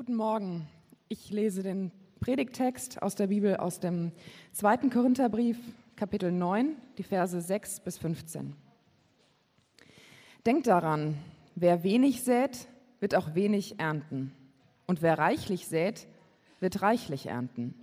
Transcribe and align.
Guten 0.00 0.16
Morgen. 0.16 0.66
Ich 1.08 1.30
lese 1.30 1.62
den 1.62 1.92
Predigttext 2.20 3.02
aus 3.02 3.16
der 3.16 3.26
Bibel 3.26 3.58
aus 3.58 3.80
dem 3.80 4.12
zweiten 4.50 4.88
Korintherbrief, 4.88 5.58
Kapitel 5.94 6.32
9, 6.32 6.74
die 6.96 7.02
Verse 7.02 7.38
6 7.38 7.80
bis 7.80 7.98
15. 7.98 8.56
Denkt 10.46 10.68
daran, 10.68 11.18
wer 11.54 11.84
wenig 11.84 12.22
sät, 12.22 12.66
wird 13.00 13.14
auch 13.14 13.34
wenig 13.34 13.78
ernten. 13.78 14.32
Und 14.86 15.02
wer 15.02 15.18
reichlich 15.18 15.66
sät, 15.66 16.06
wird 16.60 16.80
reichlich 16.80 17.26
ernten. 17.26 17.74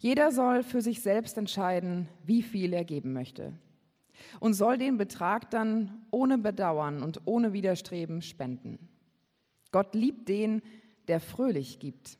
Jeder 0.00 0.32
soll 0.32 0.64
für 0.64 0.82
sich 0.82 1.02
selbst 1.02 1.38
entscheiden, 1.38 2.08
wie 2.26 2.42
viel 2.42 2.72
er 2.72 2.84
geben 2.84 3.12
möchte. 3.12 3.52
Und 4.40 4.54
soll 4.54 4.76
den 4.76 4.96
Betrag 4.98 5.50
dann 5.50 6.02
ohne 6.10 6.36
Bedauern 6.36 7.00
und 7.00 7.20
ohne 7.26 7.52
Widerstreben 7.52 8.22
spenden. 8.22 8.88
Gott 9.70 9.94
liebt 9.94 10.28
den, 10.28 10.62
der 11.08 11.20
fröhlich 11.20 11.78
gibt. 11.78 12.18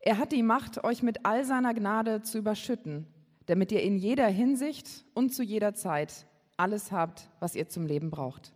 Er 0.00 0.18
hat 0.18 0.32
die 0.32 0.42
Macht, 0.42 0.84
euch 0.84 1.02
mit 1.02 1.24
all 1.24 1.44
seiner 1.44 1.72
Gnade 1.72 2.22
zu 2.22 2.38
überschütten, 2.38 3.06
damit 3.46 3.72
ihr 3.72 3.82
in 3.82 3.96
jeder 3.96 4.26
Hinsicht 4.26 5.04
und 5.14 5.34
zu 5.34 5.42
jeder 5.42 5.74
Zeit 5.74 6.26
alles 6.56 6.92
habt, 6.92 7.30
was 7.40 7.54
ihr 7.54 7.68
zum 7.68 7.86
Leben 7.86 8.10
braucht. 8.10 8.52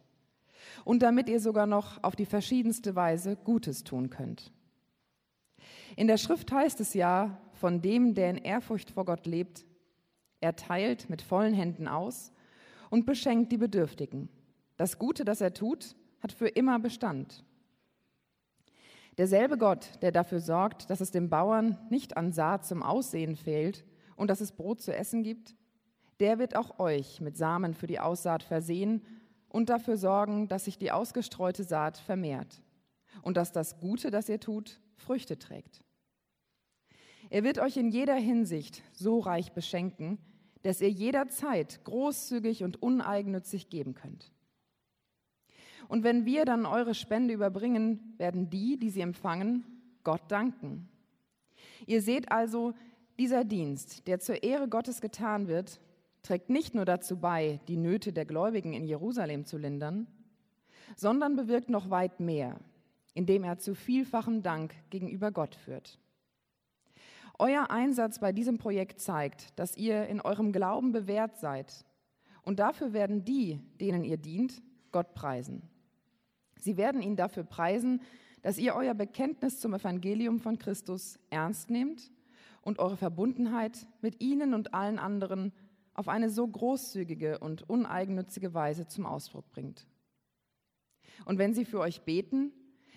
Und 0.85 1.03
damit 1.03 1.29
ihr 1.29 1.41
sogar 1.41 1.67
noch 1.67 2.03
auf 2.03 2.17
die 2.17 2.27
verschiedenste 2.27 2.95
Weise 2.95 3.37
Gutes 3.37 3.85
tun 3.85 4.11
könnt. 4.11 4.53
In 5.97 6.07
der 6.07 6.19
Schrift 6.19 6.53
heißt 6.53 6.81
es 6.81 6.95
ja, 6.95 7.41
von 7.55 7.81
dem, 7.81 8.15
der 8.15 8.31
in 8.31 8.37
Ehrfurcht 8.37 8.91
vor 8.91 9.05
Gott 9.05 9.27
lebt, 9.27 9.65
er 10.41 10.55
teilt 10.55 11.11
mit 11.11 11.23
vollen 11.23 11.55
Händen 11.55 11.89
aus 11.89 12.33
und 12.91 13.07
beschenkt 13.07 13.51
die 13.51 13.57
Bedürftigen. 13.57 14.29
Das 14.77 14.99
Gute, 14.99 15.25
das 15.25 15.41
er 15.41 15.53
tut, 15.53 15.97
hat 16.21 16.33
für 16.33 16.49
immer 16.49 16.79
Bestand. 16.79 17.45
Derselbe 19.19 19.59
Gott, 19.59 19.91
der 20.01 20.13
dafür 20.13 20.39
sorgt, 20.39 20.91
dass 20.91 21.01
es 21.01 21.11
dem 21.11 21.29
Bauern 21.29 21.77
nicht 21.91 22.17
an 22.17 22.33
Saat 22.33 22.65
zum 22.65 22.85
Aussehen 22.85 23.35
fehlt 23.35 23.85
und 24.15 24.31
dass 24.31 24.41
es 24.41 24.53
Brot 24.53 24.81
zu 24.81 24.95
essen 24.95 25.25
gibt, 25.25 25.57
der 26.21 26.39
wird 26.39 26.55
auch 26.55 26.79
euch 26.79 27.21
mit 27.21 27.37
Samen 27.37 27.75
für 27.75 27.89
die 27.89 27.99
Aussaat 27.99 28.45
versehen 28.45 29.03
und 29.49 29.71
dafür 29.71 29.97
sorgen, 29.97 30.47
dass 30.47 30.67
sich 30.67 30.79
die 30.79 30.93
ausgestreute 30.93 31.65
Saat 31.65 31.99
vermehrt 31.99 32.63
und 33.23 33.37
dass 33.37 33.51
das 33.51 33.81
Gute, 33.81 34.13
das 34.13 34.29
ihr 34.29 34.39
tut, 34.39 34.81
Früchte 34.97 35.37
trägt. 35.37 35.83
Er 37.29 37.43
wird 37.43 37.59
euch 37.59 37.77
in 37.77 37.89
jeder 37.89 38.17
Hinsicht 38.17 38.83
so 38.93 39.19
reich 39.19 39.53
beschenken, 39.53 40.19
dass 40.63 40.81
ihr 40.81 40.91
jederzeit 40.91 41.85
großzügig 41.85 42.63
und 42.63 42.81
uneigennützig 42.83 43.69
geben 43.69 43.95
könnt. 43.95 44.33
Und 45.89 46.05
wenn 46.05 46.27
wir 46.27 46.45
dann 46.45 46.67
eure 46.67 46.95
Spende 46.95 47.35
überbringen, 47.35 48.15
werden 48.19 48.51
die, 48.51 48.79
die 48.79 48.91
sie 48.91 49.01
empfangen, 49.01 49.65
Gott 50.05 50.23
danken. 50.29 50.89
Ihr 51.87 52.03
seht 52.03 52.31
also, 52.31 52.75
dieser 53.19 53.45
Dienst, 53.45 54.07
der 54.07 54.21
zur 54.21 54.43
Ehre 54.43 54.69
Gottes 54.69 55.01
getan 55.01 55.49
wird, 55.49 55.81
trägt 56.23 56.51
nicht 56.51 56.75
nur 56.75 56.85
dazu 56.85 57.19
bei, 57.19 57.61
die 57.69 57.77
Nöte 57.77 58.13
der 58.13 58.27
Gläubigen 58.27 58.75
in 58.75 58.85
Jerusalem 58.85 59.45
zu 59.45 59.57
lindern, 59.57 60.07
sondern 60.95 61.37
bewirkt 61.37 61.71
noch 61.71 61.91
weit 61.91 62.21
mehr, 62.21 62.61
indem 63.15 63.45
er 63.45 63.59
zu 63.59 63.75
vielfachem 63.75 64.43
Dank 64.43 64.75
gegenüber 64.91 65.33
Gott 65.33 65.55
führt. 65.55 65.99
Euer 67.39 67.71
Einsatz 67.71 68.19
bei 68.19 68.33
diesem 68.33 68.59
Projekt 68.59 69.01
zeigt, 69.01 69.59
dass 69.59 69.77
ihr 69.77 70.07
in 70.07 70.21
eurem 70.21 70.53
Glauben 70.53 70.93
bewährt 70.93 71.39
seid. 71.39 71.85
Und 72.43 72.59
dafür 72.59 72.93
werden 72.93 73.25
die, 73.25 73.61
denen 73.81 74.05
ihr 74.05 74.17
dient, 74.17 74.61
Gott 74.91 75.15
preisen. 75.15 75.63
Sie 76.59 76.77
werden 76.77 77.03
ihn 77.03 77.17
dafür 77.17 77.45
preisen, 77.45 78.01
dass 78.43 78.59
ihr 78.59 78.75
euer 78.75 78.95
Bekenntnis 78.95 79.61
zum 79.61 79.75
Evangelium 79.75 80.41
von 80.41 80.59
Christus 80.59 81.19
ernst 81.31 81.71
nehmt 81.71 82.11
und 82.63 82.79
eure 82.79 82.97
Verbundenheit 82.97 83.87
mit 84.01 84.21
ihnen 84.21 84.55
und 84.55 84.75
allen 84.75 84.99
anderen 84.99 85.53
auf 85.95 86.09
eine 86.09 86.31
so 86.31 86.47
großzügige 86.47 87.39
und 87.41 87.69
uneigennützige 87.69 88.55
Weise 88.55 88.87
zum 88.87 89.07
Ausdruck 89.07 89.51
bringt. 89.51 89.87
Und 91.25 91.39
wenn 91.39 91.55
sie 91.55 91.65
für 91.65 91.81
euch 91.81 92.03
beten, 92.03 92.53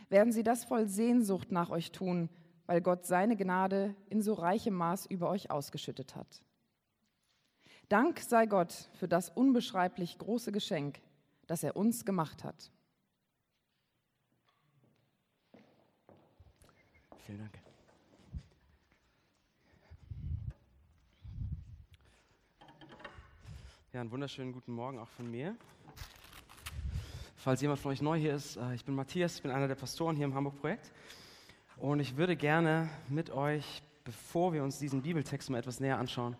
werden 0.10 0.32
sie 0.32 0.44
das 0.44 0.66
voll 0.66 0.88
Sehnsucht 0.88 1.52
nach 1.52 1.70
euch 1.70 1.92
tun, 1.92 2.30
weil 2.68 2.82
Gott 2.82 3.06
seine 3.06 3.36
Gnade 3.36 3.96
in 4.10 4.22
so 4.22 4.34
reichem 4.34 4.76
Maß 4.76 5.08
über 5.08 5.30
euch 5.30 5.50
ausgeschüttet 5.50 6.16
hat. 6.16 6.44
Dank 7.90 8.20
sei 8.20 8.46
Gott 8.46 8.90
für 8.94 9.08
das 9.08 9.30
unbeschreiblich 9.30 10.18
große 10.18 10.52
Geschenk, 10.52 11.02
das 11.48 11.64
er 11.64 11.76
uns 11.76 12.06
gemacht 12.06 12.44
hat. 12.44 12.72
Vielen 17.26 17.40
Dank. 17.40 17.52
Ja, 23.94 24.02
einen 24.02 24.12
wunderschönen 24.12 24.54
guten 24.54 24.72
Morgen 24.72 24.98
auch 24.98 25.10
von 25.10 25.30
mir. 25.30 25.56
Falls 27.36 27.62
jemand 27.62 27.80
von 27.80 27.92
euch 27.92 28.02
neu 28.02 28.18
hier 28.18 28.34
ist, 28.34 28.56
äh, 28.56 28.74
ich 28.74 28.86
bin 28.86 28.96
Matthias, 28.96 29.36
ich 29.36 29.44
bin 29.44 29.52
einer 29.52 29.68
der 29.68 29.76
Pastoren 29.76 30.16
hier 30.16 30.26
im 30.26 30.34
Hamburg-Projekt. 30.34 30.92
Und 31.78 32.00
ich 32.00 32.18
würde 32.18 32.36
gerne 32.36 32.90
mit 33.10 33.30
euch, 33.30 33.84
bevor 34.04 34.54
wir 34.54 34.64
uns 34.64 34.80
diesen 34.80 35.02
Bibeltext 35.02 35.50
mal 35.50 35.58
etwas 35.58 35.80
näher 35.80 36.00
anschauen, 36.00 36.36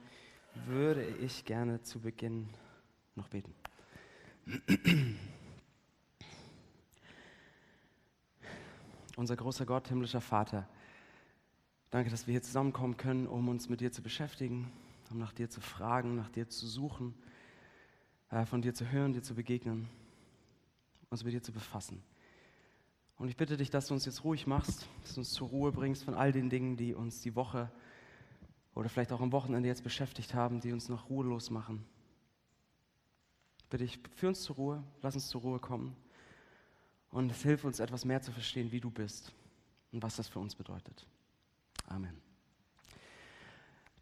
würde 0.66 1.04
ich 1.04 1.46
gerne 1.46 1.82
zu 1.82 2.00
Beginn 2.00 2.50
noch 3.16 3.28
beten. 3.28 3.54
Unser 9.22 9.36
großer 9.36 9.68
Gott, 9.68 9.88
himmlischer 9.88 10.20
Vater, 10.20 10.68
Danke, 11.92 12.10
dass 12.10 12.26
wir 12.26 12.32
hier 12.32 12.42
zusammenkommen 12.42 12.98
können, 12.98 13.28
um 13.28 13.50
uns 13.50 13.70
mit 13.70 13.80
dir 13.80 13.92
zu 13.92 14.02
beschäftigen, 14.02 14.72
um 15.12 15.20
nach 15.20 15.32
dir 15.32 15.48
zu 15.48 15.62
fragen, 15.62 16.16
nach 16.16 16.32
dir 16.32 16.50
zu 16.50 16.66
suchen, 16.66 17.14
äh, 18.32 18.48
von 18.48 18.64
dir 18.64 18.74
zu 18.74 18.90
hören, 18.90 19.14
dir 19.14 19.22
zu 19.22 19.36
begegnen, 19.36 19.88
uns 21.12 21.24
mit 21.24 21.34
dir 21.34 21.44
zu 21.44 21.52
befassen. 21.52 22.02
Und 23.20 23.28
ich 23.28 23.38
bitte 23.38 23.58
dich, 23.58 23.70
dass 23.70 23.86
du 23.86 23.94
uns 23.94 24.06
jetzt 24.06 24.24
ruhig 24.24 24.48
machst, 24.48 24.88
dass 25.04 25.14
du 25.14 25.20
uns 25.20 25.30
zur 25.30 25.50
Ruhe 25.50 25.72
bringst 25.72 26.04
von 26.04 26.16
all 26.16 26.32
den 26.32 26.50
Dingen, 26.50 26.76
die 26.76 26.96
uns 26.96 27.22
die 27.22 27.36
Woche 27.36 27.72
oder 28.74 28.90
vielleicht 28.90 29.12
auch 29.12 29.22
am 29.22 29.32
Wochenende 29.32 29.70
jetzt 29.70 29.84
beschäftigt 29.84 30.34
haben, 30.34 30.62
die 30.62 30.74
uns 30.74 30.90
noch 30.90 31.12
ruhelos 31.12 31.52
machen. 31.52 31.86
Bitte 33.70 33.84
ich, 33.84 34.00
führ 34.16 34.30
uns 34.30 34.42
zur 34.42 34.56
Ruhe, 34.56 34.84
lass 35.04 35.14
uns 35.14 35.28
zur 35.28 35.42
Ruhe 35.42 35.60
kommen 35.60 35.96
und 37.12 37.32
hilf 37.34 37.64
uns 37.64 37.80
etwas 37.80 38.06
mehr 38.06 38.22
zu 38.22 38.32
verstehen, 38.32 38.72
wie 38.72 38.80
du 38.80 38.90
bist 38.90 39.32
und 39.92 40.02
was 40.02 40.16
das 40.16 40.28
für 40.28 40.40
uns 40.40 40.56
bedeutet. 40.56 41.06
Amen. 41.88 42.18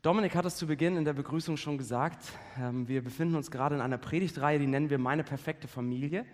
Dominik 0.02 0.34
hat 0.36 0.46
es 0.46 0.56
zu 0.56 0.66
Beginn 0.66 0.96
in 0.96 1.03
der 1.03 1.14
Begrüßung 1.14 1.58
schon 1.58 1.78
gesagt. 1.78 2.24
Ähm, 2.58 2.88
wir 2.88 3.03
befinden 3.03 3.36
uns 3.36 3.52
gerade 3.52 3.75
in 3.75 3.81
einer 3.81 3.97
Predigtreihe, 3.97 4.58
die 4.58 4.68
nennen 4.68 4.90
wir 4.90 4.97
Meine 4.97 5.24
perfekte 5.24 5.68
Familie. 5.68 6.25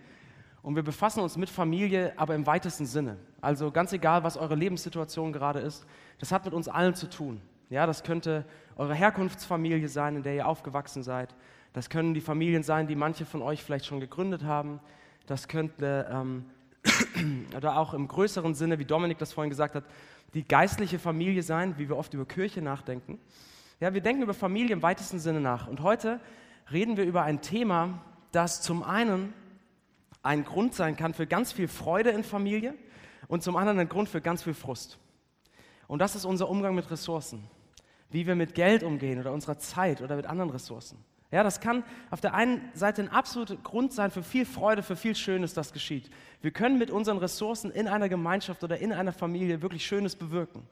Und 0.62 0.76
wir 0.76 0.82
befassen 0.82 1.20
uns 1.20 1.36
mit 1.36 1.48
Familie, 1.48 2.12
aber 2.16 2.34
im 2.34 2.46
weitesten 2.46 2.86
Sinne. 2.86 3.16
Also 3.40 3.70
ganz 3.70 3.92
egal, 3.92 4.22
was 4.24 4.36
eure 4.36 4.54
Lebenssituation 4.54 5.32
gerade 5.32 5.60
ist, 5.60 5.86
das 6.18 6.32
hat 6.32 6.44
mit 6.44 6.54
uns 6.54 6.68
allen 6.68 6.94
zu 6.94 7.08
tun. 7.08 7.40
Ja, 7.68 7.86
das 7.86 8.04
könnte 8.04 8.44
eure 8.76 8.94
Herkunftsfamilie 8.94 9.88
sein, 9.88 10.16
in 10.16 10.22
der 10.22 10.34
ihr 10.34 10.46
aufgewachsen 10.46 11.02
seid. 11.02 11.34
Das 11.72 11.90
können 11.90 12.14
die 12.14 12.20
Familien 12.20 12.62
sein, 12.62 12.86
die 12.86 12.94
manche 12.94 13.24
von 13.24 13.42
euch 13.42 13.62
vielleicht 13.62 13.86
schon 13.86 14.00
gegründet 14.00 14.44
haben. 14.44 14.80
Das 15.26 15.48
könnte, 15.48 16.08
ähm, 16.10 16.44
oder 17.56 17.78
auch 17.78 17.94
im 17.94 18.08
größeren 18.08 18.54
Sinne, 18.54 18.78
wie 18.78 18.84
Dominik 18.84 19.18
das 19.18 19.32
vorhin 19.32 19.50
gesagt 19.50 19.74
hat, 19.74 19.84
die 20.34 20.46
geistliche 20.46 20.98
Familie 20.98 21.42
sein, 21.42 21.78
wie 21.78 21.88
wir 21.88 21.96
oft 21.96 22.12
über 22.14 22.26
Kirche 22.26 22.62
nachdenken. 22.62 23.18
Ja, 23.80 23.94
wir 23.94 24.00
denken 24.00 24.22
über 24.22 24.34
Familie 24.34 24.72
im 24.72 24.82
weitesten 24.82 25.18
Sinne 25.18 25.40
nach. 25.40 25.68
Und 25.68 25.80
heute 25.80 26.20
reden 26.70 26.96
wir 26.96 27.04
über 27.04 27.22
ein 27.22 27.40
Thema, 27.42 28.02
das 28.32 28.62
zum 28.62 28.82
einen 28.82 29.32
ein 30.22 30.44
Grund 30.44 30.74
sein 30.74 30.96
kann 30.96 31.14
für 31.14 31.26
ganz 31.26 31.52
viel 31.52 31.68
Freude 31.68 32.10
in 32.10 32.24
Familie 32.24 32.74
und 33.28 33.42
zum 33.42 33.56
anderen 33.56 33.78
ein 33.78 33.88
Grund 33.88 34.08
für 34.08 34.20
ganz 34.20 34.42
viel 34.42 34.54
Frust. 34.54 34.98
Und 35.88 36.00
das 36.00 36.16
ist 36.16 36.24
unser 36.24 36.48
Umgang 36.48 36.74
mit 36.74 36.90
Ressourcen. 36.90 37.44
Wie 38.10 38.26
wir 38.26 38.34
mit 38.34 38.54
Geld 38.54 38.82
umgehen 38.82 39.20
oder 39.20 39.32
unserer 39.32 39.58
Zeit 39.58 40.00
oder 40.00 40.16
mit 40.16 40.26
anderen 40.26 40.50
Ressourcen. 40.50 40.98
Ja, 41.36 41.42
das 41.42 41.60
kann 41.60 41.84
auf 42.10 42.22
der 42.22 42.32
einen 42.32 42.62
Seite 42.72 43.02
ein 43.02 43.10
absoluter 43.10 43.56
Grund 43.56 43.92
sein 43.92 44.10
für 44.10 44.22
viel 44.22 44.46
Freude, 44.46 44.82
für 44.82 44.96
viel 44.96 45.14
Schönes, 45.14 45.52
das 45.52 45.74
geschieht. 45.74 46.08
Wir 46.40 46.50
können 46.50 46.78
mit 46.78 46.90
unseren 46.90 47.18
Ressourcen 47.18 47.70
in 47.70 47.88
einer 47.88 48.08
Gemeinschaft 48.08 48.64
oder 48.64 48.78
in 48.78 48.90
einer 48.90 49.12
Familie 49.12 49.60
wirklich 49.60 49.84
Schönes 49.84 50.16
bewirken. 50.16 50.66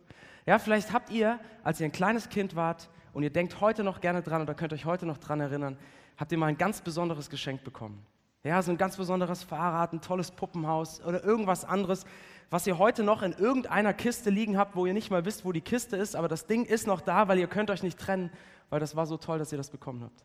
Ja, 0.47 0.59
vielleicht 0.59 0.91
habt 0.95 1.11
ihr, 1.11 1.39
als 1.65 1.81
ihr 1.81 1.85
ein 1.85 1.93
kleines 1.93 2.31
Kind 2.31 2.57
wart 2.57 2.89
und 3.13 3.23
ihr 3.23 3.29
denkt 3.29 3.61
heute 3.61 3.85
noch 3.85 4.01
gerne 4.01 4.23
dran 4.23 4.41
oder 4.41 4.55
könnt 4.55 4.73
euch 4.73 4.87
heute 4.87 5.05
noch 5.05 5.19
dran 5.19 5.39
erinnern, 5.39 5.77
habt 6.17 6.33
ihr 6.33 6.39
mal 6.39 6.47
ein 6.47 6.57
ganz 6.57 6.81
besonderes 6.81 7.29
Geschenk 7.29 7.63
bekommen. 7.63 8.03
Ja, 8.43 8.63
so 8.63 8.71
ein 8.71 8.79
ganz 8.79 8.97
besonderes 8.97 9.43
Fahrrad, 9.43 9.93
ein 9.93 10.01
tolles 10.01 10.31
Puppenhaus 10.31 11.03
oder 11.03 11.23
irgendwas 11.23 11.67
anderes, 11.67 12.07
was 12.49 12.67
ihr 12.67 12.79
heute 12.79 13.03
noch 13.03 13.21
in 13.21 13.35
irgendeiner 13.35 13.93
Kiste 13.93 14.31
liegen 14.31 14.57
habt, 14.57 14.77
wo 14.77 14.87
ihr 14.87 14.95
nicht 14.95 15.11
mal 15.11 15.27
wisst, 15.27 15.45
wo 15.45 15.53
die 15.53 15.61
Kiste 15.61 15.99
ist, 15.99 16.17
aber 16.17 16.29
das 16.29 16.47
Ding 16.47 16.65
ist 16.65 16.87
noch 16.87 17.03
da, 17.03 17.29
weil 17.29 17.39
ihr 17.39 17.49
könnt 17.49 17.69
euch 17.69 17.83
nicht 17.83 17.99
trennen, 17.99 18.31
weil 18.71 18.81
das 18.81 18.97
war 18.97 19.05
so 19.05 19.19
toll, 19.19 19.39
dass 19.39 19.53
ihr 19.53 19.59
das 19.59 19.69
bekommen 19.69 20.03
habt. 20.03 20.25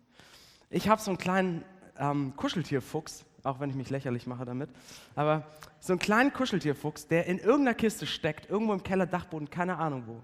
Ich 0.70 0.88
habe 0.88 1.02
so 1.02 1.12
einen 1.12 1.18
kleinen 1.18 1.64
ähm, 1.98 2.34
Kuscheltierfuchs 2.36 3.26
auch 3.44 3.60
wenn 3.60 3.70
ich 3.70 3.76
mich 3.76 3.90
lächerlich 3.90 4.28
mache 4.28 4.46
damit. 4.46 4.70
Aber 5.16 5.46
so 5.80 5.94
einen 5.94 6.00
kleinen 6.00 6.34
Kuscheltierfuchs, 6.34 7.08
der 7.08 7.26
in 7.26 7.40
irgendeiner 7.40 7.74
Kiste 7.74 8.06
steckt, 8.06 8.50
irgendwo 8.50 8.74
im 8.74 8.84
Keller, 8.84 9.06
Dachboden, 9.06 9.50
keine 9.50 9.78
Ahnung 9.78 10.04
wo. 10.08 10.22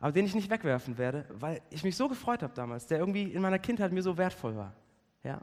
Aber 0.00 0.12
den 0.12 0.26
ich 0.26 0.34
nicht 0.34 0.50
wegwerfen 0.50 0.98
werde, 0.98 1.26
weil 1.30 1.60
ich 1.70 1.84
mich 1.84 1.96
so 1.96 2.08
gefreut 2.08 2.42
habe 2.42 2.52
damals, 2.54 2.86
der 2.86 2.98
irgendwie 2.98 3.24
in 3.24 3.40
meiner 3.40 3.58
Kindheit 3.58 3.92
mir 3.92 4.02
so 4.02 4.16
wertvoll 4.16 4.56
war. 4.56 4.74
Ja? 5.22 5.40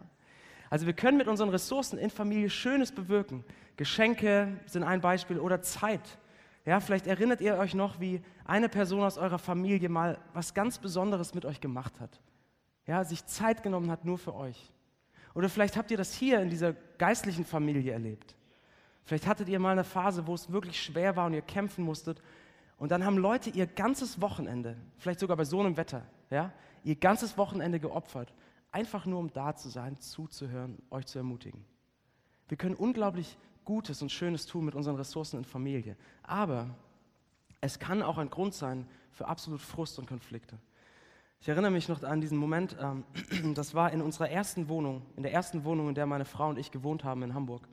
Also 0.69 0.85
wir 0.85 0.93
können 0.93 1.17
mit 1.17 1.27
unseren 1.27 1.49
Ressourcen 1.49 1.97
in 1.97 2.09
Familie 2.09 2.49
Schönes 2.49 2.91
bewirken. 2.91 3.43
Geschenke 3.77 4.59
sind 4.65 4.83
ein 4.83 5.01
Beispiel 5.01 5.39
oder 5.39 5.61
Zeit. 5.61 6.01
Ja, 6.65 6.81
vielleicht 6.81 7.07
erinnert 7.07 7.41
ihr 7.41 7.57
euch 7.57 7.73
noch, 7.73 7.99
wie 7.99 8.21
eine 8.45 8.69
Person 8.69 9.01
aus 9.01 9.17
eurer 9.17 9.39
Familie 9.39 9.89
mal 9.89 10.19
was 10.33 10.53
ganz 10.53 10.77
Besonderes 10.77 11.33
mit 11.33 11.45
euch 11.45 11.61
gemacht 11.61 11.99
hat. 11.99 12.19
Ja, 12.89 13.03
sich 13.03 13.24
Zeit 13.27 13.62
genommen 13.62 13.91
hat 13.91 14.03
nur 14.03 14.18
für 14.18 14.33
euch. 14.33 14.71
Oder 15.36 15.47
vielleicht 15.47 15.77
habt 15.77 15.91
ihr 15.91 15.97
das 15.97 16.15
hier 16.15 16.41
in 16.41 16.50
dieser 16.50 16.74
geistlichen 16.97 17.45
Familie 17.45 17.94
erlebt. 17.94 18.36
Vielleicht 19.06 19.27
hattet 19.27 19.47
ihr 19.47 19.59
mal 19.59 19.74
eine 19.74 19.83
Phase, 19.83 20.25
wo 20.25 20.33
es 20.33 20.51
wirklich 20.51 20.81
schwer 20.81 21.15
war 21.15 21.27
und 21.27 21.36
ihr 21.36 21.44
kämpfen 21.44 21.86
musstet. 21.86 22.19
Und 22.80 22.89
dann 22.89 23.06
haben 23.06 23.19
Leute 23.19 23.51
ihr 23.51 23.68
ganzes 23.68 24.21
Wochenende, 24.21 24.75
vielleicht 24.97 25.19
sogar 25.19 25.38
bei 25.38 25.45
so 25.45 25.59
einem 25.59 25.77
Wetter, 25.77 26.03
ja, 26.31 26.51
ihr 26.83 26.95
ganzes 26.95 27.38
Wochenende 27.38 27.80
geopfert, 27.80 28.33
einfach 28.71 29.06
nur 29.06 29.19
um 29.19 29.31
da 29.31 29.56
zu 29.56 29.69
sein, 29.69 30.00
zuzuhören, 30.00 30.81
euch 30.89 31.06
zu 31.06 31.19
ermutigen. 31.19 31.63
Wir 32.47 32.57
können 32.57 32.74
unglaublich 32.74 33.38
Gutes 33.65 34.01
und 34.01 34.12
Schönes 34.12 34.47
tun 34.47 34.65
mit 34.65 34.74
unseren 34.74 34.95
Ressourcen 34.95 35.38
in 35.38 35.45
Familie. 35.45 35.95
Aber 36.24 36.75
es 37.62 37.77
kann 37.77 38.01
auch 38.01 38.18
ein 38.18 38.31
Grund 38.31 38.56
sein 38.56 38.88
für 39.12 39.27
absolut 39.27 39.62
Frust 39.62 40.00
und 40.00 40.07
Konflikte. 40.07 40.57
Ich 41.41 41.47
erinnere 41.47 41.71
mich 41.71 41.88
noch 41.88 42.03
an 42.03 42.19
diesen 42.19 42.38
Moment, 42.38 42.75
ähm, 42.81 43.06
das 43.56 43.74
war 43.74 43.94
in 43.94 44.01
unserer 44.01 44.30
ersten 44.30 44.68
Wohnung, 44.68 45.06
in 45.15 45.24
der 45.24 45.31
ersten 45.31 45.63
Wohnung, 45.63 45.88
in 45.88 45.95
der 45.95 46.06
meine 46.06 46.25
Frau 46.25 46.50
und 46.50 46.59
ich 46.59 46.69
gewohnt 46.69 47.06
haben 47.06 47.24
in 47.24 47.33
Hamburg. 47.33 47.65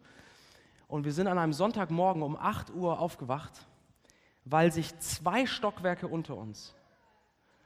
Und 0.87 1.05
wir 1.05 1.13
sind 1.13 1.27
an 1.27 1.37
einem 1.37 1.53
Sonntagmorgen 1.53 2.23
um 2.23 2.37
8 2.37 2.73
Uhr 2.73 3.01
aufgewacht, 3.01 3.67
weil 4.45 4.71
sich 4.71 4.97
zwei 5.01 5.47
Stockwerke 5.47 6.07
unter 6.07 6.37
uns, 6.37 6.77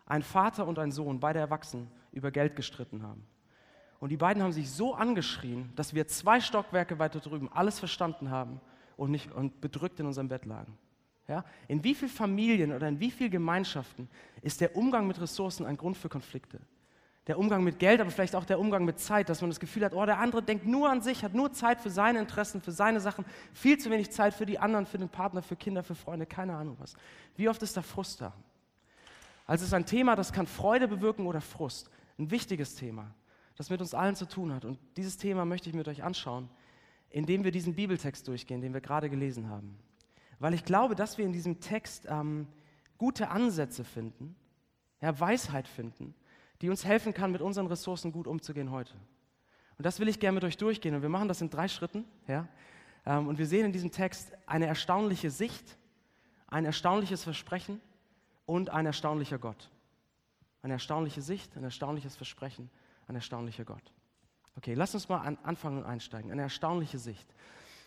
ein 0.06 0.23
Vater 0.23 0.67
und 0.67 0.79
ein 0.79 0.91
Sohn, 0.91 1.20
beide 1.20 1.38
erwachsen, 1.38 1.91
über 2.12 2.31
Geld 2.31 2.56
gestritten 2.56 3.03
haben. 3.03 3.26
Und 3.99 4.08
die 4.08 4.17
beiden 4.17 4.43
haben 4.43 4.53
sich 4.53 4.70
so 4.70 4.94
angeschrien, 4.94 5.70
dass 5.76 5.93
wir 5.93 6.08
zwei 6.08 6.41
Stockwerke 6.41 6.99
weiter 6.99 7.20
drüben 7.20 7.53
alles 7.53 7.79
verstanden 7.79 8.31
haben 8.31 8.62
und, 8.96 9.11
nicht, 9.11 9.31
und 9.32 9.61
bedrückt 9.61 10.00
in 10.00 10.06
unserem 10.06 10.29
Bett 10.29 10.46
lagen. 10.46 10.79
Ja? 11.31 11.44
In 11.69 11.82
wie 11.85 11.94
vielen 11.94 12.11
Familien 12.11 12.73
oder 12.73 12.88
in 12.88 12.99
wie 12.99 13.11
vielen 13.11 13.31
Gemeinschaften 13.31 14.09
ist 14.43 14.61
der 14.61 14.77
Umgang 14.77 15.06
mit 15.06 15.21
Ressourcen 15.21 15.65
ein 15.65 15.77
Grund 15.77 15.97
für 15.97 16.09
Konflikte? 16.09 16.61
Der 17.29 17.38
Umgang 17.38 17.62
mit 17.62 17.79
Geld, 17.79 18.00
aber 18.00 18.11
vielleicht 18.11 18.35
auch 18.35 18.44
der 18.44 18.59
Umgang 18.59 18.85
mit 18.85 18.99
Zeit, 18.99 19.29
dass 19.29 19.41
man 19.41 19.49
das 19.49 19.61
Gefühl 19.61 19.85
hat, 19.85 19.94
oh, 19.94 20.05
der 20.05 20.19
andere 20.19 20.43
denkt 20.43 20.67
nur 20.67 20.91
an 20.91 21.00
sich, 21.00 21.23
hat 21.23 21.32
nur 21.32 21.53
Zeit 21.53 21.81
für 21.81 21.91
seine 21.91 22.19
Interessen, 22.19 22.61
für 22.61 22.73
seine 22.73 23.00
Sachen, 23.00 23.25
viel 23.53 23.79
zu 23.79 23.91
wenig 23.91 24.11
Zeit 24.11 24.35
für 24.35 24.44
die 24.44 24.59
anderen, 24.59 24.87
für 24.87 24.99
den 24.99 25.09
Partner, 25.09 25.41
für 25.41 25.55
Kinder, 25.55 25.85
für 25.85 25.94
Freunde, 25.94 26.27
keine 26.27 26.56
Ahnung 26.56 26.77
was. 26.81 26.94
Wie 27.37 27.49
oft 27.49 27.62
ist 27.62 27.77
da 27.77 27.82
Frust 27.82 28.21
da? 28.21 28.32
Also 29.47 29.62
es 29.62 29.69
ist 29.69 29.75
ein 29.75 29.87
Thema, 29.87 30.17
das 30.17 30.32
kann 30.32 30.49
Freude 30.49 30.88
bewirken 30.88 31.27
oder 31.27 31.41
Frust. 31.41 31.91
Ein 32.19 32.32
wichtiges 32.32 32.75
Thema, 32.75 33.15
das 33.55 33.71
mit 33.71 33.81
uns 33.81 33.94
allen 33.94 34.17
zu 34.17 34.27
tun 34.27 34.53
hat. 34.53 34.65
Und 34.65 34.81
dieses 34.97 35.17
Thema 35.17 35.44
möchte 35.44 35.69
ich 35.69 35.77
mit 35.77 35.87
euch 35.87 36.03
anschauen, 36.03 36.49
indem 37.11 37.44
wir 37.44 37.53
diesen 37.53 37.77
Bibeltext 37.77 38.27
durchgehen, 38.27 38.61
den 38.61 38.75
wir 38.75 38.81
gerade 38.81 39.09
gelesen 39.09 39.49
haben 39.49 39.79
weil 40.40 40.54
ich 40.54 40.64
glaube, 40.64 40.96
dass 40.96 41.19
wir 41.19 41.25
in 41.25 41.32
diesem 41.32 41.60
Text 41.60 42.06
ähm, 42.08 42.48
gute 42.98 43.28
Ansätze 43.28 43.84
finden, 43.84 44.34
ja, 45.00 45.19
Weisheit 45.19 45.69
finden, 45.69 46.14
die 46.60 46.69
uns 46.69 46.84
helfen 46.84 47.14
kann, 47.14 47.31
mit 47.31 47.42
unseren 47.42 47.66
Ressourcen 47.66 48.10
gut 48.10 48.26
umzugehen 48.26 48.70
heute. 48.70 48.94
Und 49.78 49.87
das 49.87 50.00
will 50.00 50.08
ich 50.08 50.19
gerne 50.19 50.34
mit 50.34 50.44
euch 50.44 50.56
durchgehen. 50.56 50.94
Und 50.94 51.02
wir 51.02 51.08
machen 51.08 51.28
das 51.28 51.40
in 51.40 51.48
drei 51.48 51.69
Schritten. 51.69 52.04
Ja? 52.26 52.48
Ähm, 53.06 53.28
und 53.28 53.38
wir 53.38 53.46
sehen 53.46 53.66
in 53.66 53.72
diesem 53.72 53.90
Text 53.90 54.32
eine 54.46 54.66
erstaunliche 54.66 55.31
Sicht, 55.31 55.78
ein 56.48 56.64
erstaunliches 56.64 57.22
Versprechen 57.22 57.81
und 58.44 58.70
ein 58.70 58.84
erstaunlicher 58.84 59.38
Gott. 59.38 59.70
Eine 60.62 60.75
erstaunliche 60.75 61.22
Sicht, 61.22 61.56
ein 61.56 61.64
erstaunliches 61.64 62.16
Versprechen, 62.16 62.70
ein 63.06 63.14
erstaunlicher 63.14 63.64
Gott. 63.64 63.93
Okay, 64.56 64.75
lass 64.75 64.94
uns 64.94 65.08
mal 65.08 65.20
an, 65.20 65.38
anfangen 65.43 65.78
und 65.78 65.84
einsteigen. 65.84 66.31
Eine 66.31 66.43
erstaunliche 66.43 66.98
Sicht. 66.98 67.34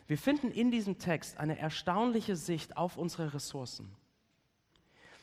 Wir 0.08 0.18
finden 0.18 0.52
in 0.52 0.72
diesem 0.72 0.98
Text 0.98 1.38
eine 1.38 1.58
erstaunliche 1.58 2.36
Sicht 2.36 2.78
auf 2.78 2.98
unsere 2.98 3.34
Ressourcen. 3.34 3.90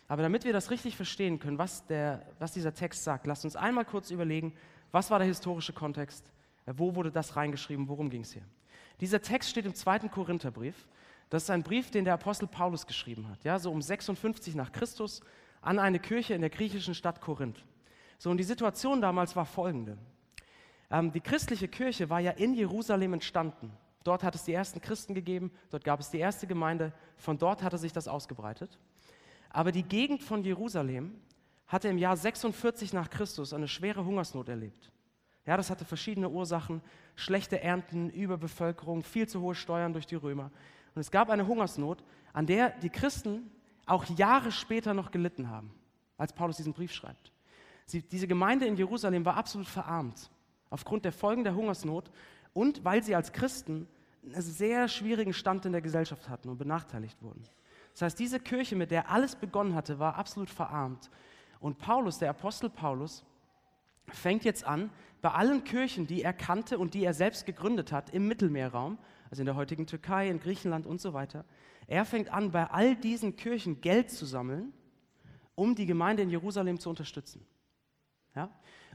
Aber 0.09 0.23
damit 0.23 0.45
wir 0.45 0.53
das 0.53 0.71
richtig 0.71 0.97
verstehen 0.97 1.39
können, 1.39 1.59
was, 1.59 1.87
der, 1.87 2.27
was 2.39 2.53
dieser 2.53 2.75
Text 2.75 3.05
sagt, 3.05 3.27
lasst 3.27 3.45
uns 3.45 3.57
einmal 3.57 3.85
kurz 3.85 4.11
überlegen, 4.11 4.53
was 4.91 5.11
war 5.11 5.19
der 5.19 5.29
historische 5.29 5.73
Kontext, 5.73 6.25
wo 6.67 6.95
wurde 6.95 7.13
das 7.13 7.37
reingeschrieben, 7.37 7.89
worum 7.89 8.11
ging 8.11 8.23
es 8.23 8.33
hier. 8.33 8.43
Dieser 9.01 9.23
Text 9.23 9.51
steht 9.51 9.67
im 9.67 9.75
zweiten 9.75 10.11
Korintherbrief. 10.11 10.89
Das 11.29 11.45
ist 11.45 11.51
ein 11.51 11.63
Brief, 11.63 11.91
den 11.91 12.05
der 12.05 12.15
Apostel 12.15 12.49
Paulus 12.49 12.87
geschrieben 12.87 13.29
hat, 13.29 13.45
ja, 13.45 13.59
so 13.59 13.71
um 13.71 13.81
56 13.81 14.57
nach 14.57 14.73
Christus 14.73 15.21
an 15.61 15.79
eine 15.79 16.01
Kirche 16.01 16.35
in 16.35 16.41
der 16.41 16.51
griechischen 16.51 16.95
Stadt 16.95 17.21
Korinth. 17.21 17.65
So, 18.19 18.31
und 18.31 18.37
die 18.37 18.45
Situation 18.45 19.01
damals 19.01 19.37
war 19.37 19.47
folgende. 19.47 19.97
Ähm, 20.91 21.13
die 21.13 21.21
christliche 21.21 21.69
Kirche 21.69 22.11
war 22.11 22.21
ja 22.21 22.33
in 22.33 22.55
Jerusalem 22.55 23.13
entstanden. 23.15 23.71
Dort 24.03 24.25
hat 24.25 24.35
es 24.35 24.45
die 24.45 24.55
ersten 24.55 24.81
Christen 24.81 25.15
gegeben, 25.15 25.51
dort 25.71 25.85
gab 25.85 26.01
es 26.01 26.11
die 26.11 26.19
erste 26.19 26.47
Gemeinde, 26.47 26.93
von 27.17 27.37
dort 27.37 27.63
hatte 27.63 27.77
sich 27.77 27.93
das 27.93 28.09
ausgebreitet. 28.09 28.79
Aber 29.51 29.73
die 29.73 29.83
Gegend 29.83 30.23
von 30.23 30.43
Jerusalem 30.43 31.15
hatte 31.67 31.89
im 31.89 31.99
Jahr 31.99 32.17
46 32.17 32.93
nach 32.93 33.11
Christus 33.11 33.53
eine 33.53 33.69
schwere 33.69 34.05
Hungersnot 34.05 34.49
erlebt. 34.49 34.91
Ja, 35.47 35.57
das 35.57 35.71
hatte 35.71 35.85
verschiedene 35.85 36.29
Ursachen, 36.29 36.83
schlechte 37.15 37.61
Ernten, 37.63 38.11
Überbevölkerung, 38.11 39.03
viel 39.03 39.29
zu 39.29 39.41
hohe 39.41 39.55
Steuern 39.55 39.93
durch 39.93 40.07
die 40.07 40.15
Römer. 40.15 40.51
Und 40.95 41.01
es 41.01 41.11
gab 41.11 41.31
eine 41.31 41.47
Hungersnot, 41.47 42.03
an 42.33 42.47
der 42.47 42.71
die 42.71 42.91
Christen 42.91 43.51
auch 43.87 44.05
Jahre 44.05 44.53
später 44.53 44.95
noch 44.95 45.11
gelitten 45.11 45.49
haben, 45.49 45.75
als 46.17 46.33
Paulus 46.33 46.57
diesen 46.57 46.73
Brief 46.73 46.93
schreibt. 46.93 47.33
Sie, 47.87 48.03
diese 48.03 48.29
Gemeinde 48.29 48.67
in 48.67 48.77
Jerusalem 48.77 49.25
war 49.25 49.37
absolut 49.37 49.69
verarmt 49.69 50.31
aufgrund 50.71 51.05
der 51.05 51.13
Folgen 51.13 51.45
der 51.45 51.55
Hungersnot 51.55 52.11
und 52.53 52.85
weil 52.85 53.03
sie 53.03 53.15
als 53.15 53.33
Christen 53.33 53.87
einen 54.25 54.43
sehr 54.43 54.89
schwierigen 54.89 55.33
Stand 55.33 55.65
in 55.67 55.73
der 55.73 55.81
Gesellschaft 55.81 56.29
hatten 56.29 56.49
und 56.49 56.59
benachteiligt 56.59 57.23
wurden. 57.23 57.43
Das 57.93 58.03
heißt, 58.03 58.19
diese 58.19 58.41
Kirche, 58.41 58.77
mit 58.77 58.91
der 58.91 59.11
alles 59.11 59.35
begonnen 59.37 59.75
hatte, 59.75 59.99
war 59.99 60.17
absolut 60.17 60.51
verarmt. 60.51 61.11
Und 61.59 61.79
Paulus, 61.79 62.19
der 62.19 62.31
Apostel 62.31 62.71
Paulus, 62.71 63.25
fängt 64.09 64.45
jetzt 64.45 64.65
an, 64.65 64.91
bei 65.21 65.31
allen 65.31 65.65
Kirchen, 65.65 66.07
die 66.07 66.23
er 66.23 66.33
kannte 66.33 66.79
und 66.79 66.95
die 66.95 67.05
er 67.05 67.15
selbst 67.15 67.47
gegründet 67.47 67.93
hat, 67.93 68.11
im 68.11 68.27
Mittelmeerraum, 68.27 68.99
also 69.31 69.43
in 69.43 69.47
der 69.47 69.57
heutigen 69.57 69.87
Türkei, 69.87 70.29
in 70.29 70.41
Griechenland 70.41 70.87
und 70.87 71.01
so 71.01 71.13
weiter, 71.13 71.45
er 71.87 72.05
fängt 72.05 72.33
an, 72.33 72.51
bei 72.51 72.71
all 72.71 72.97
diesen 72.97 73.37
Kirchen 73.37 73.81
Geld 73.81 74.11
zu 74.11 74.25
sammeln, 74.25 74.73
um 75.55 75.75
die 75.75 75.87
Gemeinde 75.87 76.23
in 76.23 76.31
Jerusalem 76.31 76.79
zu 76.79 76.89
unterstützen. 76.89 77.45
Ja? 78.35 78.49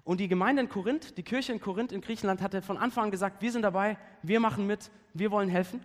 Und 0.05 0.19
die 0.19 0.27
Gemeinde 0.27 0.61
in 0.61 0.69
Korinth, 0.69 1.17
die 1.17 1.23
Kirche 1.23 1.51
in 1.51 1.59
Korinth 1.59 1.91
in 1.91 1.99
Griechenland 1.99 2.39
hatte 2.39 2.61
von 2.61 2.77
Anfang 2.77 3.05
an 3.05 3.11
gesagt, 3.11 3.41
wir 3.41 3.51
sind 3.51 3.63
dabei, 3.63 3.97
wir 4.21 4.39
machen 4.39 4.67
mit, 4.67 4.91
wir 5.15 5.31
wollen 5.31 5.49
helfen. 5.49 5.81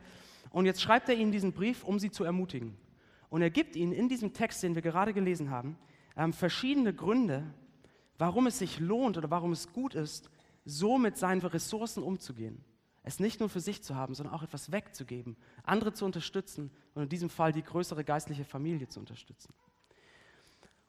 Und 0.51 0.67
jetzt 0.67 0.83
schreibt 0.83 1.09
er 1.09 1.15
ihnen 1.15 1.33
diesen 1.33 1.53
Brief, 1.55 1.85
um 1.85 1.99
sie 1.99 2.11
zu 2.11 2.25
ermutigen. 2.25 2.77
Und 3.31 3.41
er 3.41 3.49
gibt 3.49 3.77
ihnen 3.77 3.93
in 3.93 4.11
diesem 4.11 4.35
Text, 4.35 4.63
den 4.63 4.75
wir 4.75 4.83
gerade 4.83 5.15
gelesen 5.15 5.51
haben, 5.51 5.79
ähm, 6.17 6.35
verschiedene 6.35 6.93
Gründe, 6.93 7.47
warum 8.19 8.47
es 8.47 8.59
sich 8.59 8.79
lohnt 8.79 9.17
oder 9.17 9.31
warum 9.31 9.53
es 9.53 9.73
gut 9.73 9.95
ist, 9.95 10.29
so 10.67 10.99
mit 10.99 11.17
seinen 11.17 11.41
Ressourcen 11.41 12.03
umzugehen. 12.03 12.63
Es 13.03 13.21
nicht 13.21 13.41
nur 13.41 13.49
für 13.49 13.61
sich 13.61 13.83
zu 13.83 13.95
haben, 13.95 14.15
sondern 14.15 14.35
auch 14.35 14.43
etwas 14.43 14.71
wegzugeben, 14.71 15.39
andere 15.63 15.95
zu 15.95 16.05
unterstützen 16.05 16.71
und 16.93 17.05
in 17.05 17.09
diesem 17.09 17.31
Fall 17.31 17.53
die 17.53 17.63
größere 17.63 18.05
geistliche 18.05 18.45
Familie 18.45 18.89
zu 18.89 19.01
unterstützen. 19.01 19.55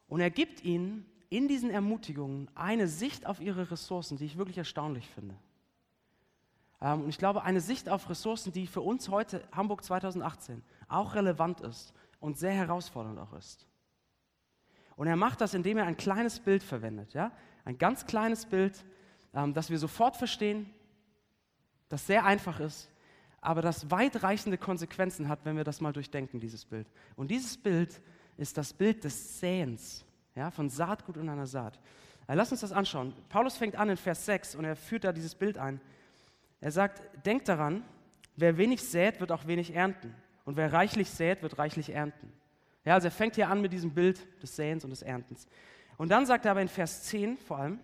Und 0.06 0.20
er 0.20 0.30
gibt 0.30 0.62
ihnen 0.62 1.06
in 1.32 1.48
diesen 1.48 1.70
Ermutigungen 1.70 2.50
eine 2.54 2.86
Sicht 2.86 3.24
auf 3.24 3.40
ihre 3.40 3.70
Ressourcen, 3.70 4.18
die 4.18 4.26
ich 4.26 4.36
wirklich 4.36 4.58
erstaunlich 4.58 5.08
finde. 5.08 5.34
Ähm, 6.82 7.04
und 7.04 7.08
ich 7.08 7.16
glaube, 7.16 7.42
eine 7.42 7.62
Sicht 7.62 7.88
auf 7.88 8.10
Ressourcen, 8.10 8.52
die 8.52 8.66
für 8.66 8.82
uns 8.82 9.08
heute, 9.08 9.42
Hamburg 9.50 9.82
2018, 9.82 10.62
auch 10.88 11.14
relevant 11.14 11.62
ist 11.62 11.94
und 12.20 12.36
sehr 12.36 12.52
herausfordernd 12.52 13.18
auch 13.18 13.32
ist. 13.32 13.66
Und 14.94 15.06
er 15.06 15.16
macht 15.16 15.40
das, 15.40 15.54
indem 15.54 15.78
er 15.78 15.86
ein 15.86 15.96
kleines 15.96 16.38
Bild 16.38 16.62
verwendet. 16.62 17.14
Ja? 17.14 17.32
Ein 17.64 17.78
ganz 17.78 18.04
kleines 18.04 18.44
Bild, 18.44 18.84
ähm, 19.32 19.54
das 19.54 19.70
wir 19.70 19.78
sofort 19.78 20.18
verstehen, 20.18 20.68
das 21.88 22.06
sehr 22.06 22.26
einfach 22.26 22.60
ist, 22.60 22.90
aber 23.40 23.62
das 23.62 23.90
weitreichende 23.90 24.58
Konsequenzen 24.58 25.28
hat, 25.28 25.46
wenn 25.46 25.56
wir 25.56 25.64
das 25.64 25.80
mal 25.80 25.94
durchdenken, 25.94 26.40
dieses 26.40 26.66
Bild. 26.66 26.86
Und 27.16 27.30
dieses 27.30 27.56
Bild 27.56 28.02
ist 28.36 28.58
das 28.58 28.74
Bild 28.74 29.02
des 29.02 29.40
Säens 29.40 30.04
ja, 30.34 30.50
von 30.50 30.68
Saatgut 30.68 31.16
und 31.16 31.28
einer 31.28 31.46
Saat. 31.46 31.78
Also 32.26 32.38
lass 32.38 32.52
uns 32.52 32.60
das 32.60 32.72
anschauen. 32.72 33.14
Paulus 33.28 33.56
fängt 33.56 33.76
an 33.76 33.90
in 33.90 33.96
Vers 33.96 34.24
6 34.26 34.54
und 34.54 34.64
er 34.64 34.76
führt 34.76 35.04
da 35.04 35.12
dieses 35.12 35.34
Bild 35.34 35.58
ein. 35.58 35.80
Er 36.60 36.70
sagt, 36.70 37.02
denkt 37.26 37.48
daran, 37.48 37.84
wer 38.36 38.56
wenig 38.56 38.82
sät, 38.82 39.20
wird 39.20 39.32
auch 39.32 39.46
wenig 39.46 39.74
ernten. 39.74 40.14
Und 40.44 40.56
wer 40.56 40.72
reichlich 40.72 41.10
sät, 41.10 41.42
wird 41.42 41.58
reichlich 41.58 41.90
ernten. 41.90 42.32
Ja, 42.84 42.94
also 42.94 43.08
er 43.08 43.12
fängt 43.12 43.36
hier 43.36 43.48
an 43.48 43.60
mit 43.60 43.72
diesem 43.72 43.92
Bild 43.92 44.26
des 44.42 44.56
Säens 44.56 44.84
und 44.84 44.90
des 44.90 45.02
Erntens. 45.02 45.46
Und 45.98 46.08
dann 46.08 46.26
sagt 46.26 46.44
er 46.44 46.52
aber 46.52 46.62
in 46.62 46.68
Vers 46.68 47.04
10 47.04 47.36
vor 47.36 47.58
allem, 47.58 47.78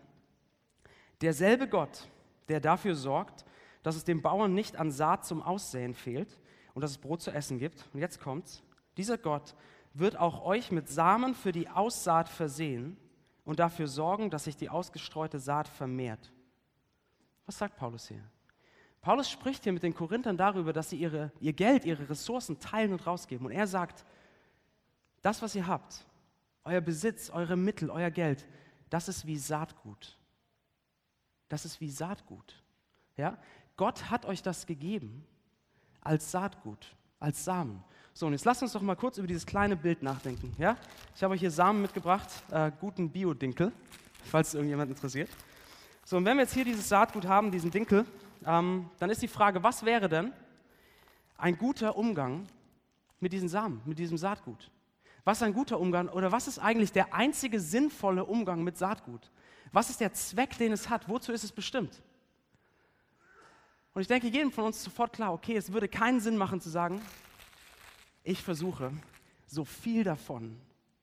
derselbe 1.21 1.69
Gott, 1.69 2.09
der 2.49 2.61
dafür 2.61 2.95
sorgt, 2.95 3.45
dass 3.83 3.97
es 3.97 4.05
dem 4.05 4.23
Bauern 4.23 4.55
nicht 4.55 4.77
an 4.77 4.91
Saat 4.91 5.25
zum 5.25 5.43
Aussäen 5.43 5.95
fehlt 5.95 6.39
und 6.75 6.83
dass 6.83 6.91
es 6.93 6.99
Brot 6.99 7.23
zu 7.23 7.31
essen 7.31 7.59
gibt. 7.59 7.89
Und 7.93 8.01
jetzt 8.01 8.21
kommt's. 8.21 8.63
Dieser 8.97 9.19
Gott 9.19 9.55
wird 9.95 10.17
auch 10.17 10.45
euch 10.45 10.71
mit 10.71 10.89
Samen 10.89 11.35
für 11.35 11.53
die 11.53 11.69
Aussaat 11.69 12.29
versehen 12.29 12.97
und 13.45 13.59
dafür 13.59 13.89
sorgen, 13.89 14.31
dass 14.31 14.45
sich 14.45 14.57
die 14.57 14.69
ausgestreute 14.69 15.39
Saat 15.39 15.69
vermehrt. 15.69 16.33
Was 17.47 17.59
sagt 17.59 17.77
Paulus 17.77 18.09
hier? 18.09 18.23
Paulus 19.01 19.31
spricht 19.31 19.65
hier 19.65 19.73
mit 19.73 19.83
den 19.83 19.95
Korinthern 19.95 20.37
darüber, 20.37 20.73
dass 20.73 20.91
sie 20.91 20.97
ihre, 20.97 21.33
ihr 21.41 21.53
Geld, 21.53 21.85
ihre 21.85 22.09
Ressourcen 22.11 22.59
teilen 22.59 22.93
und 22.93 23.07
rausgeben. 23.07 23.47
Und 23.47 23.53
er 23.53 23.67
sagt, 23.67 24.05
das, 25.23 25.41
was 25.41 25.55
ihr 25.55 25.67
habt, 25.67 26.05
euer 26.65 26.81
Besitz, 26.81 27.31
eure 27.31 27.57
Mittel, 27.57 27.91
euer 27.91 28.11
Geld, 28.11 28.47
das 28.91 29.09
ist 29.09 29.27
wie 29.27 29.39
Saatgut. 29.39 30.19
Das 31.49 31.65
ist 31.65 31.81
wie 31.81 31.91
Saatgut. 31.91 32.63
Ja? 33.17 33.39
Gott 33.77 34.11
hat 34.11 34.27
euch 34.27 34.43
das 34.43 34.67
gegeben 34.67 35.27
als 36.01 36.31
Saatgut, 36.31 36.95
als 37.21 37.45
Samen. 37.45 37.83
So, 38.19 38.27
und 38.27 38.33
jetzt 38.33 38.45
lasst 38.45 38.61
uns 38.65 38.73
doch 38.73 38.83
mal 38.83 38.97
kurz 38.97 39.17
über 39.19 39.29
dieses 39.29 39.47
kleine 39.47 39.77
Bild 39.77 40.03
nachdenken. 40.03 40.53
Ja? 40.59 40.77
Ich 41.15 41.23
habe 41.23 41.35
euch 41.35 41.41
hier 41.41 41.53
Samen 41.53 41.81
mitgebracht, 41.83 42.29
äh, 42.51 42.73
guten 42.81 43.09
Biodinkel, 43.09 43.71
falls 44.25 44.49
es 44.49 44.55
irgendjemand 44.55 44.91
interessiert. 44.91 45.31
So, 46.05 46.17
und 46.17 46.25
wenn 46.25 46.37
wir 46.37 46.43
jetzt 46.43 46.53
hier 46.53 46.65
dieses 46.65 46.89
Saatgut 46.89 47.27
haben, 47.27 47.53
diesen 47.53 47.71
Dinkel, 47.71 48.05
ähm, 48.45 48.91
dann 48.99 49.11
ist 49.11 49.23
die 49.23 49.29
Frage, 49.29 49.63
was 49.63 49.85
wäre 49.85 50.09
denn 50.09 50.33
ein 51.37 51.57
guter 51.57 51.97
Umgang 51.97 52.49
mit 53.21 53.33
diesen 53.33 53.49
Samen, 53.49 53.83
mit 53.85 54.01
diesem 54.01 54.19
Saatgut? 54.19 54.69
Was 55.23 55.39
ist 55.39 55.45
ein 55.45 55.55
guter 55.55 55.79
Umgang 55.79 56.09
oder 56.09 56.33
was 56.33 56.49
ist 56.49 56.59
eigentlich 56.59 56.91
der 56.91 57.15
einzige 57.15 57.61
sinnvolle 57.61 58.25
Umgang 58.25 58.65
mit 58.65 58.77
Saatgut? 58.77 59.31
Was 59.71 59.91
ist 59.91 60.01
der 60.01 60.13
Zweck, 60.13 60.59
den 60.59 60.73
es 60.73 60.89
hat? 60.89 61.09
Wozu 61.09 61.31
ist 61.31 61.45
es 61.45 61.53
bestimmt? 61.53 62.03
Und 63.95 64.03
ich 64.03 64.09
denke, 64.09 64.27
jedem 64.27 64.51
von 64.51 64.65
uns 64.65 64.79
ist 64.79 64.83
sofort 64.83 65.13
klar, 65.13 65.33
okay, 65.33 65.57
es 65.57 65.73
würde 65.73 65.87
keinen 65.87 66.19
Sinn 66.19 66.37
machen 66.37 66.61
zu 66.61 66.69
sagen, 66.69 67.01
ich 68.23 68.43
versuche 68.43 68.93
so 69.47 69.65
viel 69.65 70.05
davon, 70.05 70.61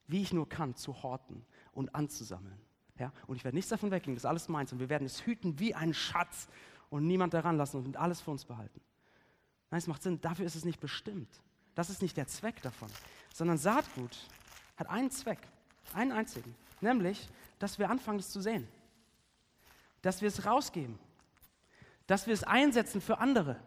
wie 0.07 0.21
ich 0.21 0.33
nur 0.33 0.47
kann, 0.47 0.75
zu 0.75 1.01
horten 1.03 1.45
und 1.71 1.93
anzusammeln. 1.95 2.59
Ja? 2.99 3.11
Und 3.27 3.35
ich 3.35 3.43
werde 3.43 3.55
nichts 3.55 3.69
davon 3.69 3.91
weggehen, 3.91 4.15
das 4.15 4.21
ist 4.23 4.29
alles 4.29 4.47
meins. 4.47 4.71
Und 4.71 4.79
wir 4.79 4.89
werden 4.89 5.05
es 5.05 5.25
hüten 5.25 5.59
wie 5.59 5.73
ein 5.73 5.93
Schatz 5.93 6.47
und 6.89 7.07
niemand 7.07 7.33
daran 7.33 7.57
lassen 7.57 7.83
und 7.83 7.97
alles 7.97 8.21
für 8.21 8.31
uns 8.31 8.45
behalten. 8.45 8.81
Nein, 9.71 9.79
es 9.79 9.87
macht 9.87 10.03
Sinn, 10.03 10.21
dafür 10.21 10.45
ist 10.45 10.55
es 10.55 10.65
nicht 10.65 10.79
bestimmt. 10.79 11.29
Das 11.73 11.89
ist 11.89 12.01
nicht 12.01 12.15
der 12.15 12.27
Zweck 12.27 12.61
davon, 12.61 12.89
sondern 13.33 13.57
Saatgut 13.57 14.17
hat 14.77 14.89
einen 14.89 15.11
Zweck, 15.11 15.39
einen 15.93 16.11
einzigen, 16.11 16.55
nämlich, 16.79 17.27
dass 17.59 17.79
wir 17.79 17.89
anfangen, 17.89 18.19
es 18.19 18.29
zu 18.29 18.41
sehen, 18.41 18.67
dass 20.01 20.21
wir 20.21 20.29
es 20.29 20.45
rausgeben, 20.45 20.97
dass 22.07 22.27
wir 22.27 22.33
es 22.33 22.43
einsetzen 22.43 23.01
für 23.01 23.17
andere, 23.17 23.59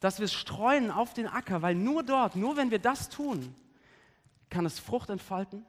dass 0.00 0.18
wir 0.18 0.24
es 0.24 0.32
streuen 0.32 0.90
auf 0.90 1.14
den 1.14 1.26
Acker, 1.26 1.62
weil 1.62 1.74
nur 1.74 2.02
dort, 2.02 2.36
nur 2.36 2.56
wenn 2.56 2.70
wir 2.70 2.78
das 2.78 3.08
tun, 3.08 3.54
kann 4.50 4.64
es 4.64 4.78
Frucht 4.78 5.10
entfalten, 5.10 5.64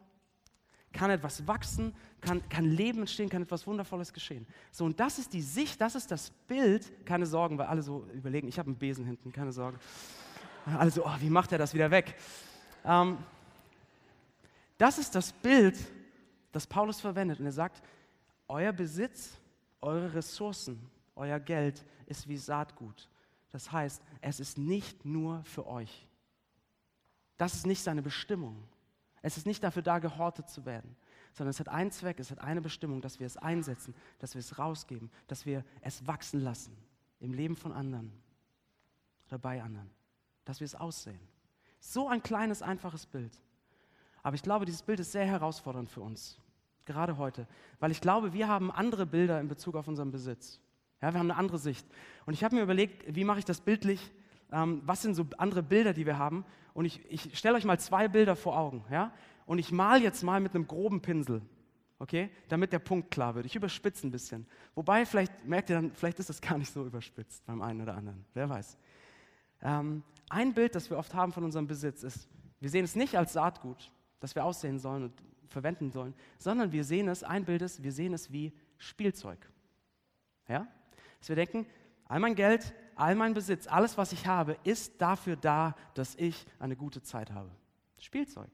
kann 0.94 1.12
etwas 1.12 1.48
wachsen, 1.48 1.96
kann, 2.22 2.48
kann 2.50 2.66
Leben 2.66 3.00
entstehen, 3.00 3.30
kann 3.30 3.44
etwas 3.44 3.66
Wundervolles 3.68 4.14
geschehen. 4.14 4.46
So, 4.72 4.86
und 4.86 5.00
das 5.00 5.20
ist 5.20 5.34
die 5.34 5.42
Sicht, 5.42 5.80
das 5.80 5.96
ist 5.96 6.12
das 6.12 6.32
Bild. 6.48 7.06
Keine 7.06 7.26
Sorgen, 7.26 7.58
weil 7.58 7.68
alle 7.68 7.82
so 7.82 8.06
überlegen, 8.14 8.48
ich 8.48 8.58
habe 8.60 8.68
einen 8.68 8.78
Besen 8.78 9.06
hinten, 9.06 9.32
keine 9.32 9.52
Sorge. 9.52 9.80
Alle 10.66 10.92
so, 10.92 11.06
oh, 11.06 11.16
wie 11.20 11.30
macht 11.30 11.52
er 11.52 11.58
das 11.58 11.74
wieder 11.74 11.90
weg? 11.92 12.16
Ähm, 12.84 13.18
das 14.78 14.98
ist 14.98 15.14
das 15.16 15.32
Bild, 15.32 15.78
das 16.52 16.68
Paulus 16.68 17.00
verwendet. 17.00 17.40
Und 17.40 17.46
er 17.46 17.52
sagt, 17.52 17.82
euer 18.48 18.72
Besitz, 18.72 19.38
eure 19.82 20.14
Ressourcen, 20.14 20.80
euer 21.16 21.40
Geld 21.40 21.84
ist 22.08 22.28
wie 22.28 22.38
Saatgut. 22.38 23.08
Das 23.52 23.72
heißt, 23.72 24.02
es 24.22 24.40
ist 24.40 24.58
nicht 24.58 25.06
nur 25.06 25.44
für 25.44 25.66
euch. 25.66 26.08
Das 27.38 27.54
ist 27.54 27.66
nicht 27.66 27.82
seine 27.82 28.02
Bestimmung. 28.02 28.68
Es 29.22 29.38
ist 29.38 29.46
nicht 29.46 29.64
dafür 29.64 29.82
da, 29.82 30.00
gehortet 30.00 30.50
zu 30.50 30.66
werden, 30.66 30.96
sondern 31.34 31.52
es 31.52 31.60
hat 31.60 31.70
einen 31.70 31.92
Zweck, 31.92 32.20
es 32.20 32.32
hat 32.32 32.40
eine 32.40 32.62
Bestimmung, 32.62 33.02
dass 33.02 33.20
wir 33.20 33.28
es 33.28 33.38
einsetzen, 33.38 33.94
dass 34.20 34.34
wir 34.34 34.40
es 34.40 34.58
rausgeben, 34.58 35.10
dass 35.28 35.46
wir 35.46 35.66
es 35.82 36.06
wachsen 36.08 36.42
lassen 36.42 36.76
im 37.20 37.34
Leben 37.34 37.56
von 37.56 37.74
anderen 37.74 38.12
oder 39.28 39.38
bei 39.38 39.62
anderen, 39.62 39.90
dass 40.46 40.60
wir 40.60 40.66
es 40.66 40.76
aussehen. 40.76 41.20
So 41.80 42.08
ein 42.08 42.24
kleines, 42.24 42.62
einfaches 42.62 43.06
Bild. 43.06 43.38
Aber 44.24 44.36
ich 44.36 44.44
glaube, 44.44 44.66
dieses 44.66 44.84
Bild 44.84 45.00
ist 45.00 45.12
sehr 45.12 45.26
herausfordernd 45.26 45.90
für 45.90 46.02
uns, 46.02 46.38
gerade 46.86 47.18
heute, 47.18 47.48
weil 47.80 47.92
ich 47.92 48.02
glaube, 48.02 48.34
wir 48.34 48.48
haben 48.48 48.72
andere 48.72 49.06
Bilder 49.06 49.40
in 49.40 49.48
Bezug 49.48 49.76
auf 49.76 49.88
unseren 49.88 50.12
Besitz. 50.12 50.60
Ja, 51.02 51.14
wir 51.14 51.20
haben 51.20 51.32
eine 51.32 51.40
andere 51.40 51.58
Sicht. 51.58 51.88
Und 52.26 52.34
ich 52.34 52.44
habe 52.44 52.56
mir 52.56 52.62
überlegt, 52.62 53.04
wie 53.16 53.24
mache 53.24 53.40
ich 53.40 53.46
das 53.46 53.62
bildlich? 53.62 54.12
Ähm, 54.52 54.82
was 54.86 55.02
sind 55.02 55.16
so 55.16 55.26
andere 55.38 55.64
Bilder, 55.64 55.94
die 55.94 56.06
wir 56.06 56.18
haben? 56.18 56.46
Und 56.74 56.86
ich, 56.86 57.02
ich 57.10 57.38
stelle 57.38 57.56
euch 57.56 57.66
mal 57.66 57.80
zwei 57.80 58.08
Bilder 58.08 58.36
vor 58.36 58.58
Augen. 58.58 58.84
Ja? 58.92 59.14
Und 59.46 59.60
ich 59.60 59.72
male 59.72 60.04
jetzt 60.04 60.24
mal 60.24 60.40
mit 60.40 60.56
einem 60.56 60.68
groben 60.68 61.02
Pinsel, 61.02 61.42
okay? 62.00 62.30
damit 62.48 62.74
der 62.74 62.80
Punkt 62.80 63.12
klar 63.12 63.36
wird. 63.36 63.46
Ich 63.46 63.56
überspitze 63.56 64.08
ein 64.08 64.12
bisschen. 64.12 64.46
Wobei, 64.76 65.06
vielleicht 65.06 65.46
merkt 65.46 65.70
ihr 65.70 65.78
dann, 65.78 65.92
vielleicht 65.94 66.20
ist 66.20 66.30
das 66.30 66.42
gar 66.42 66.58
nicht 66.58 66.72
so 66.72 66.86
überspitzt 66.86 67.46
beim 67.46 67.62
einen 67.62 67.82
oder 67.82 67.96
anderen. 67.96 68.26
Wer 68.34 68.50
weiß. 68.50 68.78
Ähm, 69.62 70.04
ein 70.30 70.54
Bild, 70.54 70.76
das 70.76 70.90
wir 70.90 70.98
oft 70.98 71.14
haben 71.14 71.32
von 71.32 71.44
unserem 71.44 71.68
Besitz, 71.68 72.04
ist, 72.04 72.28
wir 72.60 72.70
sehen 72.70 72.84
es 72.84 72.96
nicht 72.96 73.18
als 73.18 73.34
Saatgut, 73.34 73.92
das 74.20 74.36
wir 74.36 74.44
aussehen 74.44 74.80
sollen 74.80 75.04
und 75.04 75.14
verwenden 75.48 75.92
sollen, 75.92 76.14
sondern 76.38 76.72
wir 76.72 76.84
sehen 76.84 77.08
es, 77.08 77.24
ein 77.24 77.46
Bild 77.46 77.62
ist, 77.62 77.82
wir 77.84 77.92
sehen 77.92 78.14
es 78.14 78.32
wie 78.32 78.54
Spielzeug. 78.78 79.40
Ja? 80.48 80.68
Dass 81.20 81.30
wir 81.30 81.36
denken, 81.36 81.66
all 82.06 82.20
mein 82.20 82.36
Geld, 82.36 82.74
all 82.96 83.16
mein 83.16 83.34
Besitz, 83.34 83.68
alles, 83.68 83.98
was 83.98 84.12
ich 84.12 84.28
habe, 84.28 84.58
ist 84.64 85.02
dafür 85.02 85.36
da, 85.36 85.76
dass 85.94 86.16
ich 86.16 86.46
eine 86.60 86.76
gute 86.76 87.02
Zeit 87.02 87.32
habe. 87.32 87.50
Spielzeug. 87.98 88.50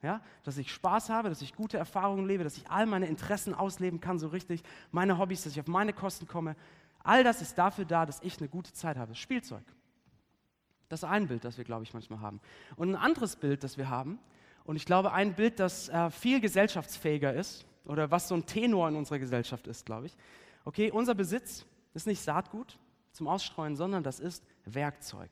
Ja, 0.00 0.20
dass 0.44 0.56
ich 0.58 0.72
Spaß 0.72 1.10
habe, 1.10 1.28
dass 1.28 1.42
ich 1.42 1.56
gute 1.56 1.76
Erfahrungen 1.76 2.24
lebe, 2.24 2.44
dass 2.44 2.56
ich 2.56 2.70
all 2.70 2.86
meine 2.86 3.06
Interessen 3.06 3.52
ausleben 3.52 4.00
kann, 4.00 4.20
so 4.20 4.28
richtig, 4.28 4.62
meine 4.92 5.18
Hobbys, 5.18 5.42
dass 5.42 5.54
ich 5.54 5.60
auf 5.60 5.66
meine 5.66 5.92
Kosten 5.92 6.28
komme. 6.28 6.54
All 7.02 7.24
das 7.24 7.42
ist 7.42 7.58
dafür 7.58 7.84
da, 7.84 8.06
dass 8.06 8.22
ich 8.22 8.38
eine 8.38 8.48
gute 8.48 8.72
Zeit 8.72 8.96
habe. 8.96 9.16
Spielzeug. 9.16 9.64
Das 10.88 11.02
ist 11.02 11.08
ein 11.08 11.26
Bild, 11.26 11.44
das 11.44 11.58
wir, 11.58 11.64
glaube 11.64 11.82
ich, 11.82 11.94
manchmal 11.94 12.20
haben. 12.20 12.40
Und 12.76 12.90
ein 12.90 12.96
anderes 12.96 13.34
Bild, 13.34 13.64
das 13.64 13.76
wir 13.76 13.90
haben, 13.90 14.20
und 14.64 14.76
ich 14.76 14.84
glaube, 14.84 15.12
ein 15.12 15.34
Bild, 15.34 15.58
das 15.60 15.88
äh, 15.88 16.10
viel 16.10 16.40
gesellschaftsfähiger 16.40 17.32
ist, 17.32 17.66
oder 17.86 18.10
was 18.10 18.28
so 18.28 18.34
ein 18.34 18.44
Tenor 18.44 18.88
in 18.88 18.96
unserer 18.96 19.18
Gesellschaft 19.18 19.66
ist, 19.66 19.86
glaube 19.86 20.06
ich. 20.06 20.16
Okay, 20.64 20.90
unser 20.90 21.14
Besitz 21.14 21.64
ist 21.98 22.06
nicht 22.06 22.22
Saatgut 22.22 22.78
zum 23.12 23.26
Ausstreuen, 23.26 23.76
sondern 23.76 24.02
das 24.02 24.20
ist 24.20 24.44
Werkzeug. 24.64 25.30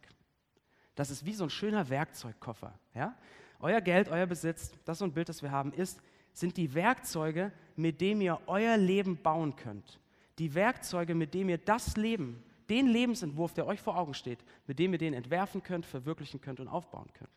Das 0.97 1.11
ist 1.11 1.25
wie 1.25 1.35
so 1.35 1.45
ein 1.45 1.51
schöner 1.51 1.89
Werkzeugkoffer. 1.89 2.79
Ja? 2.95 3.15
Euer 3.61 3.81
Geld, 3.81 4.09
euer 4.09 4.27
Besitz, 4.27 4.73
das 4.85 4.97
ist 4.97 4.99
so 4.99 5.05
ein 5.05 5.13
Bild, 5.13 5.29
das 5.29 5.43
wir 5.43 5.51
haben, 5.53 5.73
ist, 5.73 6.01
sind 6.33 6.57
die 6.57 6.75
Werkzeuge, 6.75 7.53
mit 7.77 8.01
denen 8.01 8.21
ihr 8.21 8.41
euer 8.47 8.77
Leben 8.77 9.23
bauen 9.23 9.55
könnt. 9.57 10.01
Die 10.39 10.55
Werkzeuge, 10.55 11.15
mit 11.15 11.35
denen 11.35 11.51
ihr 11.51 11.59
das 11.59 11.97
Leben, 11.97 12.43
den 12.69 12.89
Lebensentwurf, 12.89 13.55
der 13.55 13.67
euch 13.67 13.81
vor 13.81 13.97
Augen 13.97 14.15
steht, 14.15 14.45
mit 14.67 14.79
dem 14.79 14.93
ihr 14.93 14.99
den 14.99 15.15
entwerfen 15.15 15.63
könnt, 15.63 15.87
verwirklichen 15.87 16.41
könnt 16.41 16.61
und 16.61 16.69
aufbauen 16.69 17.09
könnt. 17.15 17.31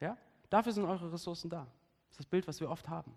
Ja? 0.00 0.16
Dafür 0.48 0.72
sind 0.72 0.84
eure 0.84 1.12
Ressourcen 1.12 1.50
da. 1.50 1.66
Das 2.08 2.14
ist 2.14 2.20
das 2.20 2.26
Bild, 2.26 2.48
was 2.48 2.60
wir 2.60 2.70
oft 2.70 2.88
haben. 2.88 3.12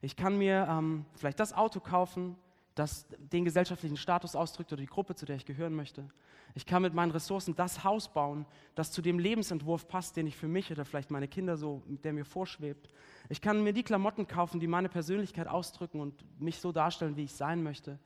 Ich 0.00 0.16
kann 0.16 0.38
mir 0.38 0.66
ähm, 0.70 1.04
vielleicht 1.14 1.40
das 1.40 1.52
Auto 1.52 1.80
kaufen, 1.80 2.36
das 2.78 3.06
den 3.18 3.44
gesellschaftlichen 3.44 3.96
Status 3.96 4.36
ausdrückt 4.36 4.72
oder 4.72 4.80
die 4.80 4.86
Gruppe, 4.86 5.14
zu 5.14 5.26
der 5.26 5.36
ich 5.36 5.44
gehören 5.44 5.74
möchte. 5.74 6.08
Ich 6.54 6.64
kann 6.64 6.82
mit 6.82 6.94
meinen 6.94 7.10
Ressourcen 7.10 7.54
das 7.54 7.84
Haus 7.84 8.12
bauen, 8.12 8.46
das 8.74 8.92
zu 8.92 9.02
dem 9.02 9.18
Lebensentwurf 9.18 9.88
passt, 9.88 10.16
den 10.16 10.26
ich 10.26 10.36
für 10.36 10.48
mich 10.48 10.70
oder 10.70 10.84
vielleicht 10.84 11.10
meine 11.10 11.28
Kinder 11.28 11.56
so, 11.56 11.82
der 11.86 12.12
mir 12.12 12.24
vorschwebt. 12.24 12.88
Ich 13.28 13.40
kann 13.40 13.62
mir 13.62 13.72
die 13.72 13.82
Klamotten 13.82 14.26
kaufen, 14.26 14.60
die 14.60 14.66
meine 14.66 14.88
Persönlichkeit 14.88 15.48
ausdrücken 15.48 16.00
und 16.00 16.24
mich 16.40 16.60
so 16.60 16.72
darstellen, 16.72 17.16
wie 17.16 17.24
ich 17.24 17.34
sein 17.34 17.62
möchte. 17.62 17.98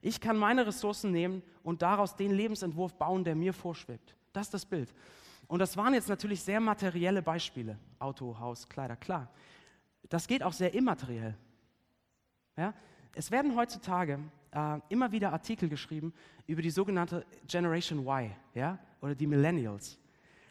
Ich 0.00 0.20
kann 0.20 0.36
meine 0.36 0.66
Ressourcen 0.66 1.12
nehmen 1.12 1.42
und 1.62 1.82
daraus 1.82 2.16
den 2.16 2.30
Lebensentwurf 2.30 2.94
bauen, 2.94 3.24
der 3.24 3.34
mir 3.34 3.52
vorschwebt. 3.52 4.16
Das 4.32 4.46
ist 4.46 4.54
das 4.54 4.64
Bild. 4.64 4.94
Und 5.48 5.58
das 5.58 5.76
waren 5.76 5.94
jetzt 5.94 6.08
natürlich 6.08 6.40
sehr 6.42 6.60
materielle 6.60 7.22
Beispiele. 7.22 7.78
Auto, 7.98 8.38
Haus, 8.38 8.68
Kleider, 8.68 8.96
klar. 8.96 9.28
Das 10.08 10.26
geht 10.26 10.42
auch 10.42 10.52
sehr 10.52 10.72
immateriell. 10.72 11.36
Ja? 12.56 12.72
Es 13.14 13.30
werden 13.30 13.56
heutzutage 13.56 14.18
äh, 14.52 14.78
immer 14.88 15.12
wieder 15.12 15.32
Artikel 15.32 15.68
geschrieben 15.68 16.12
über 16.46 16.62
die 16.62 16.70
sogenannte 16.70 17.24
Generation 17.46 18.06
Y 18.06 18.30
ja? 18.54 18.78
oder 19.00 19.14
die 19.14 19.26
Millennials. 19.26 19.98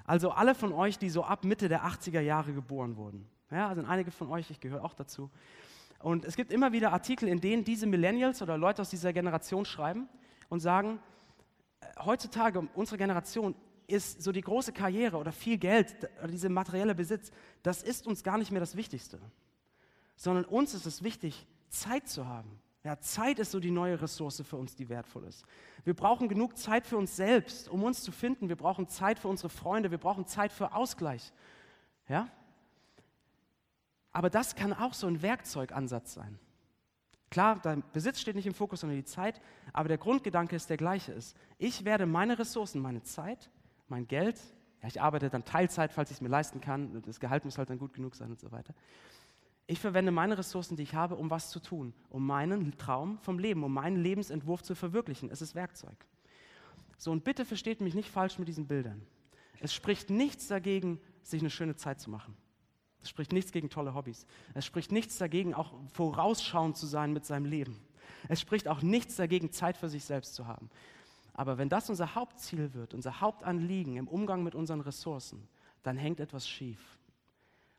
Also 0.06 0.32
alle 0.32 0.56
von 0.56 0.74
euch, 0.74 0.98
die 0.98 1.10
so 1.10 1.24
ab 1.24 1.46
Mitte 1.46 1.70
der 1.70 1.86
80er 1.86 2.20
Jahre 2.20 2.54
geboren 2.54 2.98
wurden. 2.98 3.30
Ja, 3.52 3.68
also 3.68 3.84
einige 3.84 4.12
von 4.12 4.30
euch, 4.30 4.50
ich 4.50 4.60
gehöre 4.60 4.84
auch 4.84 4.94
dazu. 4.94 5.30
Und 6.00 6.26
es 6.26 6.36
gibt 6.36 6.52
immer 6.52 6.72
wieder 6.72 6.94
Artikel, 6.94 7.28
in 7.28 7.42
denen 7.42 7.64
diese 7.64 7.86
Millennials 7.86 8.42
oder 8.42 8.58
Leute 8.58 8.82
aus 8.82 8.90
dieser 8.90 9.12
Generation 9.12 9.66
schreiben 9.66 10.08
und 10.50 10.60
sagen, 10.60 11.00
äh, 11.82 11.86
heutzutage 12.04 12.68
unsere 12.74 12.98
Generation 12.98 13.56
ist 13.88 14.22
so 14.22 14.32
die 14.32 14.42
große 14.42 14.72
Karriere 14.72 15.18
oder 15.18 15.32
viel 15.32 15.58
Geld 15.58 15.96
oder 16.20 16.28
dieser 16.28 16.50
materielle 16.50 16.96
Besitz, 16.96 17.32
das 17.64 17.84
ist 17.84 18.08
uns 18.08 18.24
gar 18.24 18.38
nicht 18.38 18.52
mehr 18.52 18.60
das 18.60 18.76
Wichtigste, 18.76 19.20
sondern 20.16 20.46
uns 20.46 20.74
ist 20.74 20.86
es 20.86 21.04
wichtig, 21.04 21.48
Zeit 21.70 22.08
zu 22.08 22.28
haben, 22.28 22.60
Ja, 22.84 22.98
Zeit 23.00 23.40
ist 23.40 23.52
so 23.52 23.60
die 23.60 23.72
neue 23.72 24.02
Ressource 24.02 24.42
für 24.42 24.56
uns, 24.56 24.74
die 24.76 24.88
wertvoll 24.88 25.26
ist. 25.26 25.44
Wir 25.84 25.94
brauchen 25.94 26.30
genug 26.30 26.58
Zeit 26.58 26.88
für 26.88 26.98
uns 26.98 27.16
selbst, 27.16 27.68
um 27.68 27.84
uns 27.84 28.02
zu 28.04 28.12
finden. 28.12 28.48
Wir 28.48 28.56
brauchen 28.56 28.88
Zeit 28.88 29.20
für 29.20 29.28
unsere 29.28 29.50
Freunde. 29.50 29.92
Wir 29.92 29.98
brauchen 29.98 30.26
Zeit 30.26 30.54
für 30.54 30.74
Ausgleich. 30.74 31.34
Ja? 32.08 32.30
Aber 34.12 34.30
das 34.30 34.56
kann 34.56 34.74
auch 34.74 34.94
so 34.94 35.08
ein 35.08 35.22
Werkzeugansatz 35.22 36.14
sein. 36.14 36.40
Klar, 37.30 37.60
dein 37.62 37.84
Besitz 37.94 38.20
steht 38.20 38.36
nicht 38.36 38.48
im 38.48 38.56
Fokus, 38.56 38.80
sondern 38.80 38.98
die 38.98 39.06
Zeit, 39.06 39.40
aber 39.72 39.88
der 39.88 40.00
Grundgedanke 40.00 40.56
ist 40.56 40.70
der 40.70 40.78
gleiche 40.78 41.12
ist. 41.12 41.38
Ich 41.60 41.86
werde 41.86 42.06
meine 42.08 42.40
Ressourcen, 42.40 42.82
meine 42.82 43.04
Zeit, 43.04 43.52
mein 43.88 44.08
Geld, 44.08 44.40
ja, 44.82 44.88
ich 44.88 45.00
arbeite 45.00 45.30
dann 45.30 45.46
Teilzeit, 45.46 45.92
falls 45.92 46.10
ich 46.10 46.18
es 46.18 46.22
mir 46.22 46.30
leisten 46.30 46.62
kann, 46.62 47.02
das 47.04 47.20
Gehalt 47.20 47.46
muss 47.46 47.58
halt 47.58 47.70
dann 47.70 47.78
gut 47.78 47.94
genug 47.94 48.16
sein 48.16 48.32
und 48.32 48.40
so 48.40 48.52
weiter. 48.52 48.74
Ich 49.70 49.80
verwende 49.80 50.12
meine 50.12 50.36
Ressourcen, 50.36 50.78
die 50.78 50.82
ich 50.82 50.96
habe, 50.96 51.16
um 51.16 51.30
was 51.30 51.52
zu 51.52 51.60
tun, 51.60 51.94
um 52.10 52.26
meinen 52.26 52.76
Traum 52.80 53.20
vom 53.20 53.38
Leben, 53.38 53.64
um 53.64 53.72
meinen 53.72 53.98
Lebensentwurf 53.98 54.64
zu 54.64 54.74
verwirklichen. 54.74 55.30
Es 55.30 55.44
ist 55.44 55.54
Werkzeug. 55.54 56.08
So, 56.98 57.12
und 57.12 57.24
bitte 57.24 57.46
versteht 57.46 57.80
mich 57.80 57.94
nicht 57.94 58.10
falsch 58.10 58.40
mit 58.40 58.48
diesen 58.48 58.66
Bildern. 58.66 59.06
Es 59.60 59.72
spricht 59.72 60.10
nichts 60.10 60.48
dagegen, 60.48 61.00
sich 61.22 61.42
eine 61.42 61.52
schöne 61.52 61.76
Zeit 61.76 62.02
zu 62.02 62.10
machen. 62.10 62.36
Es 63.04 63.10
spricht 63.10 63.32
nichts 63.32 63.52
gegen 63.52 63.70
tolle 63.70 63.94
Hobbys. 63.94 64.26
Es 64.56 64.66
spricht 64.66 64.92
nichts 64.92 65.20
dagegen, 65.20 65.54
auch 65.54 65.76
vorausschauend 65.94 66.76
zu 66.76 66.88
sein 66.88 67.14
mit 67.14 67.24
seinem 67.26 67.46
Leben. 67.46 67.80
Es 68.28 68.42
spricht 68.42 68.68
auch 68.68 68.82
nichts 68.82 69.18
dagegen, 69.18 69.52
Zeit 69.52 69.78
für 69.78 69.88
sich 69.88 70.04
selbst 70.04 70.34
zu 70.34 70.48
haben. 70.48 70.72
Aber 71.36 71.60
wenn 71.60 71.70
das 71.70 71.92
unser 71.92 72.16
Hauptziel 72.16 72.74
wird, 72.74 72.96
unser 72.96 73.22
Hauptanliegen 73.22 73.98
im 73.98 74.08
Umgang 74.08 74.44
mit 74.44 74.56
unseren 74.56 74.82
Ressourcen, 74.82 75.48
dann 75.84 75.96
hängt 75.96 76.20
etwas 76.20 76.50
schief. 76.50 76.99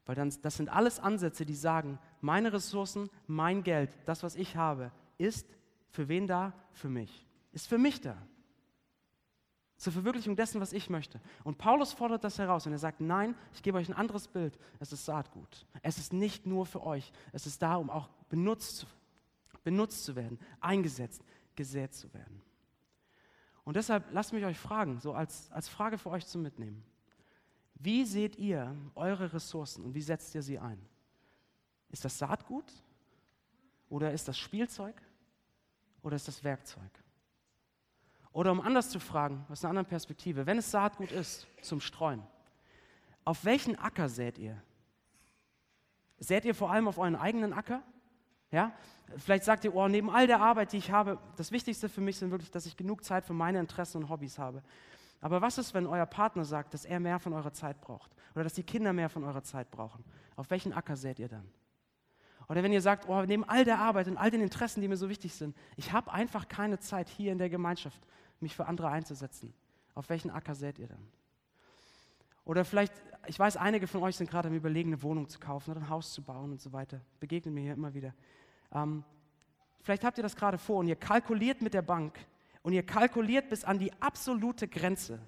Weil 0.06 0.14
dann, 0.14 0.32
das 0.42 0.56
sind 0.56 0.68
alles 0.68 0.98
Ansätze, 0.98 1.46
die 1.46 1.54
sagen, 1.54 1.98
meine 2.20 2.52
Ressourcen, 2.52 3.10
mein 3.26 3.62
Geld, 3.62 3.96
das, 4.06 4.22
was 4.22 4.34
ich 4.34 4.56
habe, 4.56 4.90
ist 5.18 5.46
für 5.90 6.08
wen 6.08 6.26
da? 6.26 6.52
Für 6.72 6.88
mich. 6.88 7.26
Ist 7.52 7.68
für 7.68 7.78
mich 7.78 8.00
da 8.00 8.16
zur 9.80 9.94
Verwirklichung 9.94 10.36
dessen, 10.36 10.60
was 10.60 10.74
ich 10.74 10.90
möchte. 10.90 11.22
Und 11.42 11.56
Paulus 11.56 11.94
fordert 11.94 12.22
das 12.22 12.38
heraus 12.38 12.66
und 12.66 12.72
er 12.72 12.78
sagt, 12.78 13.00
nein, 13.00 13.34
ich 13.54 13.62
gebe 13.62 13.78
euch 13.78 13.88
ein 13.88 13.96
anderes 13.96 14.28
Bild. 14.28 14.58
Es 14.78 14.92
ist 14.92 15.06
Saatgut. 15.06 15.66
Es 15.80 15.96
ist 15.96 16.12
nicht 16.12 16.44
nur 16.44 16.66
für 16.66 16.82
euch. 16.84 17.10
Es 17.32 17.46
ist 17.46 17.62
da, 17.62 17.76
um 17.76 17.88
auch 17.88 18.10
benutzt, 18.28 18.86
benutzt 19.64 20.04
zu 20.04 20.16
werden, 20.16 20.38
eingesetzt, 20.60 21.24
gesät 21.56 21.94
zu 21.94 22.12
werden. 22.12 22.42
Und 23.64 23.76
deshalb 23.76 24.04
lasst 24.12 24.34
mich 24.34 24.44
euch 24.44 24.58
fragen, 24.58 25.00
so 25.00 25.14
als, 25.14 25.50
als 25.50 25.70
Frage 25.70 25.96
für 25.96 26.10
euch 26.10 26.26
zum 26.26 26.42
Mitnehmen. 26.42 26.84
Wie 27.82 28.04
seht 28.04 28.36
ihr 28.36 28.76
eure 28.94 29.32
Ressourcen 29.32 29.84
und 29.84 29.94
wie 29.94 30.02
setzt 30.02 30.34
ihr 30.34 30.42
sie 30.42 30.58
ein? 30.58 30.78
Ist 31.88 32.04
das 32.04 32.18
Saatgut? 32.18 32.70
Oder 33.88 34.12
ist 34.12 34.28
das 34.28 34.38
Spielzeug? 34.38 34.94
Oder 36.02 36.16
ist 36.16 36.28
das 36.28 36.44
Werkzeug? 36.44 36.90
Oder 38.32 38.52
um 38.52 38.60
anders 38.60 38.90
zu 38.90 39.00
fragen, 39.00 39.44
aus 39.48 39.64
einer 39.64 39.70
anderen 39.70 39.88
Perspektive, 39.88 40.44
wenn 40.44 40.58
es 40.58 40.70
Saatgut 40.70 41.10
ist 41.10 41.46
zum 41.62 41.80
Streuen, 41.80 42.22
auf 43.24 43.44
welchen 43.46 43.76
Acker 43.76 44.08
sät 44.08 44.38
ihr? 44.38 44.62
Sät 46.18 46.44
ihr 46.44 46.54
vor 46.54 46.70
allem 46.70 46.86
auf 46.86 46.98
euren 46.98 47.16
eigenen 47.16 47.54
Acker? 47.54 47.82
Ja? 48.50 48.72
Vielleicht 49.16 49.44
sagt 49.44 49.64
ihr, 49.64 49.74
oh, 49.74 49.88
neben 49.88 50.10
all 50.10 50.26
der 50.26 50.40
Arbeit, 50.40 50.72
die 50.72 50.76
ich 50.76 50.90
habe, 50.90 51.18
das 51.36 51.50
Wichtigste 51.50 51.88
für 51.88 52.02
mich 52.02 52.18
sind 52.18 52.30
wirklich, 52.30 52.50
dass 52.50 52.66
ich 52.66 52.76
genug 52.76 53.04
Zeit 53.04 53.24
für 53.24 53.32
meine 53.32 53.58
Interessen 53.58 54.02
und 54.02 54.10
Hobbys 54.10 54.38
habe. 54.38 54.62
Aber 55.20 55.42
was 55.42 55.58
ist, 55.58 55.74
wenn 55.74 55.86
euer 55.86 56.06
Partner 56.06 56.44
sagt, 56.44 56.72
dass 56.72 56.84
er 56.84 56.98
mehr 56.98 57.18
von 57.18 57.32
eurer 57.32 57.52
Zeit 57.52 57.80
braucht? 57.80 58.10
Oder 58.34 58.44
dass 58.44 58.54
die 58.54 58.62
Kinder 58.62 58.92
mehr 58.92 59.10
von 59.10 59.24
eurer 59.24 59.42
Zeit 59.42 59.70
brauchen? 59.70 60.04
Auf 60.36 60.50
welchen 60.50 60.72
Acker 60.72 60.96
sät 60.96 61.18
ihr 61.18 61.28
dann? 61.28 61.46
Oder 62.48 62.62
wenn 62.62 62.72
ihr 62.72 62.80
sagt, 62.80 63.08
oh, 63.08 63.22
neben 63.22 63.44
all 63.44 63.64
der 63.64 63.78
Arbeit 63.78 64.08
und 64.08 64.16
all 64.16 64.30
den 64.30 64.40
Interessen, 64.40 64.80
die 64.80 64.88
mir 64.88 64.96
so 64.96 65.08
wichtig 65.08 65.34
sind, 65.34 65.56
ich 65.76 65.92
habe 65.92 66.12
einfach 66.12 66.48
keine 66.48 66.78
Zeit 66.78 67.08
hier 67.08 67.32
in 67.32 67.38
der 67.38 67.50
Gemeinschaft 67.50 68.00
mich 68.40 68.56
für 68.56 68.66
andere 68.66 68.88
einzusetzen. 68.88 69.54
Auf 69.94 70.08
welchen 70.08 70.30
Acker 70.30 70.54
sät 70.54 70.78
ihr 70.78 70.88
dann? 70.88 71.06
Oder 72.44 72.64
vielleicht, 72.64 72.92
ich 73.26 73.38
weiß, 73.38 73.56
einige 73.56 73.86
von 73.86 74.02
euch 74.02 74.16
sind 74.16 74.30
gerade 74.30 74.48
am 74.48 74.54
Überlegen, 74.54 74.90
eine 74.90 75.02
Wohnung 75.02 75.28
zu 75.28 75.38
kaufen 75.38 75.70
oder 75.70 75.80
ein 75.80 75.88
Haus 75.88 76.12
zu 76.12 76.22
bauen 76.22 76.50
und 76.50 76.60
so 76.60 76.72
weiter. 76.72 77.00
Begegnet 77.20 77.54
mir 77.54 77.60
hier 77.60 77.74
immer 77.74 77.92
wieder. 77.94 78.14
Ähm, 78.72 79.04
vielleicht 79.82 80.02
habt 80.04 80.18
ihr 80.18 80.22
das 80.22 80.34
gerade 80.34 80.58
vor 80.58 80.78
und 80.78 80.88
ihr 80.88 80.96
kalkuliert 80.96 81.62
mit 81.62 81.74
der 81.74 81.82
Bank 81.82 82.18
und 82.62 82.72
ihr 82.72 82.84
kalkuliert 82.84 83.48
bis 83.48 83.64
an 83.64 83.78
die 83.78 83.92
absolute 84.00 84.68
Grenze, 84.68 85.20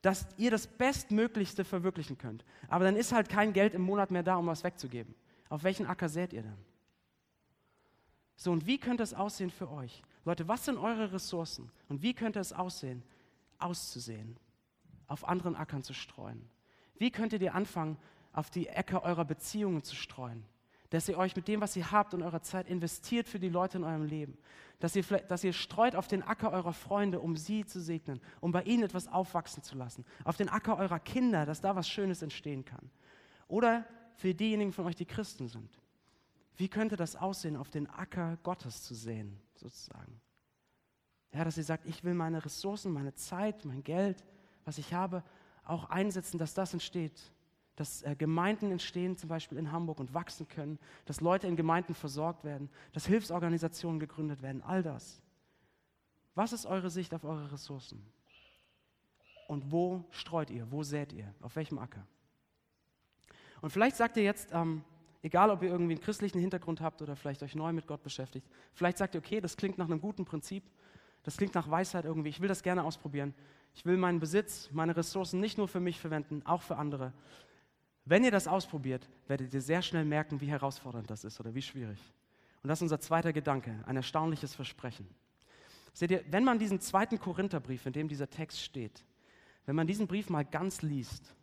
dass 0.00 0.26
ihr 0.36 0.50
das 0.50 0.66
Bestmöglichste 0.66 1.64
verwirklichen 1.64 2.18
könnt. 2.18 2.44
Aber 2.68 2.84
dann 2.84 2.96
ist 2.96 3.12
halt 3.12 3.28
kein 3.28 3.52
Geld 3.52 3.74
im 3.74 3.82
Monat 3.82 4.10
mehr 4.10 4.22
da, 4.22 4.36
um 4.36 4.46
was 4.46 4.64
wegzugeben. 4.64 5.14
Auf 5.48 5.64
welchen 5.64 5.86
Acker 5.86 6.08
sät 6.08 6.32
ihr 6.32 6.42
dann? 6.42 6.58
So, 8.36 8.50
und 8.50 8.66
wie 8.66 8.78
könnte 8.78 9.02
es 9.02 9.14
aussehen 9.14 9.50
für 9.50 9.70
euch? 9.70 10.02
Leute, 10.24 10.48
was 10.48 10.64
sind 10.64 10.78
eure 10.78 11.12
Ressourcen? 11.12 11.70
Und 11.88 12.02
wie 12.02 12.14
könnte 12.14 12.40
es 12.40 12.52
aussehen, 12.52 13.02
auszusehen, 13.58 14.36
auf 15.06 15.28
anderen 15.28 15.54
Ackern 15.54 15.82
zu 15.82 15.94
streuen? 15.94 16.48
Wie 16.96 17.10
könntet 17.10 17.42
ihr 17.42 17.54
anfangen, 17.54 17.98
auf 18.32 18.50
die 18.50 18.68
Äcker 18.68 19.02
eurer 19.02 19.24
Beziehungen 19.24 19.82
zu 19.82 19.94
streuen? 19.94 20.44
Dass 20.92 21.08
ihr 21.08 21.16
euch 21.16 21.34
mit 21.34 21.48
dem, 21.48 21.62
was 21.62 21.74
ihr 21.74 21.90
habt 21.90 22.12
und 22.12 22.22
eurer 22.22 22.42
Zeit 22.42 22.68
investiert 22.68 23.26
für 23.26 23.38
die 23.38 23.48
Leute 23.48 23.78
in 23.78 23.84
eurem 23.84 24.04
Leben. 24.04 24.36
Dass 24.78 24.94
ihr, 24.94 25.02
dass 25.02 25.42
ihr 25.42 25.54
streut 25.54 25.96
auf 25.96 26.06
den 26.06 26.22
Acker 26.22 26.52
eurer 26.52 26.74
Freunde, 26.74 27.20
um 27.20 27.34
sie 27.34 27.64
zu 27.64 27.80
segnen, 27.80 28.20
um 28.40 28.52
bei 28.52 28.62
ihnen 28.64 28.82
etwas 28.82 29.08
aufwachsen 29.08 29.62
zu 29.62 29.74
lassen. 29.74 30.04
Auf 30.24 30.36
den 30.36 30.50
Acker 30.50 30.76
eurer 30.76 31.00
Kinder, 31.00 31.46
dass 31.46 31.62
da 31.62 31.74
was 31.74 31.88
Schönes 31.88 32.20
entstehen 32.20 32.66
kann. 32.66 32.90
Oder 33.48 33.86
für 34.16 34.34
diejenigen 34.34 34.72
von 34.72 34.84
euch, 34.84 34.94
die 34.94 35.06
Christen 35.06 35.48
sind. 35.48 35.80
Wie 36.56 36.68
könnte 36.68 36.96
das 36.96 37.16
aussehen, 37.16 37.56
auf 37.56 37.70
den 37.70 37.88
Acker 37.88 38.36
Gottes 38.42 38.82
zu 38.82 38.94
sehen, 38.94 39.40
sozusagen? 39.54 40.20
Ja, 41.32 41.42
dass 41.42 41.56
ihr 41.56 41.64
sagt, 41.64 41.86
ich 41.86 42.04
will 42.04 42.12
meine 42.12 42.44
Ressourcen, 42.44 42.92
meine 42.92 43.14
Zeit, 43.14 43.64
mein 43.64 43.82
Geld, 43.82 44.22
was 44.66 44.76
ich 44.76 44.92
habe, 44.92 45.24
auch 45.64 45.88
einsetzen, 45.88 46.36
dass 46.36 46.52
das 46.52 46.74
entsteht. 46.74 47.32
Dass 47.76 48.02
äh, 48.02 48.14
Gemeinden 48.16 48.70
entstehen, 48.70 49.16
zum 49.16 49.28
Beispiel 49.28 49.58
in 49.58 49.72
Hamburg, 49.72 49.98
und 49.98 50.14
wachsen 50.14 50.46
können, 50.48 50.78
dass 51.06 51.20
Leute 51.20 51.46
in 51.46 51.56
Gemeinden 51.56 51.94
versorgt 51.94 52.44
werden, 52.44 52.68
dass 52.92 53.06
Hilfsorganisationen 53.06 53.98
gegründet 53.98 54.42
werden, 54.42 54.62
all 54.62 54.82
das. 54.82 55.22
Was 56.34 56.52
ist 56.52 56.66
eure 56.66 56.90
Sicht 56.90 57.14
auf 57.14 57.24
eure 57.24 57.52
Ressourcen? 57.52 58.04
Und 59.48 59.70
wo 59.70 60.04
streut 60.10 60.50
ihr? 60.50 60.70
Wo 60.70 60.82
sät 60.82 61.12
ihr? 61.12 61.34
Auf 61.40 61.56
welchem 61.56 61.78
Acker? 61.78 62.06
Und 63.60 63.70
vielleicht 63.70 63.96
sagt 63.96 64.16
ihr 64.16 64.22
jetzt, 64.22 64.50
ähm, 64.52 64.82
egal 65.22 65.50
ob 65.50 65.62
ihr 65.62 65.68
irgendwie 65.68 65.94
einen 65.94 66.00
christlichen 66.00 66.40
Hintergrund 66.40 66.80
habt 66.80 67.00
oder 67.02 67.16
vielleicht 67.16 67.42
euch 67.42 67.54
neu 67.54 67.72
mit 67.72 67.86
Gott 67.86 68.02
beschäftigt, 68.02 68.46
vielleicht 68.72 68.98
sagt 68.98 69.14
ihr, 69.14 69.18
okay, 69.18 69.40
das 69.40 69.56
klingt 69.56 69.78
nach 69.78 69.86
einem 69.86 70.00
guten 70.00 70.24
Prinzip, 70.24 70.64
das 71.22 71.36
klingt 71.36 71.54
nach 71.54 71.70
Weisheit 71.70 72.04
irgendwie, 72.04 72.30
ich 72.30 72.40
will 72.40 72.48
das 72.48 72.62
gerne 72.62 72.82
ausprobieren. 72.82 73.34
Ich 73.74 73.86
will 73.86 73.96
meinen 73.96 74.20
Besitz, 74.20 74.70
meine 74.72 74.96
Ressourcen 74.96 75.40
nicht 75.40 75.56
nur 75.56 75.68
für 75.68 75.80
mich 75.80 75.98
verwenden, 75.98 76.42
auch 76.44 76.62
für 76.62 76.76
andere. 76.76 77.12
Wenn 78.04 78.24
ihr 78.24 78.30
das 78.30 78.48
ausprobiert, 78.48 79.08
werdet 79.28 79.54
ihr 79.54 79.60
sehr 79.60 79.82
schnell 79.82 80.04
merken, 80.04 80.40
wie 80.40 80.46
herausfordernd 80.46 81.08
das 81.08 81.24
ist 81.24 81.38
oder 81.38 81.54
wie 81.54 81.62
schwierig. 81.62 81.98
Und 82.62 82.68
das 82.68 82.78
ist 82.78 82.82
unser 82.82 83.00
zweiter 83.00 83.32
Gedanke, 83.32 83.82
ein 83.86 83.96
erstaunliches 83.96 84.54
Versprechen. 84.54 85.08
Seht 85.92 86.10
ihr, 86.10 86.24
wenn 86.30 86.44
man 86.44 86.58
diesen 86.58 86.80
zweiten 86.80 87.18
Korintherbrief, 87.18 87.86
in 87.86 87.92
dem 87.92 88.08
dieser 88.08 88.30
Text 88.30 88.60
steht, 88.60 89.04
wenn 89.66 89.76
man 89.76 89.86
diesen 89.86 90.06
Brief 90.06 90.30
mal 90.30 90.44
ganz 90.44 90.82
liest, 90.82 91.34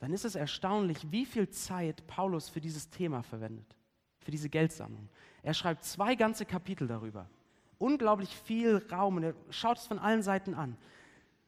dann 0.00 0.12
ist 0.12 0.24
es 0.24 0.34
erstaunlich, 0.34 1.12
wie 1.12 1.26
viel 1.26 1.48
Zeit 1.50 2.06
Paulus 2.08 2.48
für 2.48 2.60
dieses 2.60 2.90
Thema 2.90 3.22
verwendet, 3.22 3.76
für 4.20 4.32
diese 4.32 4.48
Geldsammlung. 4.48 5.08
Er 5.42 5.54
schreibt 5.54 5.84
zwei 5.84 6.16
ganze 6.16 6.44
Kapitel 6.44 6.88
darüber. 6.88 7.28
Unglaublich 7.78 8.34
viel 8.34 8.84
Raum 8.90 9.16
und 9.16 9.22
er 9.24 9.34
schaut 9.50 9.78
es 9.78 9.86
von 9.86 9.98
allen 9.98 10.22
Seiten 10.22 10.54
an. 10.54 10.76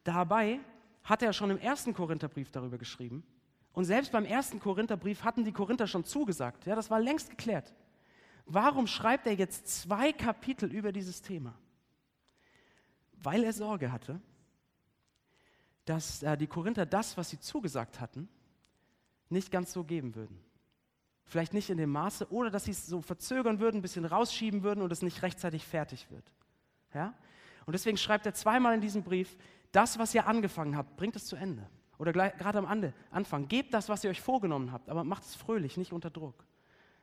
Dabei 0.03 0.59
hat 1.03 1.21
er 1.21 1.33
schon 1.33 1.49
im 1.51 1.57
ersten 1.57 1.93
Korintherbrief 1.93 2.51
darüber 2.51 2.77
geschrieben. 2.77 3.23
Und 3.75 3.83
selbst 3.83 4.13
beim 4.13 4.23
ersten 4.23 4.59
Korintherbrief 4.61 5.23
hatten 5.25 5.43
die 5.43 5.51
Korinther 5.51 5.85
schon 5.85 6.05
zugesagt. 6.05 6.65
Ja, 6.65 6.75
das 6.75 6.89
war 6.89 7.01
längst 7.01 7.29
geklärt. 7.29 7.73
Warum 8.45 8.87
schreibt 8.87 9.27
er 9.27 9.33
jetzt 9.33 9.67
zwei 9.67 10.13
Kapitel 10.13 10.71
über 10.71 10.93
dieses 10.93 11.21
Thema? 11.21 11.53
Weil 13.21 13.43
er 13.43 13.51
Sorge 13.51 13.91
hatte, 13.91 14.21
dass 15.83 16.23
äh, 16.23 16.37
die 16.37 16.47
Korinther 16.47 16.85
das, 16.85 17.17
was 17.17 17.29
sie 17.29 17.39
zugesagt 17.39 17.99
hatten, 17.99 18.29
nicht 19.29 19.51
ganz 19.51 19.73
so 19.73 19.83
geben 19.83 20.15
würden. 20.15 20.39
Vielleicht 21.25 21.53
nicht 21.53 21.69
in 21.69 21.77
dem 21.77 21.89
Maße 21.89 22.31
oder 22.31 22.49
dass 22.49 22.65
sie 22.65 22.71
es 22.71 22.87
so 22.87 23.01
verzögern 23.01 23.59
würden, 23.59 23.79
ein 23.79 23.81
bisschen 23.81 24.05
rausschieben 24.05 24.63
würden 24.63 24.83
und 24.83 24.91
es 24.91 25.01
nicht 25.01 25.21
rechtzeitig 25.21 25.65
fertig 25.65 26.09
wird. 26.09 26.31
Ja? 26.93 27.13
Und 27.65 27.73
deswegen 27.73 27.97
schreibt 27.97 28.25
er 28.25 28.33
zweimal 28.33 28.73
in 28.73 28.81
diesem 28.81 29.03
Brief, 29.03 29.35
das, 29.73 29.99
was 29.99 30.15
ihr 30.15 30.27
angefangen 30.27 30.77
habt, 30.77 30.95
bringt 30.95 31.17
es 31.17 31.25
zu 31.25 31.35
Ende. 31.35 31.67
Oder 31.97 32.11
gerade 32.11 32.57
am 32.57 32.93
Anfang, 33.11 33.47
gebt 33.47 33.73
das, 33.73 33.89
was 33.89 34.03
ihr 34.03 34.09
euch 34.09 34.21
vorgenommen 34.21 34.71
habt, 34.71 34.89
aber 34.89 35.03
macht 35.03 35.23
es 35.23 35.35
fröhlich, 35.35 35.77
nicht 35.77 35.93
unter 35.93 36.09
Druck. 36.09 36.45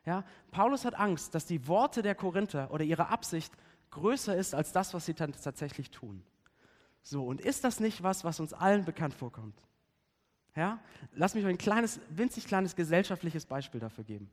Ja? 0.05 0.25
Paulus 0.51 0.85
hat 0.85 0.95
Angst, 0.95 1.35
dass 1.35 1.47
die 1.47 1.67
Worte 1.67 2.03
der 2.03 2.15
Korinther 2.15 2.71
oder 2.71 2.85
ihre 2.85 3.09
Absicht 3.09 3.53
größer 3.91 4.37
ist 4.37 4.55
als 4.55 4.73
das, 4.73 4.95
was 4.95 5.07
sie 5.07 5.15
tatsächlich 5.15 5.91
tun. 5.91 6.23
So, 7.03 7.25
und 7.25 7.41
ist 7.41 7.65
das 7.65 7.81
nicht 7.81 8.03
was, 8.03 8.25
was 8.25 8.41
uns 8.41 8.53
allen 8.53 8.85
bekannt 8.85 9.15
vorkommt? 9.15 9.59
Ja? 10.55 10.79
Lass 11.15 11.35
mich 11.35 11.45
euch 11.45 11.51
ein 11.51 11.59
kleines, 11.59 12.01
winzig 12.11 12.47
kleines 12.47 12.77
gesellschaftliches 12.77 13.47
Beispiel 13.47 13.81
dafür 13.81 14.05
geben. 14.05 14.31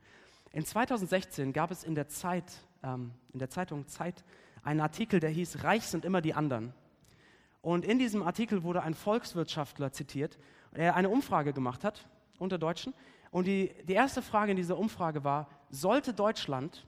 In 0.52 0.66
2016 0.66 1.54
gab 1.54 1.72
es 1.72 1.84
in 1.84 1.96
der 1.96 2.08
Zeit, 2.08 2.52
ähm, 2.84 3.12
in 3.34 3.40
der 3.40 3.50
Zeitung 3.50 3.88
Zeit, 3.88 4.24
einen 4.64 4.82
Artikel, 4.82 5.20
der 5.20 5.30
hieß 5.30 5.64
Reich 5.64 5.86
sind 5.86 6.06
immer 6.06 6.22
die 6.22 6.34
anderen. 6.34 6.74
Und 7.62 7.86
in 7.86 8.00
diesem 8.00 8.24
Artikel 8.24 8.64
wurde 8.64 8.84
ein 8.84 8.94
Volkswirtschaftler 8.94 9.92
zitiert, 9.92 10.38
der 10.76 10.96
eine 10.96 11.10
Umfrage 11.10 11.54
gemacht 11.54 11.84
hat 11.84 12.08
unter 12.38 12.58
Deutschen. 12.58 12.94
Und 13.32 13.48
die, 13.48 13.72
die 13.88 13.94
erste 13.94 14.22
Frage 14.22 14.52
in 14.52 14.58
dieser 14.58 14.78
Umfrage 14.78 15.24
war, 15.24 15.50
sollte 15.70 16.14
Deutschland 16.14 16.88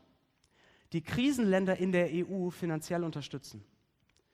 die 0.93 1.01
Krisenländer 1.01 1.77
in 1.77 1.91
der 1.91 2.09
EU 2.11 2.49
finanziell 2.49 3.03
unterstützen? 3.03 3.63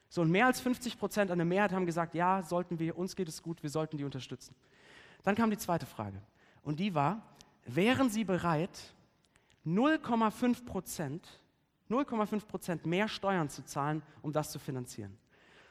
So, 0.10 0.22
und 0.22 0.32
mehr 0.32 0.46
als 0.46 0.62
50 0.62 0.98
Prozent 0.98 1.32
an 1.32 1.38
der 1.38 1.46
Mehrheit 1.46 1.74
haben 1.74 1.86
gesagt, 1.86 2.16
ja, 2.16 2.42
sollten 2.44 2.80
wir, 2.80 2.98
uns 2.98 3.16
geht 3.16 3.28
es 3.28 3.42
gut, 3.42 3.62
wir 3.62 3.70
sollten 3.70 3.98
die 3.98 4.06
unterstützen. 4.06 4.56
Dann 5.24 5.36
kam 5.36 5.50
die 5.50 5.58
zweite 5.58 5.86
Frage. 5.86 6.22
Und 6.64 6.80
die 6.80 6.94
war, 6.96 7.22
wären 7.66 8.10
Sie 8.10 8.24
bereit, 8.24 8.94
0,5 9.66 10.66
Prozent 10.66 11.42
0,5 11.90 12.46
Prozent 12.46 12.86
mehr 12.86 13.08
Steuern 13.08 13.50
zu 13.50 13.64
zahlen, 13.64 14.02
um 14.22 14.34
das 14.34 14.52
zu 14.52 14.60
finanzieren. 14.60 15.18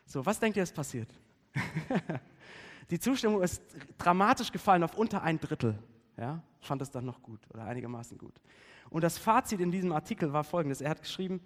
So, 0.06 0.24
was 0.24 0.38
denkt 0.38 0.56
ihr, 0.56 0.62
ist 0.62 0.74
passiert? 0.74 1.08
die 2.90 2.98
Zustimmung 2.98 3.42
ist 3.42 3.60
dramatisch 3.98 4.52
gefallen 4.52 4.82
auf 4.84 4.96
unter 4.96 5.22
ein 5.22 5.40
Drittel. 5.40 5.78
Ja, 6.16 6.42
fand 6.60 6.80
es 6.80 6.90
dann 6.90 7.04
noch 7.04 7.20
gut 7.22 7.40
oder 7.52 7.64
einigermaßen 7.64 8.16
gut. 8.16 8.40
Und 8.88 9.02
das 9.02 9.18
Fazit 9.18 9.60
in 9.60 9.70
diesem 9.70 9.92
Artikel 9.92 10.32
war 10.32 10.44
folgendes: 10.44 10.80
Er 10.80 10.90
hat 10.90 11.02
geschrieben, 11.02 11.40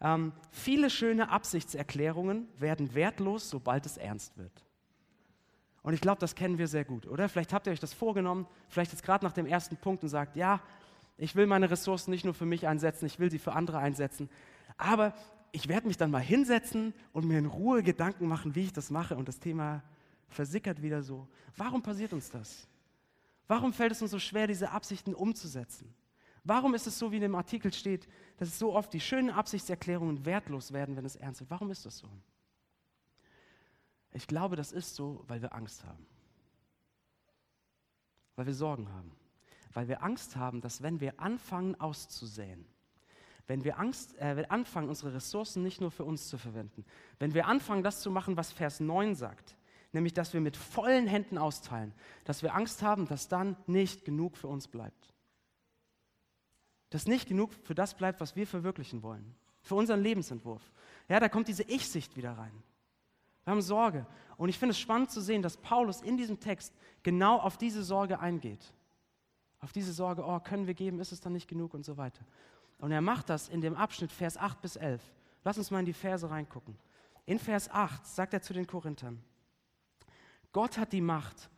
ähm, 0.00 0.32
viele 0.50 0.90
schöne 0.90 1.30
Absichtserklärungen 1.30 2.48
werden 2.58 2.94
wertlos, 2.94 3.48
sobald 3.48 3.86
es 3.86 3.96
ernst 3.96 4.36
wird. 4.36 4.64
Und 5.82 5.94
ich 5.94 6.00
glaube, 6.00 6.20
das 6.20 6.34
kennen 6.34 6.58
wir 6.58 6.68
sehr 6.68 6.84
gut, 6.84 7.06
oder? 7.06 7.28
Vielleicht 7.28 7.52
habt 7.52 7.66
ihr 7.66 7.72
euch 7.72 7.80
das 7.80 7.92
vorgenommen, 7.92 8.46
vielleicht 8.68 8.92
jetzt 8.92 9.02
gerade 9.02 9.24
nach 9.24 9.32
dem 9.32 9.46
ersten 9.46 9.76
Punkt 9.76 10.02
und 10.02 10.08
sagt, 10.08 10.36
ja, 10.36 10.60
ich 11.18 11.36
will 11.36 11.46
meine 11.46 11.70
Ressourcen 11.70 12.10
nicht 12.10 12.24
nur 12.24 12.34
für 12.34 12.46
mich 12.46 12.66
einsetzen, 12.66 13.06
ich 13.06 13.18
will 13.18 13.30
sie 13.30 13.38
für 13.38 13.52
andere 13.52 13.78
einsetzen. 13.78 14.28
Aber 14.76 15.14
ich 15.52 15.68
werde 15.68 15.86
mich 15.86 15.96
dann 15.96 16.10
mal 16.10 16.22
hinsetzen 16.22 16.94
und 17.12 17.26
mir 17.26 17.38
in 17.38 17.46
Ruhe 17.46 17.82
Gedanken 17.82 18.26
machen, 18.26 18.54
wie 18.54 18.64
ich 18.64 18.72
das 18.72 18.90
mache. 18.90 19.16
Und 19.16 19.28
das 19.28 19.38
Thema 19.38 19.82
versickert 20.28 20.82
wieder 20.82 21.02
so. 21.02 21.28
Warum 21.56 21.82
passiert 21.82 22.12
uns 22.12 22.30
das? 22.30 22.66
Warum 23.46 23.72
fällt 23.72 23.92
es 23.92 24.02
uns 24.02 24.10
so 24.10 24.18
schwer, 24.18 24.46
diese 24.46 24.70
Absichten 24.70 25.14
umzusetzen? 25.14 25.94
Warum 26.44 26.74
ist 26.74 26.86
es 26.86 26.98
so, 26.98 27.12
wie 27.12 27.16
in 27.16 27.22
dem 27.22 27.34
Artikel 27.34 27.72
steht, 27.72 28.08
dass 28.38 28.58
so 28.58 28.74
oft 28.74 28.92
die 28.92 29.00
schönen 29.00 29.30
Absichtserklärungen 29.30 30.24
wertlos 30.24 30.72
werden, 30.72 30.96
wenn 30.96 31.04
es 31.04 31.16
ernst 31.16 31.40
wird? 31.40 31.50
Warum 31.50 31.70
ist 31.70 31.84
das 31.86 31.98
so? 31.98 32.08
Ich 34.12 34.26
glaube, 34.26 34.56
das 34.56 34.72
ist 34.72 34.94
so, 34.94 35.22
weil 35.28 35.42
wir 35.42 35.54
Angst 35.54 35.84
haben. 35.84 36.06
Weil 38.34 38.46
wir 38.46 38.54
Sorgen 38.54 38.90
haben 38.90 39.12
weil 39.74 39.88
wir 39.88 40.02
Angst 40.02 40.36
haben, 40.36 40.60
dass 40.60 40.82
wenn 40.82 41.00
wir 41.00 41.20
anfangen 41.20 41.74
auszusäen, 41.80 42.64
wenn 43.46 43.64
wir 43.64 43.78
Angst, 43.78 44.16
äh, 44.18 44.44
anfangen, 44.48 44.88
unsere 44.88 45.14
Ressourcen 45.14 45.62
nicht 45.62 45.80
nur 45.80 45.90
für 45.90 46.04
uns 46.04 46.28
zu 46.28 46.38
verwenden, 46.38 46.84
wenn 47.18 47.34
wir 47.34 47.46
anfangen, 47.46 47.82
das 47.82 48.00
zu 48.00 48.10
machen, 48.10 48.36
was 48.36 48.52
Vers 48.52 48.80
9 48.80 49.14
sagt, 49.14 49.56
nämlich 49.92 50.14
dass 50.14 50.32
wir 50.32 50.40
mit 50.40 50.56
vollen 50.56 51.06
Händen 51.06 51.38
austeilen, 51.38 51.92
dass 52.24 52.42
wir 52.42 52.54
Angst 52.54 52.82
haben, 52.82 53.06
dass 53.06 53.28
dann 53.28 53.56
nicht 53.66 54.04
genug 54.04 54.36
für 54.36 54.48
uns 54.48 54.68
bleibt. 54.68 55.12
Dass 56.90 57.06
nicht 57.06 57.28
genug 57.28 57.52
für 57.64 57.74
das 57.74 57.94
bleibt, 57.94 58.20
was 58.20 58.36
wir 58.36 58.46
verwirklichen 58.46 59.02
wollen, 59.02 59.34
für 59.62 59.74
unseren 59.74 60.02
Lebensentwurf. 60.02 60.62
Ja, 61.08 61.20
da 61.20 61.28
kommt 61.28 61.48
diese 61.48 61.62
Ich-Sicht 61.64 62.16
wieder 62.16 62.32
rein. 62.32 62.52
Wir 63.44 63.50
haben 63.50 63.62
Sorge. 63.62 64.06
Und 64.36 64.48
ich 64.48 64.58
finde 64.58 64.70
es 64.70 64.78
spannend 64.78 65.10
zu 65.10 65.20
sehen, 65.20 65.42
dass 65.42 65.56
Paulus 65.56 66.00
in 66.00 66.16
diesem 66.16 66.38
Text 66.38 66.72
genau 67.02 67.38
auf 67.38 67.56
diese 67.56 67.82
Sorge 67.82 68.20
eingeht 68.20 68.72
auf 69.62 69.72
diese 69.72 69.92
Sorge, 69.92 70.24
oh, 70.26 70.40
können 70.40 70.66
wir 70.66 70.74
geben, 70.74 71.00
ist 71.00 71.12
es 71.12 71.20
dann 71.20 71.32
nicht 71.32 71.48
genug 71.48 71.72
und 71.72 71.84
so 71.84 71.96
weiter. 71.96 72.24
Und 72.82 72.90
er 72.90 73.00
macht 73.00 73.30
das 73.30 73.48
in 73.48 73.60
dem 73.60 73.76
Abschnitt 73.76 74.10
Vers 74.10 74.36
8 74.36 74.60
bis 74.60 74.74
11. 74.74 75.00
Lass 75.44 75.56
uns 75.56 75.70
mal 75.70 75.78
in 75.78 75.86
die 75.86 75.92
Verse 75.92 76.28
reingucken. 76.28 76.76
In 77.26 77.38
Vers 77.38 77.70
8 77.70 78.04
sagt 78.04 78.34
er 78.34 78.42
zu 78.42 78.52
den 78.52 78.66
Korinthern, 78.66 79.22
Gott 80.52 80.78
hat 80.78 80.92
die 80.92 81.00
Macht, 81.00 81.48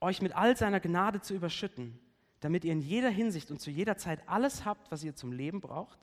euch 0.00 0.20
mit 0.20 0.34
all 0.34 0.56
seiner 0.56 0.80
Gnade 0.80 1.20
zu 1.20 1.34
überschütten, 1.34 1.96
damit 2.40 2.64
ihr 2.64 2.72
in 2.72 2.80
jeder 2.80 3.10
Hinsicht 3.10 3.52
und 3.52 3.60
zu 3.60 3.70
jeder 3.70 3.96
Zeit 3.96 4.28
alles 4.28 4.64
habt, 4.64 4.90
was 4.90 5.04
ihr 5.04 5.14
zum 5.14 5.30
Leben 5.30 5.60
braucht 5.60 6.00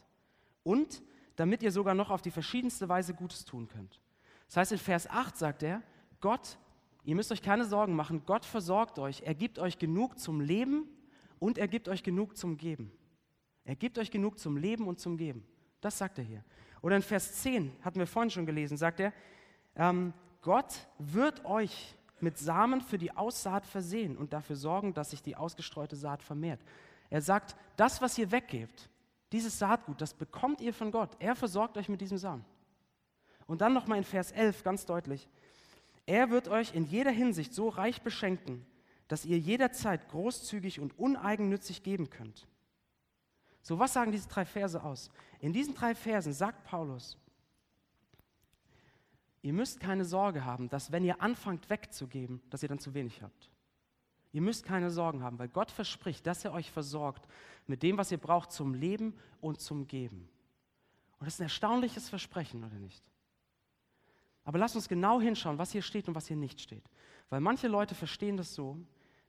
und 0.63 1.03
damit 1.35 1.61
ihr 1.61 1.73
sogar 1.73 1.93
noch 1.93 2.09
auf 2.09 2.21
die 2.21 2.31
verschiedenste 2.31 2.87
Weise 2.87 3.13
Gutes 3.13 3.43
tun 3.43 3.67
könnt. 3.67 3.99
Das 4.47 4.55
heißt, 4.55 4.71
in 4.71 4.77
Vers 4.77 5.09
8 5.09 5.37
sagt 5.37 5.63
er, 5.63 5.83
Gott, 6.21 6.57
ihr 7.03 7.15
müsst 7.15 7.33
euch 7.33 7.41
keine 7.41 7.65
Sorgen 7.65 7.97
machen, 7.97 8.23
Gott 8.25 8.45
versorgt 8.45 8.97
euch, 8.97 9.23
er 9.25 9.35
gibt 9.35 9.59
euch 9.59 9.77
genug 9.77 10.19
zum 10.19 10.39
Leben 10.39 10.87
und 11.37 11.57
er 11.57 11.67
gibt 11.67 11.89
euch 11.89 12.01
genug 12.01 12.37
zum 12.37 12.55
Geben. 12.55 12.93
Er 13.65 13.75
gibt 13.75 13.97
euch 13.97 14.11
genug 14.11 14.39
zum 14.39 14.57
Leben 14.57 14.87
und 14.87 14.99
zum 14.99 15.17
Geben. 15.17 15.45
Das 15.81 15.97
sagt 15.97 16.17
er 16.17 16.23
hier. 16.23 16.43
Oder 16.81 16.97
in 16.97 17.01
Vers 17.01 17.41
10, 17.41 17.71
hatten 17.81 17.99
wir 17.99 18.07
vorhin 18.07 18.29
schon 18.29 18.45
gelesen, 18.45 18.77
sagt 18.77 18.99
er, 18.99 19.13
ähm, 19.75 20.13
Gott 20.41 20.87
wird 20.97 21.45
euch 21.45 21.95
mit 22.19 22.37
Samen 22.37 22.81
für 22.81 22.97
die 22.97 23.15
Aussaat 23.15 23.65
versehen 23.65 24.17
und 24.17 24.33
dafür 24.33 24.55
sorgen, 24.55 24.93
dass 24.93 25.11
sich 25.11 25.21
die 25.21 25.35
ausgestreute 25.35 25.95
Saat 25.95 26.21
vermehrt. 26.21 26.59
Er 27.09 27.21
sagt, 27.21 27.55
das, 27.77 28.01
was 28.01 28.17
ihr 28.17 28.31
weggebt, 28.31 28.89
dieses 29.31 29.57
Saatgut, 29.57 30.01
das 30.01 30.13
bekommt 30.13 30.61
ihr 30.61 30.73
von 30.73 30.91
Gott. 30.91 31.15
Er 31.19 31.35
versorgt 31.35 31.77
euch 31.77 31.89
mit 31.89 32.01
diesem 32.01 32.17
Samen. 32.17 32.45
Und 33.45 33.61
dann 33.61 33.73
nochmal 33.73 33.97
in 33.97 34.03
Vers 34.03 34.31
11 34.31 34.63
ganz 34.63 34.85
deutlich. 34.85 35.27
Er 36.05 36.29
wird 36.29 36.47
euch 36.47 36.73
in 36.73 36.85
jeder 36.85 37.11
Hinsicht 37.11 37.53
so 37.53 37.69
reich 37.69 38.01
beschenken, 38.01 38.65
dass 39.07 39.25
ihr 39.25 39.37
jederzeit 39.37 40.09
großzügig 40.09 40.79
und 40.79 40.97
uneigennützig 40.97 41.83
geben 41.83 42.09
könnt. 42.09 42.47
So, 43.63 43.79
was 43.79 43.93
sagen 43.93 44.11
diese 44.11 44.27
drei 44.27 44.45
Verse 44.45 44.81
aus? 44.83 45.09
In 45.39 45.53
diesen 45.53 45.73
drei 45.73 45.95
Versen 45.95 46.33
sagt 46.33 46.65
Paulus, 46.65 47.17
ihr 49.41 49.53
müsst 49.53 49.79
keine 49.79 50.03
Sorge 50.03 50.43
haben, 50.43 50.69
dass 50.69 50.91
wenn 50.91 51.05
ihr 51.05 51.21
anfangt 51.21 51.69
wegzugeben, 51.69 52.41
dass 52.49 52.61
ihr 52.61 52.69
dann 52.69 52.79
zu 52.79 52.93
wenig 52.93 53.21
habt. 53.23 53.49
Ihr 54.33 54.41
müsst 54.41 54.65
keine 54.65 54.89
Sorgen 54.89 55.23
haben, 55.23 55.39
weil 55.39 55.47
Gott 55.47 55.71
verspricht, 55.71 56.27
dass 56.27 56.43
er 56.43 56.53
euch 56.53 56.71
versorgt 56.71 57.27
mit 57.65 57.83
dem, 57.83 57.97
was 57.97 58.11
ihr 58.11 58.17
braucht 58.17 58.51
zum 58.51 58.73
Leben 58.73 59.15
und 59.39 59.61
zum 59.61 59.87
Geben. 59.87 60.27
Und 61.19 61.25
das 61.25 61.35
ist 61.35 61.39
ein 61.39 61.43
erstaunliches 61.43 62.09
Versprechen, 62.09 62.63
oder 62.63 62.75
nicht? 62.75 63.03
Aber 64.43 64.57
lasst 64.57 64.75
uns 64.75 64.89
genau 64.89 65.21
hinschauen, 65.21 65.57
was 65.57 65.71
hier 65.71 65.81
steht 65.81 66.09
und 66.09 66.15
was 66.15 66.27
hier 66.27 66.35
nicht 66.35 66.59
steht. 66.59 66.83
Weil 67.29 67.39
manche 67.39 67.69
Leute 67.69 67.95
verstehen 67.95 68.35
das 68.35 68.53
so, 68.53 68.77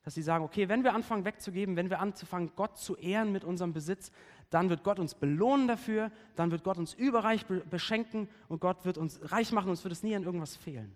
dass 0.05 0.15
sie 0.15 0.23
sagen, 0.23 0.45
okay, 0.45 0.69
wenn 0.69 0.85
wir 0.85 0.95
anfangen 0.95 1.25
wegzugeben, 1.25 1.77
wenn 1.77 1.89
wir 1.89 1.99
anfangen, 1.99 2.53
Gott 2.57 2.77
zu 2.77 2.95
ehren 2.97 3.33
mit 3.33 3.43
unserem 3.43 3.73
Besitz, 3.73 4.13
dann 4.51 4.69
wird 4.69 4.85
Gott 4.85 4.99
uns 4.99 5.15
belohnen 5.15 5.67
dafür, 5.67 6.13
dann 6.37 6.51
wird 6.51 6.63
Gott 6.63 6.77
uns 6.77 6.93
überreich 6.93 7.47
beschenken 7.47 8.29
und 8.49 8.61
Gott 8.61 8.85
wird 8.85 8.99
uns 8.99 9.19
reich 9.33 9.51
machen 9.51 9.67
und 9.67 9.71
uns 9.71 9.85
wird 9.85 9.93
es 9.93 10.03
nie 10.03 10.15
an 10.15 10.23
irgendwas 10.23 10.57
fehlen. 10.57 10.95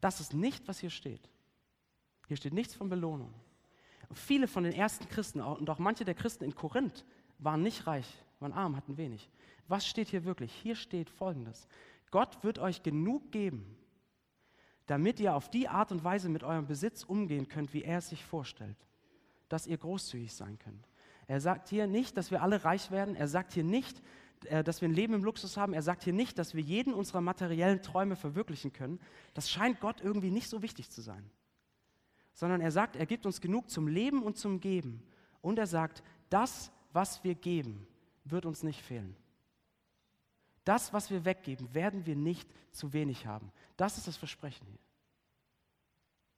Das 0.00 0.20
ist 0.20 0.32
nicht, 0.32 0.66
was 0.68 0.78
hier 0.78 0.90
steht. 0.90 1.28
Hier 2.28 2.36
steht 2.36 2.54
nichts 2.54 2.74
von 2.74 2.88
Belohnung. 2.88 3.34
Und 4.08 4.18
viele 4.18 4.46
von 4.46 4.62
den 4.64 4.72
ersten 4.72 5.08
Christen 5.08 5.40
und 5.40 5.68
auch 5.68 5.78
manche 5.78 6.04
der 6.04 6.14
Christen 6.14 6.44
in 6.44 6.54
Korinth 6.54 7.04
waren 7.38 7.62
nicht 7.62 7.86
reich, 7.86 8.06
waren 8.38 8.52
arm, 8.52 8.76
hatten 8.76 8.96
wenig. 8.96 9.28
Was 9.66 9.86
steht 9.86 10.08
hier 10.08 10.24
wirklich? 10.24 10.52
Hier 10.52 10.76
steht 10.76 11.10
Folgendes. 11.10 11.66
Gott 12.10 12.42
wird 12.44 12.58
euch 12.58 12.82
genug 12.82 13.32
geben, 13.32 13.76
damit 14.86 15.20
ihr 15.20 15.34
auf 15.34 15.50
die 15.50 15.68
Art 15.68 15.92
und 15.92 16.04
Weise 16.04 16.28
mit 16.28 16.42
eurem 16.42 16.66
Besitz 16.66 17.04
umgehen 17.04 17.48
könnt, 17.48 17.72
wie 17.72 17.82
er 17.82 17.98
es 17.98 18.08
sich 18.08 18.24
vorstellt, 18.24 18.76
dass 19.48 19.66
ihr 19.66 19.78
großzügig 19.78 20.32
sein 20.32 20.58
könnt. 20.58 20.88
Er 21.26 21.40
sagt 21.40 21.68
hier 21.68 21.86
nicht, 21.86 22.16
dass 22.16 22.30
wir 22.30 22.42
alle 22.42 22.64
reich 22.64 22.90
werden. 22.90 23.14
Er 23.14 23.28
sagt 23.28 23.52
hier 23.52 23.64
nicht, 23.64 24.02
äh, 24.46 24.64
dass 24.64 24.80
wir 24.80 24.88
ein 24.88 24.94
Leben 24.94 25.14
im 25.14 25.24
Luxus 25.24 25.56
haben. 25.56 25.72
Er 25.72 25.82
sagt 25.82 26.04
hier 26.04 26.12
nicht, 26.12 26.38
dass 26.38 26.54
wir 26.54 26.62
jeden 26.62 26.94
unserer 26.94 27.20
materiellen 27.20 27.82
Träume 27.82 28.16
verwirklichen 28.16 28.72
können. 28.72 29.00
Das 29.34 29.50
scheint 29.50 29.80
Gott 29.80 30.00
irgendwie 30.00 30.30
nicht 30.30 30.48
so 30.48 30.62
wichtig 30.62 30.90
zu 30.90 31.00
sein. 31.00 31.30
Sondern 32.34 32.60
er 32.60 32.70
sagt, 32.70 32.96
er 32.96 33.06
gibt 33.06 33.26
uns 33.26 33.40
genug 33.40 33.70
zum 33.70 33.88
Leben 33.88 34.22
und 34.22 34.36
zum 34.36 34.60
Geben. 34.60 35.02
Und 35.40 35.58
er 35.58 35.66
sagt, 35.66 36.02
das, 36.30 36.72
was 36.92 37.22
wir 37.24 37.34
geben, 37.34 37.86
wird 38.24 38.46
uns 38.46 38.62
nicht 38.62 38.80
fehlen. 38.82 39.16
Das, 40.64 40.92
was 40.92 41.10
wir 41.10 41.24
weggeben, 41.24 41.72
werden 41.74 42.06
wir 42.06 42.16
nicht 42.16 42.48
zu 42.70 42.92
wenig 42.92 43.26
haben. 43.26 43.50
Das 43.76 43.98
ist 43.98 44.06
das 44.06 44.16
Versprechen 44.16 44.66
hier. 44.66 44.78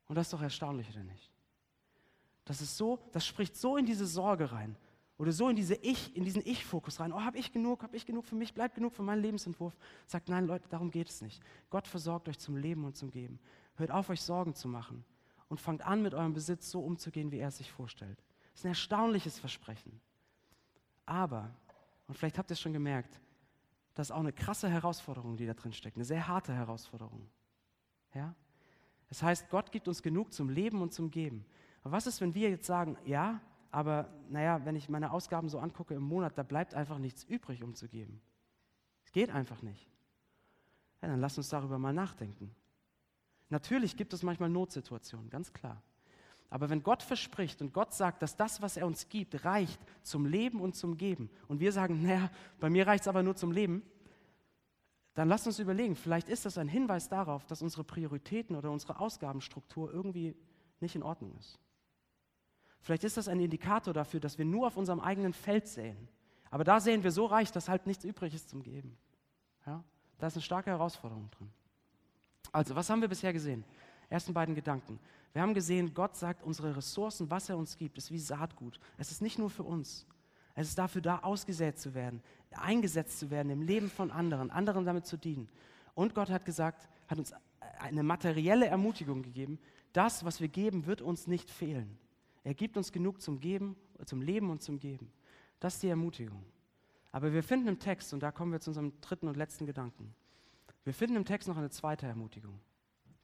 Und 0.07 0.17
das 0.17 0.27
ist 0.27 0.33
doch 0.33 0.43
erstaunlich, 0.43 0.89
oder 0.91 1.05
nicht? 1.05 1.31
Das 2.45 2.61
ist 2.61 2.77
so, 2.77 2.99
das 3.13 3.27
spricht 3.27 3.57
so 3.57 3.77
in 3.77 3.87
diese 3.87 4.07
Sorge 4.07 4.53
rein 4.53 4.77
oder 5.17 5.33
so 5.33 5.49
in 5.49 5.57
diese 5.57 5.75
Ich, 5.77 6.15
in 6.17 6.25
diesen 6.25 6.43
Ich-Fokus 6.45 7.01
rein. 7.01 7.13
Oh, 7.13 7.21
habe 7.21 7.39
ich 7.39 7.53
genug? 7.53 7.83
Habe 7.83 7.97
ich 7.97 8.05
genug 8.05 8.27
für 8.27 8.35
mich? 8.35 8.53
Bleibt 8.53 8.75
genug 8.75 8.93
für 8.93 9.03
meinen 9.03 9.23
Lebensentwurf? 9.23 9.77
Sagt, 10.07 10.29
nein, 10.29 10.47
Leute, 10.47 10.69
darum 10.69 10.91
geht 10.91 11.09
es 11.09 11.23
nicht. 11.23 11.41
Gott 11.71 11.87
versorgt 11.87 12.29
euch 12.29 12.39
zum 12.39 12.57
Leben 12.57 12.85
und 12.85 12.97
zum 12.97 13.11
Geben. 13.11 13.39
Hört 13.77 13.91
auf, 13.91 14.11
euch 14.11 14.21
Sorgen 14.21 14.55
zu 14.55 14.69
machen 14.69 15.05
und 15.49 15.61
fangt 15.61 15.83
an, 15.83 16.03
mit 16.03 16.15
eurem 16.15 16.35
Besitz 16.35 16.71
so 16.71 16.81
umzugehen, 16.81 17.31
wie 17.31 17.39
er 17.39 17.49
es 17.49 17.59
sich 17.59 17.71
vorstellt. 17.71 18.19
Das 18.51 18.61
ist 18.61 18.65
ein 18.67 18.71
erstaunliches 18.71 19.39
Versprechen. 19.39 20.01
Aber, 21.07 21.55
und 22.09 22.17
vielleicht 22.17 22.39
habt 22.39 22.51
ihr 22.51 22.55
es 22.55 22.61
schon 22.61 22.73
gemerkt, 22.73 23.21
das 23.95 24.09
ist 24.09 24.11
auch 24.13 24.21
eine 24.21 24.33
krasse 24.33 24.69
Herausforderung, 24.69 25.37
die 25.37 25.47
da 25.47 25.55
drin 25.55 25.73
steckt, 25.73 25.97
eine 25.97 26.05
sehr 26.05 26.27
harte 26.27 26.53
Herausforderung. 26.53 27.29
Ja? 28.13 28.35
Das 29.09 29.23
heißt, 29.23 29.49
Gott 29.51 29.71
gibt 29.71 29.89
uns 29.89 30.03
genug 30.03 30.33
zum 30.33 30.49
Leben 30.49 30.83
und 30.83 30.93
zum 30.93 31.11
Geben. 31.11 31.47
Aber 31.83 31.93
was 31.93 32.07
ist, 32.07 32.21
wenn 32.21 32.35
wir 32.35 32.51
jetzt 32.51 32.67
sagen, 32.67 32.97
ja, 33.05 33.41
aber 33.71 34.09
naja, 34.29 34.65
wenn 34.65 34.77
ich 34.77 34.89
meine 34.89 35.13
Ausgaben 35.13 35.49
so 35.49 35.59
angucke 35.59 35.95
im 35.95 36.03
Monat, 36.03 36.37
da 36.39 36.43
bleibt 36.43 36.75
einfach 36.75 36.99
nichts 36.99 37.25
übrig, 37.25 37.63
um 37.63 37.75
zu 37.75 37.89
geben. 37.89 38.21
Es 39.05 39.13
geht 39.13 39.31
einfach 39.31 39.63
nicht. 39.63 39.89
Ja, 41.03 41.09
dann 41.09 41.21
lass 41.21 41.37
uns 41.37 41.49
darüber 41.49 41.79
mal 41.79 41.93
nachdenken. 41.93 42.55
Natürlich 43.51 43.97
gibt 43.97 44.13
es 44.13 44.23
manchmal 44.23 44.49
Notsituationen, 44.49 45.29
ganz 45.29 45.53
klar. 45.53 45.83
Aber 46.55 46.71
wenn 46.71 46.85
Gott 46.85 47.03
verspricht 47.03 47.61
und 47.63 47.73
Gott 47.73 47.93
sagt, 47.93 48.23
dass 48.23 48.37
das, 48.37 48.63
was 48.63 48.77
er 48.77 48.87
uns 48.87 49.09
gibt, 49.09 49.45
reicht 49.45 49.81
zum 50.05 50.25
Leben 50.25 50.61
und 50.61 50.77
zum 50.77 50.97
Geben, 50.97 51.29
und 51.49 51.59
wir 51.59 51.73
sagen, 51.73 52.01
naja, 52.01 52.31
bei 52.61 52.71
mir 52.71 52.87
reicht 52.87 53.03
es 53.03 53.09
aber 53.09 53.25
nur 53.25 53.35
zum 53.35 53.51
Leben, 53.51 53.83
dann 55.15 55.29
lasst 55.29 55.49
uns 55.49 55.59
überlegen, 55.59 55.97
vielleicht 55.97 56.29
ist 56.29 56.47
das 56.47 56.57
ein 56.57 56.69
Hinweis 56.69 57.09
darauf, 57.09 57.45
dass 57.47 57.61
unsere 57.61 57.83
Prioritäten 57.83 58.55
oder 58.55 58.71
unsere 58.71 59.01
Ausgabenstruktur 59.01 59.93
irgendwie 59.93 60.37
nicht 60.79 60.95
in 60.95 61.03
Ordnung 61.03 61.35
ist. 61.41 61.59
Vielleicht 62.83 63.03
ist 63.03 63.17
das 63.17 63.27
ein 63.27 63.41
Indikator 63.41 63.93
dafür, 63.93 64.21
dass 64.21 64.39
wir 64.39 64.45
nur 64.45 64.69
auf 64.69 64.77
unserem 64.77 65.01
eigenen 65.01 65.33
Feld 65.33 65.67
säen. 65.67 66.09
Aber 66.53 66.63
da 66.63 66.79
sehen 66.79 67.03
wir 67.03 67.11
so 67.11 67.27
reich, 67.27 67.51
dass 67.51 67.69
halt 67.69 67.89
nichts 67.89 68.05
übrig 68.05 68.33
ist 68.33 68.49
zum 68.49 68.63
Geben. 68.63 68.97
Ja? 69.67 69.83
Da 70.19 70.29
ist 70.29 70.35
eine 70.35 70.43
starke 70.43 70.71
Herausforderung 70.71 71.29
drin. 71.33 71.51
Also, 72.53 72.77
was 72.77 72.89
haben 72.89 73.01
wir 73.01 73.09
bisher 73.09 73.33
gesehen? 73.33 73.65
Ersten 74.09 74.35
beiden 74.35 74.55
Gedanken. 74.55 74.99
Wir 75.33 75.43
haben 75.43 75.55
gesehen, 75.55 75.95
Gott 75.95 76.17
sagt, 76.17 76.43
unsere 76.43 76.77
Ressourcen, 76.77 77.31
was 77.31 77.49
er 77.49 77.59
uns 77.59 77.77
gibt, 77.77 77.99
ist 77.99 78.11
wie 78.11 78.19
Saatgut. 78.19 78.79
Es 78.99 79.11
ist 79.11 79.21
nicht 79.21 79.39
nur 79.39 79.51
für 79.51 79.65
uns. 79.65 80.07
Es 80.55 80.69
ist 80.69 80.79
dafür 80.79 81.03
da, 81.03 81.19
ausgesät 81.19 81.79
zu 81.79 81.95
werden, 81.95 82.23
eingesetzt 82.53 83.19
zu 83.19 83.31
werden 83.31 83.51
im 83.51 83.63
Leben 83.63 83.91
von 83.91 84.11
anderen, 84.13 84.51
anderen 84.51 84.85
damit 84.85 85.07
zu 85.07 85.17
dienen. 85.17 85.49
Und 85.95 86.15
Gott 86.15 86.31
hat 86.31 86.45
gesagt, 86.45 86.89
hat 87.09 87.19
uns 87.19 87.33
eine 87.81 88.03
materielle 88.03 88.67
Ermutigung 88.67 89.23
gegeben, 89.23 89.59
das, 89.93 90.25
was 90.25 90.41
wir 90.41 90.49
geben, 90.49 90.87
wird 90.87 91.03
uns 91.03 91.27
nicht 91.27 91.51
fehlen. 91.51 91.99
Er 92.45 92.55
gibt 92.55 92.77
uns 92.77 92.93
genug 92.93 93.21
zum 93.21 93.41
Geben, 93.41 93.77
zum 94.05 94.23
Leben 94.23 94.51
und 94.51 94.63
zum 94.63 94.79
Geben. 94.79 95.11
Das 95.61 95.75
ist 95.75 95.83
die 95.83 95.89
Ermutigung. 95.89 96.45
Aber 97.11 97.33
wir 97.33 97.43
finden 97.43 97.69
im 97.69 97.79
Text, 97.79 98.13
und 98.13 98.23
da 98.23 98.31
kommen 98.31 98.53
wir 98.53 98.61
zu 98.61 98.71
unserem 98.71 98.93
dritten 99.01 99.29
und 99.29 99.37
letzten 99.37 99.67
Gedanken, 99.67 100.15
wir 100.85 100.93
finden 100.93 101.17
im 101.17 101.25
Text 101.25 101.49
noch 101.49 101.57
eine 101.57 101.71
zweite 101.71 102.07
Ermutigung. 102.07 102.61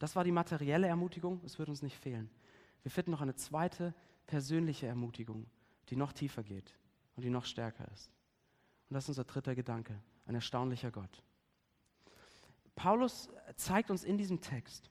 Das 0.01 0.17
war 0.17 0.25
die 0.25 0.33
materielle 0.33 0.89
Ermutigung, 0.89 1.41
es 1.45 1.59
wird 1.59 1.69
uns 1.69 1.83
nicht 1.83 1.97
fehlen. 1.97 2.31
Wir 2.83 2.91
finden 2.91 3.11
noch 3.11 3.21
eine 3.21 3.35
zweite 3.35 3.95
persönliche 4.27 4.87
Ermutigung, 4.87 5.47
die 5.91 5.97
noch 5.97 6.15
tiefer 6.15 6.43
geht 6.43 6.75
und 7.17 7.23
die 7.23 7.31
noch 7.31 7.45
stärker 7.45 7.87
ist. 7.93 8.11
Und 8.89 8.95
das 8.95 9.05
ist 9.05 9.11
unser 9.11 9.25
dritter 9.25 9.55
Gedanke, 9.55 10.01
ein 10.27 10.35
erstaunlicher 10.35 10.91
Gott. 10.91 11.23
Paulus 12.75 13.29
zeigt 13.57 13.91
uns 13.91 14.03
in 14.03 14.17
diesem 14.17 14.41
Text, 14.41 14.91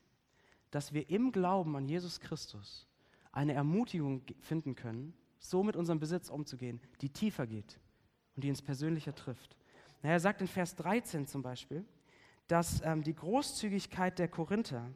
dass 0.70 0.94
wir 0.94 1.10
im 1.10 1.32
Glauben 1.32 1.76
an 1.76 1.90
Jesus 1.90 2.20
Christus 2.20 2.88
eine 3.32 3.54
Ermutigung 3.54 4.22
finden 4.42 4.76
können, 4.76 5.16
so 5.40 5.64
mit 5.64 5.76
unserem 5.76 6.00
Besitz 6.00 6.30
umzugehen, 6.30 6.80
die 7.02 7.10
tiefer 7.10 7.48
geht 7.48 7.80
und 8.36 8.44
die 8.44 8.50
uns 8.52 8.62
persönlicher 8.62 9.16
trifft. 9.16 9.58
Na, 10.04 10.12
er 10.12 10.20
sagt 10.20 10.42
in 10.42 10.48
Vers 10.48 10.76
13 10.76 11.26
zum 11.26 11.42
Beispiel, 11.42 11.84
dass 12.50 12.82
ähm, 12.84 13.04
die 13.04 13.16
Großzügigkeit 13.16 14.20
der 14.20 14.28
Korinther 14.28 14.92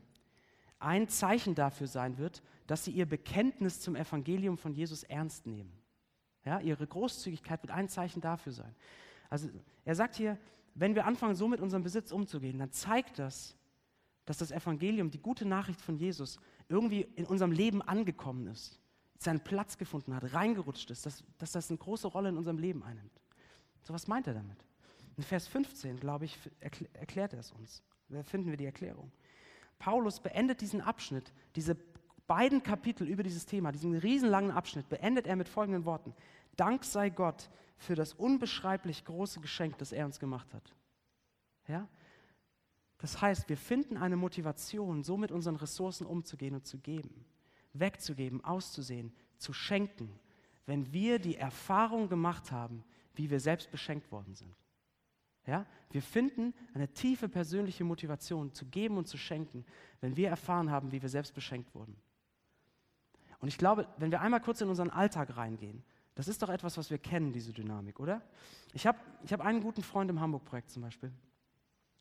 ein 0.80 1.08
Zeichen 1.08 1.56
dafür 1.56 1.88
sein 1.88 2.18
wird, 2.18 2.42
dass 2.68 2.84
sie 2.84 2.92
ihr 2.92 3.06
Bekenntnis 3.06 3.80
zum 3.80 3.96
Evangelium 3.96 4.58
von 4.58 4.74
Jesus 4.74 5.04
ernst 5.04 5.46
nehmen. 5.46 5.72
Ja, 6.46 6.60
ihre 6.60 6.86
Großzügigkeit 6.86 7.62
wird 7.62 7.72
ein 7.72 7.88
Zeichen 7.88 8.22
dafür 8.22 8.52
sein. 8.52 8.76
Also 9.30 9.50
er 9.86 9.96
sagt 9.96 10.16
hier, 10.16 10.38
wenn 10.74 10.96
wir 10.96 11.06
anfangen, 11.06 11.36
so 11.36 11.48
mit 11.48 11.62
unserem 11.62 11.84
Besitz 11.84 12.12
umzugehen, 12.12 12.58
dann 12.58 12.72
zeigt 12.72 13.20
das, 13.20 13.56
dass 14.26 14.40
das 14.40 14.52
Evangelium, 14.52 15.12
die 15.12 15.22
gute 15.22 15.46
Nachricht 15.46 15.80
von 15.80 15.96
Jesus, 15.96 16.40
irgendwie 16.70 17.02
in 17.02 17.26
unserem 17.26 17.52
Leben 17.52 17.84
angekommen 17.84 18.48
ist, 18.48 18.82
seinen 19.20 19.42
Platz 19.42 19.78
gefunden 19.78 20.16
hat, 20.16 20.34
reingerutscht 20.34 20.90
ist, 20.90 21.06
dass, 21.06 21.24
dass 21.38 21.52
das 21.52 21.70
eine 21.70 21.78
große 21.78 22.08
Rolle 22.08 22.30
in 22.30 22.38
unserem 22.38 22.58
Leben 22.58 22.84
einnimmt. 22.84 23.22
So 23.84 23.94
was 23.94 24.08
meint 24.08 24.26
er 24.26 24.34
damit? 24.34 24.66
In 25.18 25.24
Vers 25.24 25.48
15, 25.48 26.00
glaube 26.00 26.26
ich, 26.26 26.38
erklärt 26.60 27.34
er 27.34 27.40
es 27.40 27.52
uns. 27.52 27.84
Da 28.10 28.24
finden 28.24 28.50
wir 28.50 28.58
die 28.58 28.66
Erklärung. 28.66 29.12
Paulus 29.80 30.20
beendet 30.20 30.62
diesen 30.62 30.82
Abschnitt, 30.82 31.34
diese 31.56 31.76
beiden 32.28 32.64
Kapitel 32.64 33.08
über 33.08 33.24
dieses 33.24 33.46
Thema, 33.46 33.72
diesen 33.72 33.96
riesenlangen 33.96 34.52
Abschnitt, 34.52 34.90
beendet 34.90 35.28
er 35.28 35.36
mit 35.36 35.50
folgenden 35.50 35.86
Worten. 35.86 36.14
Dank 36.56 36.86
sei 36.86 37.10
Gott 37.10 37.50
für 37.78 37.96
das 37.96 38.14
unbeschreiblich 38.14 39.04
große 39.06 39.42
Geschenk, 39.42 39.78
das 39.78 39.92
er 39.92 40.06
uns 40.06 40.20
gemacht 40.20 40.54
hat. 40.54 40.74
Ja? 41.68 41.88
Das 43.00 43.22
heißt, 43.22 43.50
wir 43.50 43.58
finden 43.58 43.98
eine 43.98 44.16
Motivation, 44.16 45.04
so 45.04 45.18
mit 45.18 45.32
unseren 45.32 45.58
Ressourcen 45.58 46.06
umzugehen 46.06 46.56
und 46.56 46.66
zu 46.66 46.80
geben, 46.80 47.26
wegzugeben, 47.74 48.44
auszusehen, 48.44 49.14
zu 49.38 49.52
schenken, 49.52 50.18
wenn 50.66 50.94
wir 50.94 51.20
die 51.20 51.36
Erfahrung 51.36 52.08
gemacht 52.08 52.52
haben, 52.52 52.86
wie 53.16 53.30
wir 53.30 53.42
selbst 53.42 53.70
beschenkt 53.72 54.12
worden 54.12 54.34
sind. 54.34 54.56
Ja? 55.46 55.66
Wir 55.92 56.02
finden 56.02 56.54
eine 56.74 56.88
tiefe 56.88 57.30
persönliche 57.30 57.84
Motivation 57.84 58.54
zu 58.54 58.66
geben 58.66 58.98
und 58.98 59.08
zu 59.08 59.18
schenken, 59.18 59.66
wenn 60.02 60.16
wir 60.16 60.30
erfahren 60.30 60.72
haben, 60.72 60.92
wie 60.92 61.02
wir 61.02 61.10
selbst 61.10 61.34
beschenkt 61.34 61.74
wurden. 61.76 61.96
Und 63.40 63.48
ich 63.50 63.58
glaube, 63.58 63.88
wenn 63.98 64.12
wir 64.12 64.22
einmal 64.22 64.40
kurz 64.40 64.62
in 64.62 64.70
unseren 64.70 64.90
Alltag 64.90 65.36
reingehen, 65.36 65.84
das 66.16 66.28
ist 66.28 66.42
doch 66.42 66.50
etwas, 66.50 66.78
was 66.78 66.90
wir 66.90 66.98
kennen, 66.98 67.34
diese 67.34 67.52
Dynamik, 67.52 68.00
oder? 68.00 68.22
Ich 68.74 68.86
habe 68.86 69.00
ich 69.24 69.34
hab 69.34 69.42
einen 69.42 69.62
guten 69.62 69.82
Freund 69.82 70.10
im 70.10 70.20
Hamburg-Projekt 70.20 70.70
zum 70.70 70.84
Beispiel. 70.84 71.12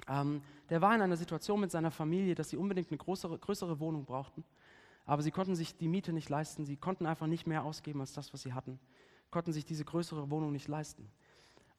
Ähm, 0.09 0.43
der 0.69 0.81
war 0.81 0.95
in 0.95 1.03
einer 1.03 1.17
Situation 1.17 1.61
mit 1.61 1.71
seiner 1.71 1.91
Familie, 1.91 2.35
dass 2.35 2.51
sie 2.51 2.57
unbedingt 2.57 2.91
eine 2.91 2.99
größere, 2.99 3.39
größere 3.39 3.81
Wohnung 3.81 4.05
brauchten. 4.05 4.45
Aber 5.05 5.23
sie 5.23 5.31
konnten 5.31 5.57
sich 5.57 5.77
die 5.77 5.89
Miete 5.89 6.13
nicht 6.13 6.29
leisten. 6.29 6.65
Sie 6.65 6.77
konnten 6.77 7.07
einfach 7.07 7.27
nicht 7.27 7.47
mehr 7.47 7.65
ausgeben 7.65 8.01
als 8.01 8.13
das, 8.13 8.33
was 8.33 8.43
sie 8.43 8.53
hatten. 8.53 8.79
Konnten 9.31 9.53
sich 9.53 9.65
diese 9.65 9.85
größere 9.85 10.31
Wohnung 10.31 10.53
nicht 10.53 10.69
leisten. 10.69 11.11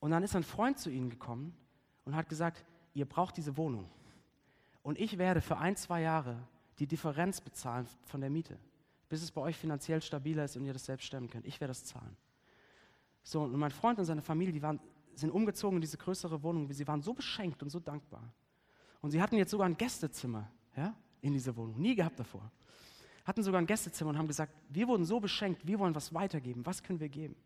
Und 0.03 0.11
dann 0.11 0.21
ist 0.21 0.35
ein 0.35 0.43
Freund 0.43 0.77
zu 0.77 0.89
ihnen 0.89 1.09
gekommen 1.09 1.55
und 2.03 2.13
hat 2.13 2.27
gesagt, 2.27 2.65
ihr 2.93 3.05
braucht 3.05 3.37
diese 3.37 3.55
Wohnung. 3.55 3.89
Und 4.81 4.99
ich 4.99 5.17
werde 5.17 5.39
für 5.39 5.59
ein, 5.59 5.77
zwei 5.77 6.01
Jahre 6.01 6.45
die 6.77 6.87
Differenz 6.87 7.39
bezahlen 7.39 7.87
von 8.03 8.19
der 8.19 8.29
Miete, 8.29 8.59
bis 9.07 9.23
es 9.23 9.31
bei 9.31 9.39
euch 9.39 9.55
finanziell 9.55 10.01
stabiler 10.01 10.43
ist 10.43 10.57
und 10.57 10.65
ihr 10.65 10.73
das 10.73 10.83
selbst 10.83 11.05
stemmen 11.05 11.29
könnt. 11.29 11.47
Ich 11.47 11.61
werde 11.61 11.69
das 11.69 11.85
zahlen. 11.85 12.17
So, 13.23 13.43
und 13.43 13.55
mein 13.55 13.71
Freund 13.71 13.97
und 13.97 14.03
seine 14.03 14.21
Familie, 14.21 14.51
die 14.51 14.61
waren, 14.61 14.81
sind 15.15 15.31
umgezogen 15.31 15.77
in 15.77 15.81
diese 15.81 15.97
größere 15.97 16.43
Wohnung. 16.43 16.69
Sie 16.73 16.85
waren 16.85 17.01
so 17.01 17.13
beschenkt 17.13 17.63
und 17.63 17.69
so 17.69 17.79
dankbar. 17.79 18.29
Und 18.99 19.11
sie 19.11 19.21
hatten 19.21 19.37
jetzt 19.37 19.51
sogar 19.51 19.67
ein 19.67 19.77
Gästezimmer 19.77 20.51
ja, 20.75 20.93
in 21.21 21.31
dieser 21.31 21.55
Wohnung, 21.55 21.79
nie 21.79 21.95
gehabt 21.95 22.19
davor. 22.19 22.51
Hatten 23.23 23.41
sogar 23.41 23.61
ein 23.61 23.67
Gästezimmer 23.67 24.09
und 24.09 24.17
haben 24.17 24.27
gesagt, 24.27 24.53
wir 24.67 24.85
wurden 24.85 25.05
so 25.05 25.21
beschenkt, 25.21 25.65
wir 25.65 25.79
wollen 25.79 25.95
was 25.95 26.13
weitergeben, 26.13 26.65
was 26.65 26.83
können 26.83 26.99
wir 26.99 27.07
geben? 27.07 27.37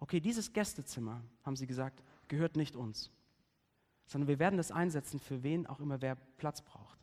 Okay, 0.00 0.20
dieses 0.20 0.52
Gästezimmer, 0.52 1.22
haben 1.44 1.56
sie 1.56 1.66
gesagt, 1.66 2.02
gehört 2.28 2.56
nicht 2.56 2.76
uns, 2.76 3.10
sondern 4.06 4.28
wir 4.28 4.38
werden 4.38 4.56
das 4.56 4.70
einsetzen 4.70 5.18
für 5.20 5.42
wen 5.42 5.66
auch 5.66 5.80
immer 5.80 6.00
wer 6.00 6.16
Platz 6.36 6.62
braucht. 6.62 6.98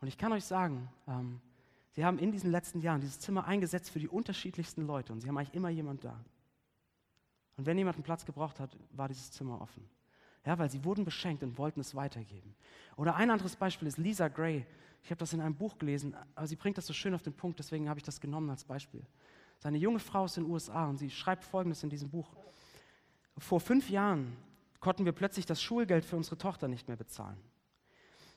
Und 0.00 0.08
ich 0.08 0.18
kann 0.18 0.32
euch 0.32 0.44
sagen, 0.44 0.88
ähm, 1.08 1.40
sie 1.92 2.04
haben 2.04 2.18
in 2.18 2.30
diesen 2.30 2.50
letzten 2.50 2.80
Jahren 2.80 3.00
dieses 3.00 3.18
Zimmer 3.18 3.46
eingesetzt 3.46 3.90
für 3.90 3.98
die 3.98 4.08
unterschiedlichsten 4.08 4.86
Leute 4.86 5.12
und 5.12 5.20
sie 5.20 5.28
haben 5.28 5.38
eigentlich 5.38 5.54
immer 5.54 5.70
jemand 5.70 6.04
da. 6.04 6.24
Und 7.56 7.66
wenn 7.66 7.78
jemand 7.78 7.96
einen 7.96 8.04
Platz 8.04 8.24
gebraucht 8.24 8.60
hat, 8.60 8.76
war 8.92 9.08
dieses 9.08 9.30
Zimmer 9.30 9.60
offen. 9.60 9.88
Ja, 10.44 10.58
weil 10.58 10.70
sie 10.70 10.84
wurden 10.84 11.04
beschenkt 11.04 11.42
und 11.42 11.58
wollten 11.58 11.80
es 11.80 11.94
weitergeben. 11.94 12.54
Oder 12.96 13.16
ein 13.16 13.30
anderes 13.30 13.56
Beispiel 13.56 13.88
ist 13.88 13.98
Lisa 13.98 14.28
Gray. 14.28 14.64
Ich 15.02 15.10
habe 15.10 15.18
das 15.18 15.32
in 15.32 15.40
einem 15.40 15.56
Buch 15.56 15.78
gelesen, 15.78 16.14
aber 16.34 16.46
sie 16.46 16.56
bringt 16.56 16.78
das 16.78 16.86
so 16.86 16.92
schön 16.92 17.14
auf 17.14 17.22
den 17.22 17.32
Punkt, 17.32 17.58
deswegen 17.58 17.88
habe 17.88 17.98
ich 17.98 18.04
das 18.04 18.20
genommen 18.20 18.50
als 18.50 18.64
Beispiel. 18.64 19.04
Seine 19.58 19.78
junge 19.78 19.98
Frau 19.98 20.20
aus 20.20 20.34
den 20.34 20.44
USA 20.44 20.88
und 20.88 20.98
sie 20.98 21.10
schreibt 21.10 21.44
Folgendes 21.44 21.82
in 21.82 21.90
diesem 21.90 22.10
Buch. 22.10 22.36
Vor 23.38 23.60
fünf 23.60 23.90
Jahren 23.90 24.36
konnten 24.80 25.04
wir 25.04 25.12
plötzlich 25.12 25.46
das 25.46 25.62
Schulgeld 25.62 26.04
für 26.04 26.16
unsere 26.16 26.38
Tochter 26.38 26.68
nicht 26.68 26.88
mehr 26.88 26.96
bezahlen. 26.96 27.38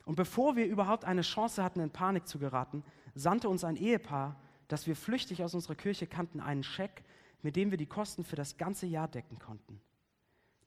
Und 0.05 0.15
bevor 0.15 0.55
wir 0.55 0.65
überhaupt 0.65 1.05
eine 1.05 1.21
Chance 1.21 1.63
hatten, 1.63 1.79
in 1.79 1.91
Panik 1.91 2.27
zu 2.27 2.39
geraten, 2.39 2.83
sandte 3.13 3.49
uns 3.49 3.63
ein 3.63 3.75
Ehepaar, 3.75 4.39
das 4.67 4.87
wir 4.87 4.95
flüchtig 4.95 5.43
aus 5.43 5.53
unserer 5.53 5.75
Kirche 5.75 6.07
kannten, 6.07 6.39
einen 6.39 6.63
Scheck, 6.63 7.03
mit 7.41 7.55
dem 7.55 7.71
wir 7.71 7.77
die 7.77 7.85
Kosten 7.85 8.23
für 8.23 8.35
das 8.35 8.57
ganze 8.57 8.87
Jahr 8.87 9.07
decken 9.07 9.39
konnten. 9.39 9.79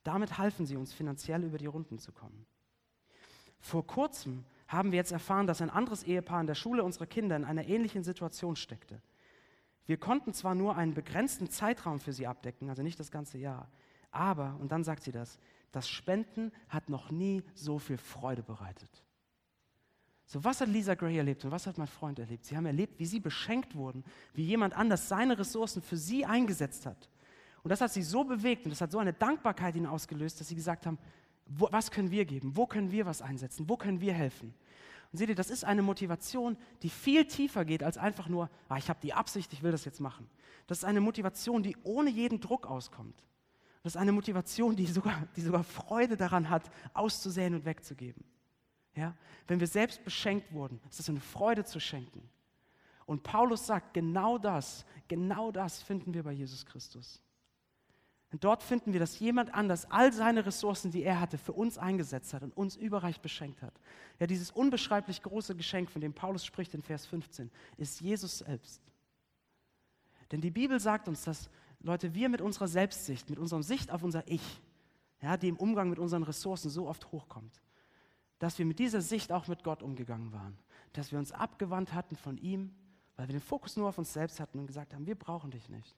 Damit 0.05 0.39
halfen 0.39 0.67
sie 0.67 0.77
uns 0.77 0.93
finanziell 0.93 1.45
über 1.45 1.59
die 1.59 1.67
Runden 1.67 1.99
zu 1.99 2.13
kommen. 2.13 2.47
Vor 3.61 3.87
kurzem 3.87 4.45
haben 4.67 4.91
wir 4.91 4.97
jetzt 4.97 5.13
erfahren, 5.13 5.47
dass 5.47 5.63
ein 5.63 5.71
anderes 5.71 6.03
Ehepaar 6.03 6.41
in 6.41 6.47
der 6.47 6.55
Schule 6.55 6.83
unserer 6.83 7.07
Kinder 7.07 7.37
in 7.37 7.45
einer 7.45 7.67
ähnlichen 7.67 8.03
Situation 8.03 8.57
steckte. 8.57 9.01
Wir 9.87 9.97
konnten 9.97 10.33
zwar 10.33 10.55
nur 10.55 10.77
einen 10.77 10.95
begrenzten 10.95 11.51
Zeitraum 11.51 11.99
für 11.99 12.13
sie 12.13 12.27
abdecken, 12.27 12.69
also 12.69 12.83
nicht 12.83 13.01
das 13.01 13.11
ganze 13.11 13.39
Jahr, 13.39 13.69
aber, 14.11 14.57
und 14.61 14.71
dann 14.71 14.85
sagt 14.85 15.03
sie 15.03 15.13
das, 15.13 15.39
das 15.73 15.89
Spenden 15.89 16.53
hat 16.69 16.89
noch 16.89 17.11
nie 17.11 17.43
so 17.55 17.79
viel 17.79 17.99
Freude 17.99 18.43
bereitet. 18.43 19.05
So, 20.27 20.45
was 20.45 20.61
hat 20.61 20.69
Lisa 20.69 20.95
Gray 20.95 21.17
erlebt 21.17 21.45
und 21.45 21.51
was 21.51 21.67
hat 21.67 21.79
mein 21.79 21.87
Freund 21.87 22.19
erlebt? 22.19 22.45
Sie 22.45 22.57
haben 22.57 22.67
erlebt, 22.67 22.99
wie 22.99 23.07
sie 23.07 23.21
beschenkt 23.21 23.75
wurden, 23.75 24.05
wie 24.35 24.45
jemand 24.45 24.75
anders 24.75 25.09
seine 25.09 25.39
Ressourcen 25.39 25.83
für 25.83 25.97
sie 25.97 26.25
eingesetzt 26.25 26.87
hat. 26.87 27.09
Und 27.63 27.71
das 27.71 27.81
hat 27.81 27.93
sie 27.93 28.03
so 28.03 28.25
bewegt 28.25 28.65
und 28.65 28.71
das 28.71 28.81
hat 28.81 28.93
so 28.93 28.99
eine 28.99 29.13
Dankbarkeit 29.13 29.77
ihnen 29.77 29.87
ausgelöst, 29.87 30.41
dass 30.41 30.49
sie 30.49 30.55
gesagt 30.55 30.87
haben, 30.87 30.99
wo, 31.47 31.69
was 31.71 31.91
können 31.91 32.11
wir 32.11 32.25
geben? 32.25 32.57
Wo 32.57 32.67
können 32.67 32.91
wir 32.91 33.07
was 33.07 33.23
einsetzen? 33.23 33.69
Wo 33.69 33.77
können 33.77 34.01
wir 34.01 34.15
helfen? 34.15 34.55
Und 35.13 35.19
seht 35.19 35.29
ihr, 35.29 35.35
das 35.35 35.51
ist 35.51 35.65
eine 35.65 35.83
Motivation, 35.83 36.57
die 36.83 36.89
viel 36.89 37.27
tiefer 37.27 37.65
geht 37.65 37.83
als 37.83 37.99
einfach 37.99 38.29
nur, 38.29 38.49
ah, 38.69 38.79
ich 38.79 38.89
habe 38.89 38.99
die 39.03 39.13
Absicht, 39.13 39.53
ich 39.53 39.63
will 39.63 39.71
das 39.71 39.85
jetzt 39.85 40.01
machen. 40.01 40.29
Das 40.67 40.79
ist 40.79 40.85
eine 40.85 41.03
Motivation, 41.03 41.63
die 41.63 41.77
ohne 41.83 42.09
jeden 42.09 42.41
Druck 42.41 42.67
auskommt. 42.67 43.23
Das 43.83 43.95
ist 43.95 44.01
eine 44.01 44.13
Motivation, 44.13 44.75
die 44.75 44.87
sogar, 44.87 45.27
die 45.37 45.43
sogar 45.43 45.65
Freude 45.65 46.17
daran 46.17 46.49
hat, 46.49 46.71
auszusäen 46.95 47.55
und 47.55 47.65
wegzugeben. 47.65 48.25
Ja? 48.95 49.15
Wenn 49.49 49.61
wir 49.61 49.67
selbst 49.67 50.03
beschenkt 50.05 50.53
wurden, 50.53 50.81
ist 50.89 51.01
es 51.01 51.09
eine 51.09 51.21
Freude 51.21 51.65
zu 51.65 51.79
schenken. 51.79 52.29
Und 53.05 53.23
Paulus 53.23 53.67
sagt, 53.67 53.93
genau 53.93 54.39
das, 54.39 54.87
genau 55.09 55.51
das 55.51 55.83
finden 55.83 56.15
wir 56.15 56.23
bei 56.23 56.33
Jesus 56.33 56.65
Christus. 56.65 57.21
Und 58.33 58.45
dort 58.45 58.63
finden 58.63 58.95
wir, 58.95 59.01
dass 59.01 59.19
jemand 59.19 59.53
anders 59.53 59.91
all 59.91 60.11
seine 60.11 60.47
Ressourcen, 60.47 60.91
die 60.91 61.03
er 61.03 61.21
hatte, 61.21 61.37
für 61.37 61.53
uns 61.53 61.77
eingesetzt 61.77 62.33
hat 62.33 62.43
und 62.43 62.57
uns 62.57 62.77
überreich 62.77 63.21
beschenkt 63.21 63.61
hat. 63.61 63.75
Ja, 64.19 64.27
dieses 64.27 64.51
unbeschreiblich 64.51 65.23
große 65.23 65.55
Geschenk, 65.55 65.91
von 65.91 66.01
dem 66.01 66.15
Paulus 66.15 66.47
spricht 66.47 66.73
in 66.73 66.83
Vers 66.83 67.05
15, 67.05 67.51
ist 67.77 68.01
Jesus 68.01 68.39
selbst. 68.39 68.81
Denn 70.31 70.41
die 70.41 70.51
Bibel 70.51 70.81
sagt 70.81 71.09
uns, 71.09 71.25
dass, 71.25 71.51
Leute, 71.81 72.15
wir 72.15 72.31
mit 72.31 72.41
unserer 72.41 72.69
Selbstsicht, 72.69 73.29
mit 73.29 73.39
unserer 73.39 73.63
Sicht 73.63 73.91
auf 73.91 74.03
unser 74.03 74.27
Ich, 74.27 74.63
ja, 75.21 75.37
die 75.37 75.49
im 75.49 75.57
Umgang 75.57 75.91
mit 75.91 75.99
unseren 75.99 76.23
Ressourcen 76.23 76.71
so 76.71 76.89
oft 76.89 77.13
hochkommt, 77.13 77.61
dass 78.39 78.59
wir 78.59 78.65
mit 78.65 78.79
dieser 78.79 79.03
Sicht 79.03 79.31
auch 79.31 79.47
mit 79.47 79.63
Gott 79.63 79.83
umgegangen 79.83 80.33
waren. 80.33 80.59
Dass 80.95 81.13
wir 81.13 81.19
uns 81.19 81.33
abgewandt 81.33 81.93
hatten 81.93 82.17
von 82.17 82.39
ihm, 82.39 82.75
weil 83.17 83.29
wir 83.29 83.35
den 83.35 83.43
Fokus 83.43 83.77
nur 83.77 83.89
auf 83.91 83.99
uns 83.99 84.13
selbst 84.13 84.41
hatten 84.41 84.59
und 84.59 84.67
gesagt 84.67 84.95
haben, 84.95 85.07
wir 85.07 85.17
brauchen 85.17 85.51
dich 85.51 85.69
nicht. 85.69 85.95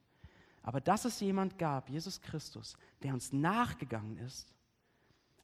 Aber 0.65 0.81
dass 0.81 1.05
es 1.05 1.21
jemand 1.21 1.59
gab, 1.59 1.91
Jesus 1.91 2.21
Christus, 2.23 2.77
der 3.03 3.13
uns 3.13 3.33
nachgegangen 3.33 4.17
ist, 4.17 4.55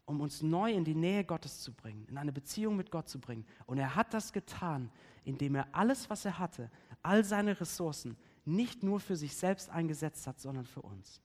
um 0.07 0.21
uns 0.21 0.43
neu 0.43 0.73
in 0.73 0.83
die 0.83 0.95
Nähe 0.95 1.25
Gottes 1.25 1.61
zu 1.61 1.73
bringen, 1.73 2.07
in 2.09 2.17
eine 2.17 2.33
Beziehung 2.33 2.75
mit 2.75 2.91
Gott 2.91 3.09
zu 3.09 3.21
bringen. 3.21 3.47
Und 3.67 3.79
er 3.79 3.95
hat 3.95 4.15
das 4.15 4.33
getan, 4.33 4.91
indem 5.25 5.55
er 5.57 5.69
alles, 5.73 6.09
was 6.09 6.25
er 6.25 6.39
hatte, 6.39 6.71
all 7.03 7.23
seine 7.23 7.61
Ressourcen, 7.61 8.17
nicht 8.47 8.83
nur 8.83 8.99
für 8.99 9.15
sich 9.15 9.37
selbst 9.37 9.69
eingesetzt 9.69 10.27
hat, 10.27 10.41
sondern 10.41 10.65
für 10.65 10.83
uns. 10.83 11.21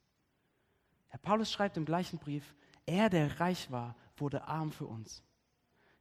Herr 1.08 1.18
Paulus 1.18 1.50
schreibt 1.50 1.78
im 1.78 1.86
gleichen 1.86 2.18
Brief, 2.18 2.54
er, 2.84 3.08
der 3.08 3.40
reich 3.40 3.70
war, 3.70 3.96
wurde 4.18 4.46
arm 4.46 4.70
für 4.70 4.86
uns. 4.86 5.22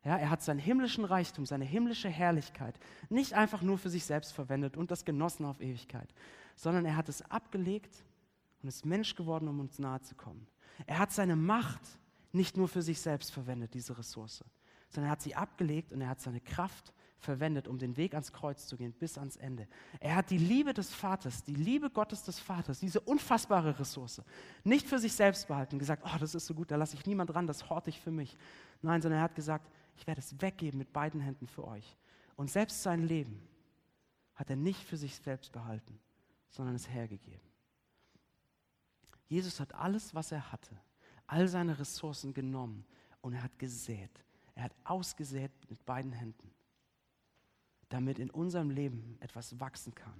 Ja, 0.06 0.18
er 0.18 0.30
hat 0.30 0.44
seinen 0.44 0.60
himmlischen 0.60 1.04
Reichtum, 1.04 1.48
seine 1.48 1.66
himmlische 1.66 2.10
Herrlichkeit 2.10 2.80
nicht 3.10 3.34
einfach 3.34 3.64
nur 3.64 3.80
für 3.80 3.90
sich 3.90 4.06
selbst 4.06 4.34
verwendet 4.34 4.78
und 4.78 4.92
das 4.92 5.04
genossen 5.04 5.46
auf 5.46 5.60
Ewigkeit, 5.60 6.14
sondern 6.56 6.86
er 6.86 6.96
hat 6.96 7.10
es 7.10 7.24
abgelegt 7.32 8.04
und 8.62 8.70
ist 8.70 8.86
Mensch 8.86 9.16
geworden, 9.16 9.48
um 9.48 9.60
uns 9.60 9.80
nahe 9.80 10.02
zu 10.02 10.14
kommen. 10.14 10.46
Er 10.86 11.00
hat 11.00 11.12
seine 11.12 11.36
Macht 11.36 11.82
nicht 12.32 12.56
nur 12.56 12.68
für 12.68 12.84
sich 12.84 13.02
selbst 13.02 13.32
verwendet, 13.32 13.74
diese 13.74 13.98
Ressource, 13.98 14.44
sondern 14.90 15.10
er 15.10 15.14
hat 15.14 15.24
sie 15.24 15.36
abgelegt 15.36 15.92
und 15.92 16.02
er 16.02 16.10
hat 16.10 16.22
seine 16.22 16.40
Kraft 16.40 16.94
verwendet, 17.18 17.68
um 17.68 17.80
den 17.80 17.98
Weg 17.98 18.14
ans 18.14 18.32
Kreuz 18.32 18.68
zu 18.68 18.78
gehen, 18.78 18.94
bis 18.94 19.18
ans 19.18 19.38
Ende. 19.38 19.68
Er 20.00 20.16
hat 20.16 20.30
die 20.30 20.38
Liebe 20.38 20.74
des 20.74 20.94
Vaters, 20.94 21.44
die 21.44 21.56
Liebe 21.56 21.90
Gottes 21.90 22.22
des 22.22 22.40
Vaters, 22.40 22.80
diese 22.80 23.00
unfassbare 23.00 23.80
Ressource, 23.80 24.22
nicht 24.64 24.88
für 24.88 25.00
sich 25.00 25.14
selbst 25.14 25.48
behalten, 25.48 25.80
gesagt, 25.80 26.04
oh, 26.06 26.18
das 26.20 26.36
ist 26.36 26.46
so 26.46 26.54
gut, 26.54 26.70
da 26.70 26.76
lasse 26.76 26.96
ich 26.96 27.08
niemand 27.08 27.34
dran, 27.34 27.48
das 27.48 27.70
horte 27.72 27.90
ich 27.90 28.00
für 28.00 28.12
mich. 28.12 28.38
Nein, 28.84 29.02
sondern 29.02 29.20
er 29.22 29.24
hat 29.24 29.36
gesagt, 29.36 29.68
ich 29.96 30.06
werde 30.08 30.20
es 30.20 30.42
weggeben 30.42 30.78
mit 30.78 30.92
beiden 30.94 31.22
Händen 31.22 31.48
für 31.48 31.66
euch. 31.66 31.98
Und 32.36 32.52
selbst 32.52 32.84
sein 32.84 33.04
Leben 33.04 33.42
hat 34.36 34.50
er 34.50 34.56
nicht 34.56 34.84
für 34.84 34.98
sich 34.98 35.16
selbst 35.16 35.52
behalten, 35.52 36.00
sondern 36.50 36.76
es 36.76 36.90
hergegeben. 36.90 37.48
Jesus 39.28 39.60
hat 39.60 39.74
alles, 39.74 40.14
was 40.14 40.32
er 40.32 40.52
hatte, 40.52 40.78
all 41.28 41.48
seine 41.48 41.80
Ressourcen 41.80 42.34
genommen 42.34 42.86
und 43.22 43.34
er 43.34 43.44
hat 43.44 43.58
gesät. 43.58 44.12
Er 44.54 44.64
hat 44.64 44.76
ausgesät 44.84 45.52
mit 45.70 45.84
beiden 45.86 46.12
Händen, 46.12 46.52
damit 47.90 48.20
in 48.20 48.30
unserem 48.30 48.70
Leben 48.70 49.18
etwas 49.20 49.60
wachsen 49.60 49.96
kann. 49.96 50.20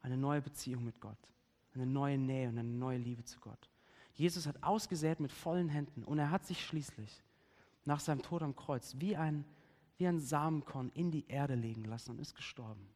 Eine 0.00 0.16
neue 0.16 0.42
Beziehung 0.42 0.84
mit 0.84 1.00
Gott, 1.00 1.32
eine 1.74 1.86
neue 1.86 2.18
Nähe 2.18 2.48
und 2.48 2.58
eine 2.58 2.68
neue 2.68 2.98
Liebe 2.98 3.24
zu 3.24 3.38
Gott. 3.40 3.70
Jesus 4.14 4.46
hat 4.46 4.62
ausgesät 4.62 5.20
mit 5.20 5.32
vollen 5.32 5.68
Händen 5.68 6.04
und 6.04 6.18
er 6.18 6.30
hat 6.30 6.44
sich 6.46 6.64
schließlich 6.64 7.23
nach 7.84 8.00
seinem 8.00 8.22
Tod 8.22 8.42
am 8.42 8.56
Kreuz 8.56 8.96
wie 8.98 9.16
ein, 9.16 9.44
wie 9.96 10.06
ein 10.06 10.20
Samenkorn 10.20 10.90
in 10.90 11.10
die 11.10 11.26
Erde 11.28 11.54
legen 11.54 11.84
lassen 11.84 12.12
und 12.12 12.20
ist 12.20 12.34
gestorben. 12.34 12.88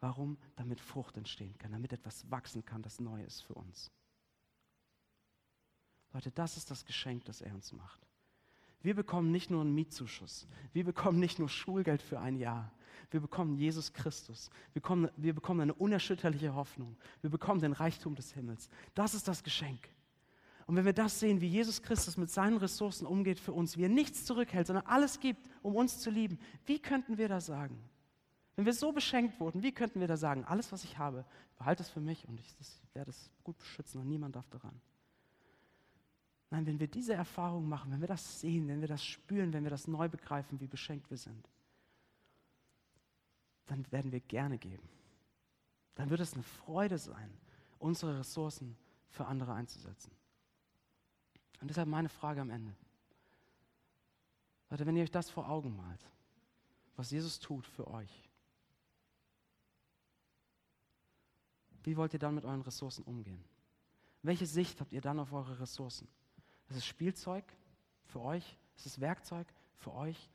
Warum? 0.00 0.36
Damit 0.56 0.80
Frucht 0.80 1.16
entstehen 1.16 1.56
kann, 1.58 1.72
damit 1.72 1.92
etwas 1.92 2.30
wachsen 2.30 2.64
kann, 2.64 2.82
das 2.82 3.00
neu 3.00 3.22
ist 3.22 3.40
für 3.42 3.54
uns. 3.54 3.90
Leute, 6.12 6.30
das 6.30 6.56
ist 6.56 6.70
das 6.70 6.84
Geschenk, 6.84 7.24
das 7.24 7.40
er 7.40 7.54
uns 7.54 7.72
macht. 7.72 8.06
Wir 8.82 8.94
bekommen 8.94 9.32
nicht 9.32 9.50
nur 9.50 9.62
einen 9.62 9.74
Mietzuschuss, 9.74 10.46
wir 10.72 10.84
bekommen 10.84 11.18
nicht 11.18 11.38
nur 11.38 11.48
Schulgeld 11.48 12.02
für 12.02 12.20
ein 12.20 12.36
Jahr, 12.36 12.72
wir 13.10 13.20
bekommen 13.20 13.56
Jesus 13.56 13.92
Christus, 13.92 14.50
wir 14.72 14.80
bekommen, 14.80 15.10
wir 15.16 15.34
bekommen 15.34 15.60
eine 15.60 15.74
unerschütterliche 15.74 16.54
Hoffnung, 16.54 16.96
wir 17.20 17.30
bekommen 17.30 17.60
den 17.60 17.72
Reichtum 17.72 18.14
des 18.14 18.32
Himmels. 18.32 18.68
Das 18.94 19.14
ist 19.14 19.26
das 19.28 19.42
Geschenk. 19.42 19.88
Und 20.66 20.74
wenn 20.74 20.84
wir 20.84 20.92
das 20.92 21.20
sehen, 21.20 21.40
wie 21.40 21.46
Jesus 21.46 21.80
Christus 21.80 22.16
mit 22.16 22.28
seinen 22.28 22.56
Ressourcen 22.56 23.06
umgeht 23.06 23.38
für 23.38 23.52
uns, 23.52 23.76
wie 23.76 23.84
er 23.84 23.88
nichts 23.88 24.24
zurückhält, 24.24 24.66
sondern 24.66 24.86
alles 24.86 25.20
gibt, 25.20 25.40
um 25.62 25.76
uns 25.76 26.00
zu 26.00 26.10
lieben, 26.10 26.38
wie 26.66 26.80
könnten 26.80 27.18
wir 27.18 27.28
das 27.28 27.46
sagen? 27.46 27.78
Wenn 28.56 28.66
wir 28.66 28.72
so 28.72 28.90
beschenkt 28.90 29.38
wurden, 29.38 29.62
wie 29.62 29.72
könnten 29.72 30.00
wir 30.00 30.08
da 30.08 30.16
sagen, 30.16 30.44
alles, 30.44 30.72
was 30.72 30.82
ich 30.82 30.98
habe, 30.98 31.24
behalte 31.56 31.82
es 31.82 31.90
für 31.90 32.00
mich 32.00 32.26
und 32.26 32.40
ich 32.40 32.56
werde 32.94 33.10
es 33.10 33.30
gut 33.44 33.56
beschützen 33.58 34.00
und 34.00 34.08
niemand 34.08 34.34
darf 34.34 34.48
daran. 34.48 34.80
Nein, 36.50 36.66
wenn 36.66 36.80
wir 36.80 36.88
diese 36.88 37.14
Erfahrung 37.14 37.68
machen, 37.68 37.92
wenn 37.92 38.00
wir 38.00 38.08
das 38.08 38.40
sehen, 38.40 38.66
wenn 38.68 38.80
wir 38.80 38.88
das 38.88 39.04
spüren, 39.04 39.52
wenn 39.52 39.64
wir 39.64 39.70
das 39.70 39.86
neu 39.86 40.08
begreifen, 40.08 40.58
wie 40.60 40.66
beschenkt 40.66 41.10
wir 41.10 41.18
sind, 41.18 41.48
dann 43.66 43.84
werden 43.92 44.10
wir 44.10 44.20
gerne 44.20 44.58
geben. 44.58 44.88
Dann 45.96 46.10
wird 46.10 46.20
es 46.20 46.34
eine 46.34 46.42
Freude 46.42 46.98
sein, 46.98 47.30
unsere 47.78 48.18
Ressourcen 48.18 48.76
für 49.08 49.26
andere 49.26 49.52
einzusetzen. 49.54 50.12
Und 51.60 51.68
deshalb 51.68 51.88
meine 51.88 52.08
Frage 52.08 52.40
am 52.40 52.50
Ende. 52.50 52.74
Leute, 54.70 54.86
wenn 54.86 54.96
ihr 54.96 55.02
euch 55.02 55.10
das 55.10 55.30
vor 55.30 55.48
Augen 55.48 55.76
malt, 55.76 56.04
was 56.96 57.10
Jesus 57.10 57.38
tut 57.38 57.66
für 57.66 57.86
euch, 57.88 58.26
Wie 61.86 61.96
wollt 61.96 62.12
ihr 62.12 62.18
dann 62.18 62.34
mit 62.34 62.44
euren 62.44 62.62
Ressourcen 62.62 63.04
umgehen? 63.04 63.42
Welche 64.22 64.44
Sicht 64.44 64.80
habt 64.80 64.92
ihr 64.92 65.00
dann 65.00 65.20
auf 65.20 65.32
eure 65.32 65.60
Ressourcen? 65.60 66.08
Ist 66.68 66.78
es 66.78 66.84
Spielzeug 66.84 67.44
für 68.06 68.20
euch? 68.20 68.58
Ist 68.76 68.86
es 68.86 69.00
Werkzeug 69.00 69.46
für 69.76 69.94
euch? 69.94 70.28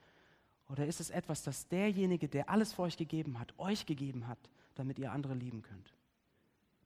Oder 0.70 0.88
ist 0.88 1.02
es 1.02 1.10
etwas, 1.10 1.44
das 1.44 1.68
derjenige, 1.68 2.30
der 2.30 2.50
alles 2.50 2.72
für 2.72 2.84
euch 2.84 2.96
gegeben 2.96 3.38
hat, 3.38 3.54
euch 3.60 3.86
gegeben 3.86 4.28
hat, 4.30 4.40
damit 4.76 4.98
ihr 4.98 5.12
andere 5.12 5.34
lieben 5.34 5.62
könnt? 5.62 5.94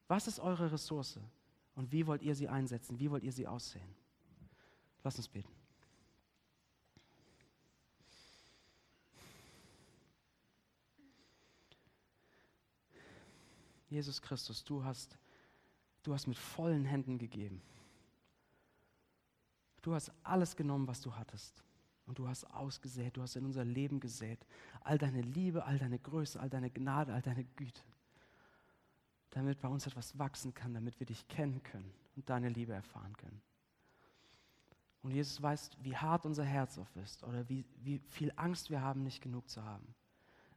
Was 0.08 0.26
ist 0.26 0.40
eure 0.40 0.72
Ressource 0.72 1.20
und 1.76 1.92
wie 1.92 2.08
wollt 2.08 2.24
ihr 2.24 2.34
sie 2.34 2.50
einsetzen? 2.50 3.00
Wie 3.00 3.12
wollt 3.12 3.24
ihr 3.24 3.34
sie 3.34 3.46
aussehen? 3.46 3.96
Lass 5.06 5.18
uns 5.18 5.28
beten. 5.28 5.54
Jesus 13.88 14.20
Christus, 14.20 14.64
du 14.64 14.84
hast, 14.84 15.20
du 16.02 16.12
hast 16.12 16.26
mit 16.26 16.40
vollen 16.40 16.86
Händen 16.86 17.20
gegeben. 17.20 17.62
Du 19.84 19.94
hast 19.94 20.12
alles 20.24 20.56
genommen, 20.56 20.88
was 20.88 21.02
du 21.02 21.16
hattest. 21.16 21.64
Und 22.08 22.18
du 22.18 22.28
hast 22.28 22.44
ausgesät, 22.46 23.16
du 23.16 23.22
hast 23.22 23.36
in 23.36 23.46
unser 23.46 23.64
Leben 23.64 24.00
gesät. 24.00 24.44
All 24.82 24.98
deine 24.98 25.22
Liebe, 25.22 25.66
all 25.66 25.78
deine 25.78 26.00
Größe, 26.00 26.40
all 26.40 26.50
deine 26.50 26.72
Gnade, 26.72 27.14
all 27.14 27.22
deine 27.22 27.44
Güte. 27.44 27.84
Damit 29.30 29.62
bei 29.62 29.68
uns 29.68 29.86
etwas 29.86 30.18
wachsen 30.18 30.56
kann, 30.56 30.74
damit 30.74 31.00
wir 31.00 31.06
dich 31.06 31.28
kennen 31.28 31.62
können 31.62 31.94
und 32.16 32.28
deine 32.28 32.50
Liebe 32.50 32.74
erfahren 32.74 33.16
können. 33.18 33.44
Und 35.06 35.12
Jesus 35.12 35.40
weiß, 35.40 35.70
wie 35.84 35.96
hart 35.96 36.26
unser 36.26 36.44
Herz 36.44 36.80
auf 36.80 36.96
ist 36.96 37.24
oder 37.24 37.48
wie, 37.48 37.64
wie 37.84 38.00
viel 38.00 38.34
Angst 38.38 38.72
wir 38.72 38.82
haben, 38.82 39.04
nicht 39.04 39.22
genug 39.22 39.48
zu 39.48 39.64
haben. 39.64 39.94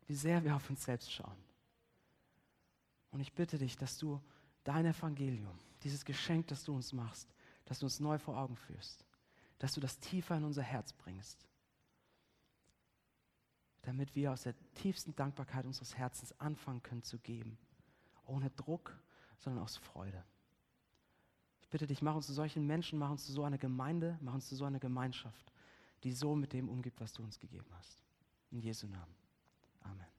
Wie 0.07 0.15
sehr 0.15 0.43
wir 0.43 0.57
auf 0.57 0.71
uns 0.71 0.85
selbst 0.85 1.13
schauen. 1.13 1.37
Und 3.11 3.21
ich 3.21 3.35
bitte 3.35 3.59
dich, 3.59 3.77
dass 3.77 3.99
du 3.99 4.23
dein 4.65 4.87
Evangelium, 4.87 5.59
dieses 5.83 6.03
Geschenk, 6.03 6.47
das 6.47 6.65
du 6.65 6.75
uns 6.75 6.95
machst, 6.95 7.29
dass 7.67 7.81
du 7.81 7.85
uns 7.85 8.01
neu 8.01 8.19
vor 8.19 8.39
Augen 8.39 8.57
führst, 8.57 9.05
dass 9.59 9.75
du 9.75 9.83
das 9.83 9.99
tiefer 9.99 10.39
in 10.39 10.45
unser 10.45 10.63
Herz 10.63 10.95
bringst, 10.95 11.47
damit 13.83 14.15
wir 14.15 14.33
aus 14.33 14.45
der 14.45 14.55
tiefsten 14.73 15.15
Dankbarkeit 15.15 15.67
unseres 15.67 15.95
Herzens 15.95 16.33
anfangen 16.41 16.83
können 16.83 17.03
zu 17.03 17.19
geben, 17.19 17.59
ohne 18.25 18.49
Druck, 18.49 18.99
sondern 19.37 19.63
aus 19.63 19.77
Freude. 19.77 20.25
Ich 21.69 21.71
bitte 21.71 21.87
dich, 21.87 22.01
mach 22.01 22.15
uns 22.15 22.27
zu 22.27 22.33
solchen 22.33 22.67
Menschen, 22.67 22.99
mach 22.99 23.11
uns 23.11 23.27
zu 23.27 23.33
so 23.33 23.45
einer 23.45 23.59
Gemeinde, 23.59 24.17
mach 24.23 24.33
uns 24.33 24.49
zu 24.49 24.57
so 24.57 24.65
einer 24.65 24.79
Gemeinschaft, 24.79 25.53
die 26.03 26.13
so 26.13 26.35
mit 26.35 26.55
dem 26.55 26.67
umgibt, 26.67 26.99
was 26.99 27.13
du 27.13 27.23
uns 27.23 27.39
gegeben 27.39 27.69
hast. 27.77 28.03
In 28.51 28.61
Jesu 28.61 28.87
Namen. 28.87 29.15
Amen. 29.83 30.18